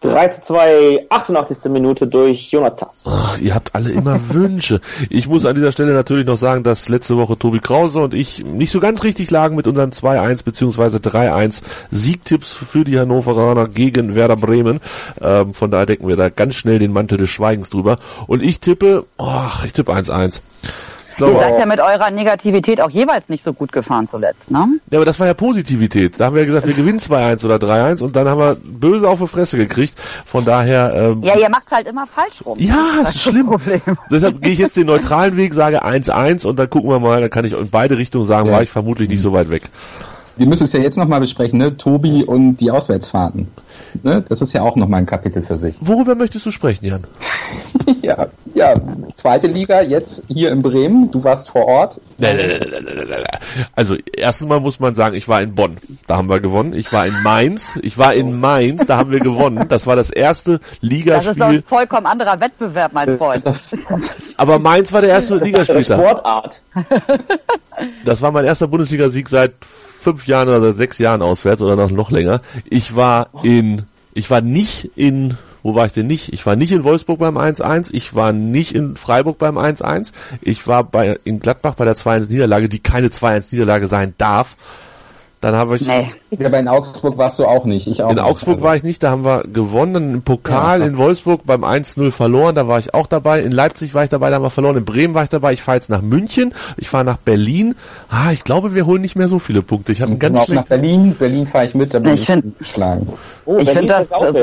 3 0.00 0.28
zu 0.28 0.42
2, 0.42 1.06
88. 1.10 1.70
Minute 1.70 2.06
durch 2.06 2.50
Jonatas. 2.50 3.04
Ach, 3.06 3.38
ihr 3.38 3.54
habt 3.54 3.74
alle 3.74 3.90
immer 3.90 4.18
Wünsche. 4.30 4.80
Ich 5.10 5.28
muss 5.28 5.44
an 5.44 5.54
dieser 5.54 5.72
Stelle 5.72 5.92
natürlich 5.92 6.26
noch 6.26 6.38
sagen, 6.38 6.62
dass 6.62 6.88
letzte 6.88 7.18
Woche 7.18 7.38
Tobi 7.38 7.60
Krause 7.60 8.00
und 8.00 8.14
ich 8.14 8.42
nicht 8.42 8.72
so 8.72 8.80
ganz 8.80 9.02
richtig 9.02 9.30
lagen 9.30 9.56
mit 9.56 9.66
unseren 9.66 9.90
2-1 9.90 10.44
bzw. 10.44 10.96
3-1 10.96 11.62
Siegtipps 11.90 12.54
für 12.54 12.84
die 12.84 12.98
Hannoveraner 12.98 13.68
gegen 13.68 14.14
Werder 14.14 14.36
Bremen. 14.36 14.80
Ähm, 15.20 15.52
von 15.52 15.70
daher 15.70 15.86
decken 15.86 16.08
wir 16.08 16.16
da 16.16 16.30
ganz 16.30 16.54
schnell 16.54 16.78
den 16.78 16.92
Mantel 16.92 17.18
des 17.18 17.28
Schweigens 17.28 17.68
drüber. 17.68 17.98
Und 18.26 18.42
ich 18.42 18.60
tippe, 18.60 19.04
ach, 19.18 19.66
ich 19.66 19.74
tippe 19.74 19.92
1-1 19.92 20.40
glaube 21.20 21.34
Ihr 21.34 21.40
seid 21.40 21.58
ja 21.58 21.66
mit 21.66 21.80
eurer 21.80 22.10
Negativität 22.10 22.80
auch 22.80 22.90
jeweils 22.90 23.28
nicht 23.28 23.44
so 23.44 23.52
gut 23.52 23.72
gefahren 23.72 24.08
zuletzt, 24.08 24.50
ne? 24.50 24.66
Ja, 24.90 24.98
aber 24.98 25.04
das 25.04 25.20
war 25.20 25.26
ja 25.26 25.34
Positivität. 25.34 26.18
Da 26.18 26.26
haben 26.26 26.34
wir 26.34 26.42
ja 26.42 26.46
gesagt, 26.46 26.66
wir 26.66 26.74
gewinnen 26.74 26.98
2-1 26.98 27.44
oder 27.44 27.56
3-1 27.56 28.02
und 28.02 28.16
dann 28.16 28.28
haben 28.28 28.40
wir 28.40 28.56
böse 28.62 29.08
auf 29.08 29.20
die 29.20 29.26
Fresse 29.26 29.56
gekriegt. 29.56 29.94
Von 30.26 30.44
daher... 30.44 30.92
Ähm, 30.94 31.22
ja, 31.22 31.38
ihr 31.38 31.48
macht 31.48 31.70
halt 31.70 31.86
immer 31.86 32.06
falsch 32.06 32.44
rum. 32.44 32.58
Ja, 32.58 32.96
das, 32.96 33.04
das 33.04 33.16
ist 33.16 33.22
schlimm. 33.22 33.46
Problem. 33.46 33.80
Deshalb 34.10 34.42
gehe 34.42 34.52
ich 34.52 34.58
jetzt 34.58 34.76
den 34.76 34.86
neutralen 34.86 35.36
Weg, 35.36 35.54
sage 35.54 35.84
1-1 35.84 36.46
und 36.46 36.58
dann 36.58 36.70
gucken 36.70 36.90
wir 36.90 37.00
mal, 37.00 37.20
dann 37.20 37.30
kann 37.30 37.44
ich 37.44 37.52
in 37.52 37.70
beide 37.70 37.98
Richtungen 37.98 38.24
sagen, 38.24 38.48
ja. 38.48 38.54
war 38.54 38.62
ich 38.62 38.70
vermutlich 38.70 39.08
nicht 39.08 39.22
so 39.22 39.32
weit 39.32 39.50
weg. 39.50 39.62
Wir 40.36 40.46
müssen 40.46 40.64
es 40.64 40.72
ja 40.72 40.80
jetzt 40.80 40.96
nochmal 40.96 41.20
besprechen, 41.20 41.58
ne? 41.58 41.76
Tobi 41.76 42.24
und 42.24 42.56
die 42.56 42.70
Auswärtsfahrten. 42.70 43.48
Ne? 44.02 44.24
Das 44.28 44.40
ist 44.40 44.52
ja 44.52 44.62
auch 44.62 44.76
nochmal 44.76 45.00
ein 45.00 45.06
Kapitel 45.06 45.42
für 45.42 45.58
sich. 45.58 45.74
Worüber 45.80 46.14
möchtest 46.14 46.46
du 46.46 46.50
sprechen, 46.50 46.86
Jan? 46.86 47.06
ja, 48.02 48.28
ja, 48.54 48.74
zweite 49.16 49.46
Liga, 49.46 49.80
jetzt 49.80 50.22
hier 50.28 50.50
in 50.50 50.62
Bremen. 50.62 51.10
Du 51.10 51.22
warst 51.22 51.50
vor 51.50 51.66
Ort. 51.66 52.00
Also, 53.74 53.96
erstens 54.16 54.48
mal 54.48 54.60
muss 54.60 54.80
man 54.80 54.94
sagen, 54.94 55.16
ich 55.16 55.28
war 55.28 55.40
in 55.42 55.54
Bonn. 55.54 55.78
Da 56.06 56.16
haben 56.16 56.28
wir 56.28 56.40
gewonnen. 56.40 56.74
Ich 56.74 56.92
war 56.92 57.06
in 57.06 57.22
Mainz. 57.22 57.78
Ich 57.82 57.98
war 57.98 58.14
in 58.14 58.38
Mainz. 58.38 58.86
Da 58.86 58.96
haben 58.96 59.10
wir 59.10 59.20
gewonnen. 59.20 59.66
Das 59.68 59.86
war 59.86 59.96
das 59.96 60.10
erste 60.10 60.60
Ligaspiel. 60.80 61.28
Das 61.28 61.36
ist 61.36 61.40
doch 61.40 61.46
ein 61.46 61.62
vollkommen 61.62 62.06
anderer 62.06 62.40
Wettbewerb, 62.40 62.92
mein 62.92 63.16
Freund. 63.16 63.44
Aber 64.36 64.58
Mainz 64.58 64.92
war 64.92 65.00
der 65.00 65.10
erste 65.10 65.36
Ligaspiel. 65.36 65.84
Sportart. 65.84 66.62
Das 68.04 68.20
war 68.20 68.30
mein 68.30 68.44
erster 68.44 68.68
Bundesligasieg 68.68 69.28
seit 69.28 69.52
fünf 69.62 70.26
Jahren 70.26 70.48
oder 70.48 70.60
seit 70.60 70.76
sechs 70.76 70.98
Jahren 70.98 71.22
auswärts 71.22 71.62
oder 71.62 71.76
noch, 71.76 71.90
noch 71.90 72.10
länger. 72.10 72.40
Ich 72.68 72.96
war 72.96 73.28
in, 73.42 73.69
ich 74.14 74.30
war 74.30 74.40
nicht 74.40 74.90
in, 74.96 75.36
wo 75.62 75.74
war 75.74 75.86
ich 75.86 75.92
denn 75.92 76.06
nicht? 76.06 76.32
Ich 76.32 76.44
war 76.46 76.56
nicht 76.56 76.72
in 76.72 76.84
Wolfsburg 76.84 77.18
beim 77.18 77.36
1-1, 77.36 77.90
ich 77.92 78.14
war 78.14 78.32
nicht 78.32 78.74
in 78.74 78.96
Freiburg 78.96 79.38
beim 79.38 79.58
1-1, 79.58 80.12
ich 80.40 80.66
war 80.66 80.84
bei, 80.84 81.18
in 81.24 81.40
Gladbach 81.40 81.74
bei 81.74 81.84
der 81.84 81.96
2-1 81.96 82.30
Niederlage, 82.30 82.68
die 82.68 82.80
keine 82.80 83.08
2-1 83.08 83.48
Niederlage 83.52 83.88
sein 83.88 84.14
darf. 84.18 84.56
Dann 85.42 85.54
habe 85.56 85.76
ich 85.76 85.86
Nee. 85.86 86.10
Aber 86.44 86.58
in 86.58 86.68
Augsburg 86.68 87.16
warst 87.16 87.38
du 87.38 87.46
auch 87.46 87.64
nicht. 87.64 87.86
Ich 87.86 88.02
auch 88.02 88.10
in 88.10 88.16
nicht. 88.16 88.24
Augsburg 88.24 88.56
Also, 88.56 88.64
war 88.66 88.76
ich 88.76 88.82
nicht, 88.82 89.02
da 89.02 89.10
haben 89.10 89.24
wir 89.24 89.44
gewonnen. 89.50 90.14
Im 90.16 90.22
Pokal 90.22 90.80
Ja. 90.80 90.86
in 90.86 90.98
Wolfsburg 90.98 91.42
beim 91.46 91.64
1-0 91.64 92.10
verloren, 92.10 92.54
da 92.54 92.68
war 92.68 92.78
ich 92.78 92.92
auch 92.92 93.06
dabei. 93.06 93.40
In 93.40 93.50
Leipzig 93.50 93.94
war 93.94 94.04
ich 94.04 94.10
dabei, 94.10 94.28
da 94.28 94.36
haben 94.36 94.42
wir 94.42 94.50
verloren. 94.50 94.76
In 94.76 94.84
Bremen 94.84 95.14
war 95.14 95.22
ich 95.22 95.30
dabei. 95.30 95.54
Ich 95.54 95.62
fahre 95.62 95.78
jetzt 95.78 95.88
nach 95.88 96.02
München, 96.02 96.52
ich 96.76 96.90
fahre 96.90 97.04
nach 97.06 97.16
Berlin. 97.16 97.74
Ah, 98.10 98.32
ich 98.32 98.44
glaube, 98.44 98.74
wir 98.74 98.84
holen 98.84 99.00
nicht 99.00 99.16
mehr 99.16 99.28
so 99.28 99.38
viele 99.38 99.62
Punkte. 99.62 99.92
Ich 99.92 100.02
habe 100.02 100.14
ganz 100.16 100.36
auch 100.36 100.40
nach 100.48 100.66
schlecht. 100.66 100.68
Berlin. 100.68 101.16
Berlin 101.18 101.46
fahre 101.46 101.66
ich 101.68 101.74
mit, 101.74 101.94
da 101.94 102.00
bin 102.00 102.12
Ich 102.12 102.20
ich, 102.20 102.26
find- 102.26 102.58
geschlagen. 102.58 103.08
Oh, 103.46 103.56
Ich 103.58 103.70
finde 103.70 103.86
das, 103.94 104.08
das 104.10 104.36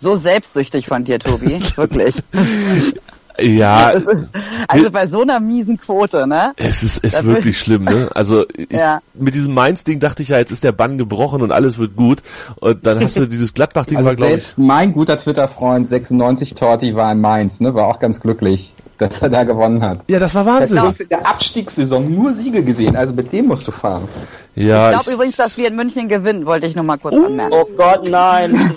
so 0.00 0.16
selbstsüchtig 0.16 0.88
von 0.88 1.04
dir, 1.04 1.20
Tobi. 1.20 1.60
Wirklich. 1.76 2.16
Ja, 3.40 3.94
Also 4.68 4.90
bei 4.90 5.06
so 5.06 5.22
einer 5.22 5.40
miesen 5.40 5.76
Quote, 5.78 6.26
ne? 6.26 6.52
es 6.56 6.82
ist, 6.82 6.98
ist 7.04 7.14
Da 7.16 7.24
wirklich 7.24 7.58
schlimm, 7.58 7.84
ne? 7.84 8.08
Also 8.14 8.44
ich, 8.56 8.70
Ja. 8.70 9.00
mit 9.14 9.34
diesem 9.34 9.54
Mainz-Ding 9.54 9.98
dachte 10.00 10.22
ich 10.22 10.28
ja, 10.28 10.38
jetzt 10.38 10.50
ist 10.52 10.64
der 10.64 10.72
Bann 10.72 10.98
gebrochen 10.98 11.42
und 11.42 11.50
alles 11.52 11.78
wird 11.78 11.96
gut. 11.96 12.22
Und 12.60 12.84
dann 12.86 13.00
hast 13.00 13.16
du 13.16 13.26
dieses 13.28 13.54
Gladbach-Ding, 13.54 13.96
Also 13.98 14.08
war 14.08 14.16
glaube 14.16 14.36
ich. 14.36 14.54
mein 14.56 14.92
guter 14.92 15.18
Twitter-Freund 15.18 15.88
96 15.88 16.54
Torti 16.54 16.94
war 16.94 17.10
in 17.12 17.20
Mainz, 17.20 17.60
ne? 17.60 17.74
War 17.74 17.86
auch 17.86 17.98
ganz 17.98 18.20
glücklich, 18.20 18.72
dass 19.08 19.20
er 19.22 19.28
da 19.28 19.44
gewonnen 19.44 19.82
hat. 19.82 20.00
Ja, 20.08 20.18
das 20.18 20.34
war 20.34 20.46
Wahnsinn. 20.46 20.80
hat 20.80 21.00
in 21.00 21.08
der 21.08 21.26
Abstiegssaison 21.26 22.10
nur 22.14 22.34
Siege 22.34 22.62
gesehen, 22.62 22.96
also 22.96 23.12
mit 23.12 23.32
dem 23.32 23.46
musst 23.46 23.66
du 23.66 23.72
fahren. 23.72 24.08
Ja, 24.54 24.90
Ich 24.90 24.96
glaube 24.98 25.12
übrigens, 25.12 25.36
dass 25.36 25.56
wir 25.58 25.66
in 25.68 25.76
München 25.76 26.08
gewinnen, 26.08 26.46
wollte 26.46 26.66
ich 26.66 26.74
nur 26.74 26.84
mal 26.84 26.96
kurz 26.98 27.14
anmerken. 27.16 27.52
Oh 27.52 27.66
Gott, 27.76 28.08
nein. 28.08 28.72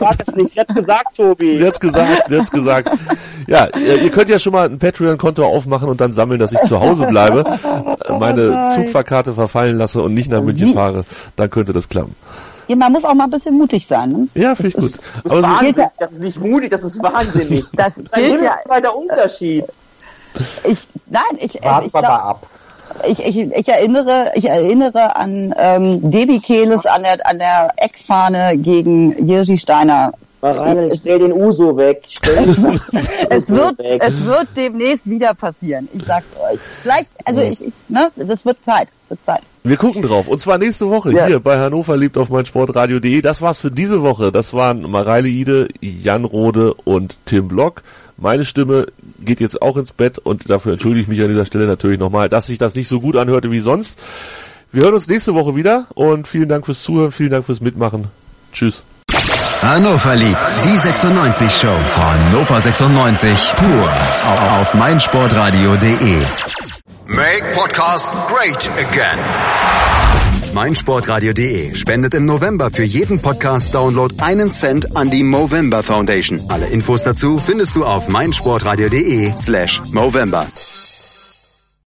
Sag 0.00 0.16
es 0.26 0.34
nicht. 0.34 0.52
Sie 0.52 0.60
hat's 0.60 0.74
gesagt, 0.74 1.16
Tobi. 1.16 1.64
Hat's 1.64 1.78
gesagt, 1.78 2.30
hat's 2.30 2.50
gesagt. 2.50 2.90
Ja, 3.46 3.68
ihr 3.76 4.02
ihr 4.02 4.10
könnt 4.10 4.28
ja 4.28 4.38
schon 4.38 4.52
mal 4.52 4.68
ein 4.68 4.78
Patreon-Konto 4.78 5.44
aufmachen 5.44 5.88
und 5.88 6.00
dann 6.00 6.12
sammeln, 6.12 6.40
dass 6.40 6.52
ich 6.52 6.60
zu 6.62 6.80
Hause 6.80 7.06
bleibe, 7.06 7.44
äh, 7.44 8.12
meine 8.18 8.68
Zugfahrkarte 8.74 9.34
verfallen 9.34 9.78
lasse 9.78 10.02
und 10.02 10.14
nicht 10.14 10.30
nach 10.30 10.42
München 10.42 10.74
fahre. 10.74 11.04
Dann 11.36 11.50
könnte 11.50 11.72
das 11.72 11.88
klappen. 11.88 12.14
Ja, 12.72 12.76
man 12.76 12.90
muss 12.90 13.04
auch 13.04 13.12
mal 13.12 13.24
ein 13.24 13.30
bisschen 13.30 13.58
mutig 13.58 13.86
sein. 13.86 14.12
Ne? 14.12 14.28
Ja, 14.34 14.54
finde 14.54 14.68
ich 14.68 14.76
gut. 14.76 14.92
Das 15.24 15.32
Aber 15.32 15.40
ist 15.40 15.46
wahnsinnig. 15.46 15.90
Das 15.98 16.12
ist 16.12 16.20
nicht 16.20 16.40
mutig, 16.40 16.70
das 16.70 16.82
ist 16.82 17.02
wahnsinnig. 17.02 17.64
Das 17.76 17.94
ist 17.98 18.14
ein 18.14 18.22
ja. 18.22 18.30
himmelweiter 18.30 18.96
Unterschied. 18.96 19.64
Ich, 20.64 20.78
nein, 21.06 21.22
ich, 21.38 21.62
äh, 21.62 21.84
ich, 21.84 21.92
glaub, 21.92 22.04
ab. 22.04 22.46
ich, 23.06 23.22
ich, 23.22 23.36
ich 23.36 23.68
erinnere, 23.68 24.32
ich 24.34 24.48
erinnere 24.48 25.16
an 25.16 25.54
ähm, 25.58 26.10
Debi 26.10 26.40
Keles 26.40 26.86
an 26.86 27.02
der, 27.02 27.26
an 27.26 27.38
der 27.38 27.74
Eckfahne 27.76 28.56
gegen 28.56 29.12
Jiří 29.28 29.58
Steiner. 29.58 30.14
Ich 30.90 30.98
stell 31.00 31.20
den 31.20 31.32
Uso 31.32 31.76
weg. 31.76 32.02
Stell 32.08 32.46
den 32.46 32.50
Es 33.30 33.48
wird, 33.48 33.78
weg. 33.78 34.02
es 34.04 34.24
wird 34.24 34.48
demnächst 34.56 35.08
wieder 35.08 35.34
passieren. 35.34 35.88
Ich 35.92 36.04
sag's 36.04 36.26
euch. 36.36 36.58
Vielleicht, 36.82 37.08
also 37.24 37.40
ich, 37.42 37.60
ich 37.60 37.72
ne, 37.88 38.10
das 38.16 38.44
wird 38.44 38.56
Zeit, 38.64 38.88
wird 39.08 39.20
Zeit. 39.24 39.42
wir 39.62 39.76
gucken 39.76 40.02
drauf. 40.02 40.26
Und 40.26 40.40
zwar 40.40 40.58
nächste 40.58 40.88
Woche 40.90 41.12
Ja. 41.12 41.26
hier 41.26 41.38
bei 41.38 41.58
Hannover 41.60 41.96
liebt 41.96 42.18
auf 42.18 42.28
meinsportradio.de. 42.28 43.20
Das 43.20 43.40
war's 43.40 43.58
für 43.58 43.70
diese 43.70 44.02
Woche. 44.02 44.32
Das 44.32 44.52
waren 44.52 44.82
Mareile 44.90 45.28
Ide, 45.28 45.68
Jan 45.80 46.24
Rode 46.24 46.74
und 46.74 47.16
Tim 47.24 47.46
Block. 47.46 47.82
Meine 48.16 48.44
Stimme 48.44 48.86
geht 49.20 49.40
jetzt 49.40 49.62
auch 49.62 49.76
ins 49.76 49.92
Bett 49.92 50.18
und 50.18 50.50
dafür 50.50 50.72
entschuldige 50.72 51.02
ich 51.02 51.08
mich 51.08 51.20
an 51.22 51.28
dieser 51.28 51.46
Stelle 51.46 51.66
natürlich 51.66 51.98
nochmal, 52.00 52.28
dass 52.28 52.48
sich 52.48 52.58
das 52.58 52.74
nicht 52.74 52.88
so 52.88 53.00
gut 53.00 53.16
anhörte 53.16 53.50
wie 53.52 53.60
sonst. 53.60 53.98
Wir 54.72 54.82
hören 54.84 54.94
uns 54.94 55.06
nächste 55.08 55.34
Woche 55.34 55.54
wieder 55.54 55.86
und 55.94 56.26
vielen 56.26 56.48
Dank 56.48 56.66
fürs 56.66 56.82
Zuhören, 56.82 57.12
vielen 57.12 57.30
Dank 57.30 57.44
fürs 57.46 57.60
Mitmachen. 57.60 58.08
Tschüss. 58.52 58.84
Hannover 59.62 60.16
liebt 60.16 60.38
die 60.64 60.76
96 60.76 61.50
Show. 61.52 61.76
Hannover 61.94 62.60
96 62.60 63.52
pur 63.56 63.90
auf, 63.90 64.60
auf 64.60 64.74
meinsportradio.de. 64.74 66.20
Make 67.06 67.50
Podcast 67.54 68.08
great 68.28 68.70
again. 68.76 69.18
meinsportradio.de 70.52 71.74
spendet 71.74 72.14
im 72.14 72.26
November 72.26 72.70
für 72.70 72.84
jeden 72.84 73.20
Podcast-Download 73.20 74.14
einen 74.20 74.48
Cent 74.50 74.96
an 74.96 75.10
die 75.10 75.22
Movember 75.22 75.82
Foundation. 75.82 76.42
Alle 76.48 76.66
Infos 76.66 77.04
dazu 77.04 77.38
findest 77.38 77.76
du 77.76 77.84
auf 77.86 78.08
meinsportradio.de 78.08 79.32
slash 79.36 79.80
Movember. 79.92 80.48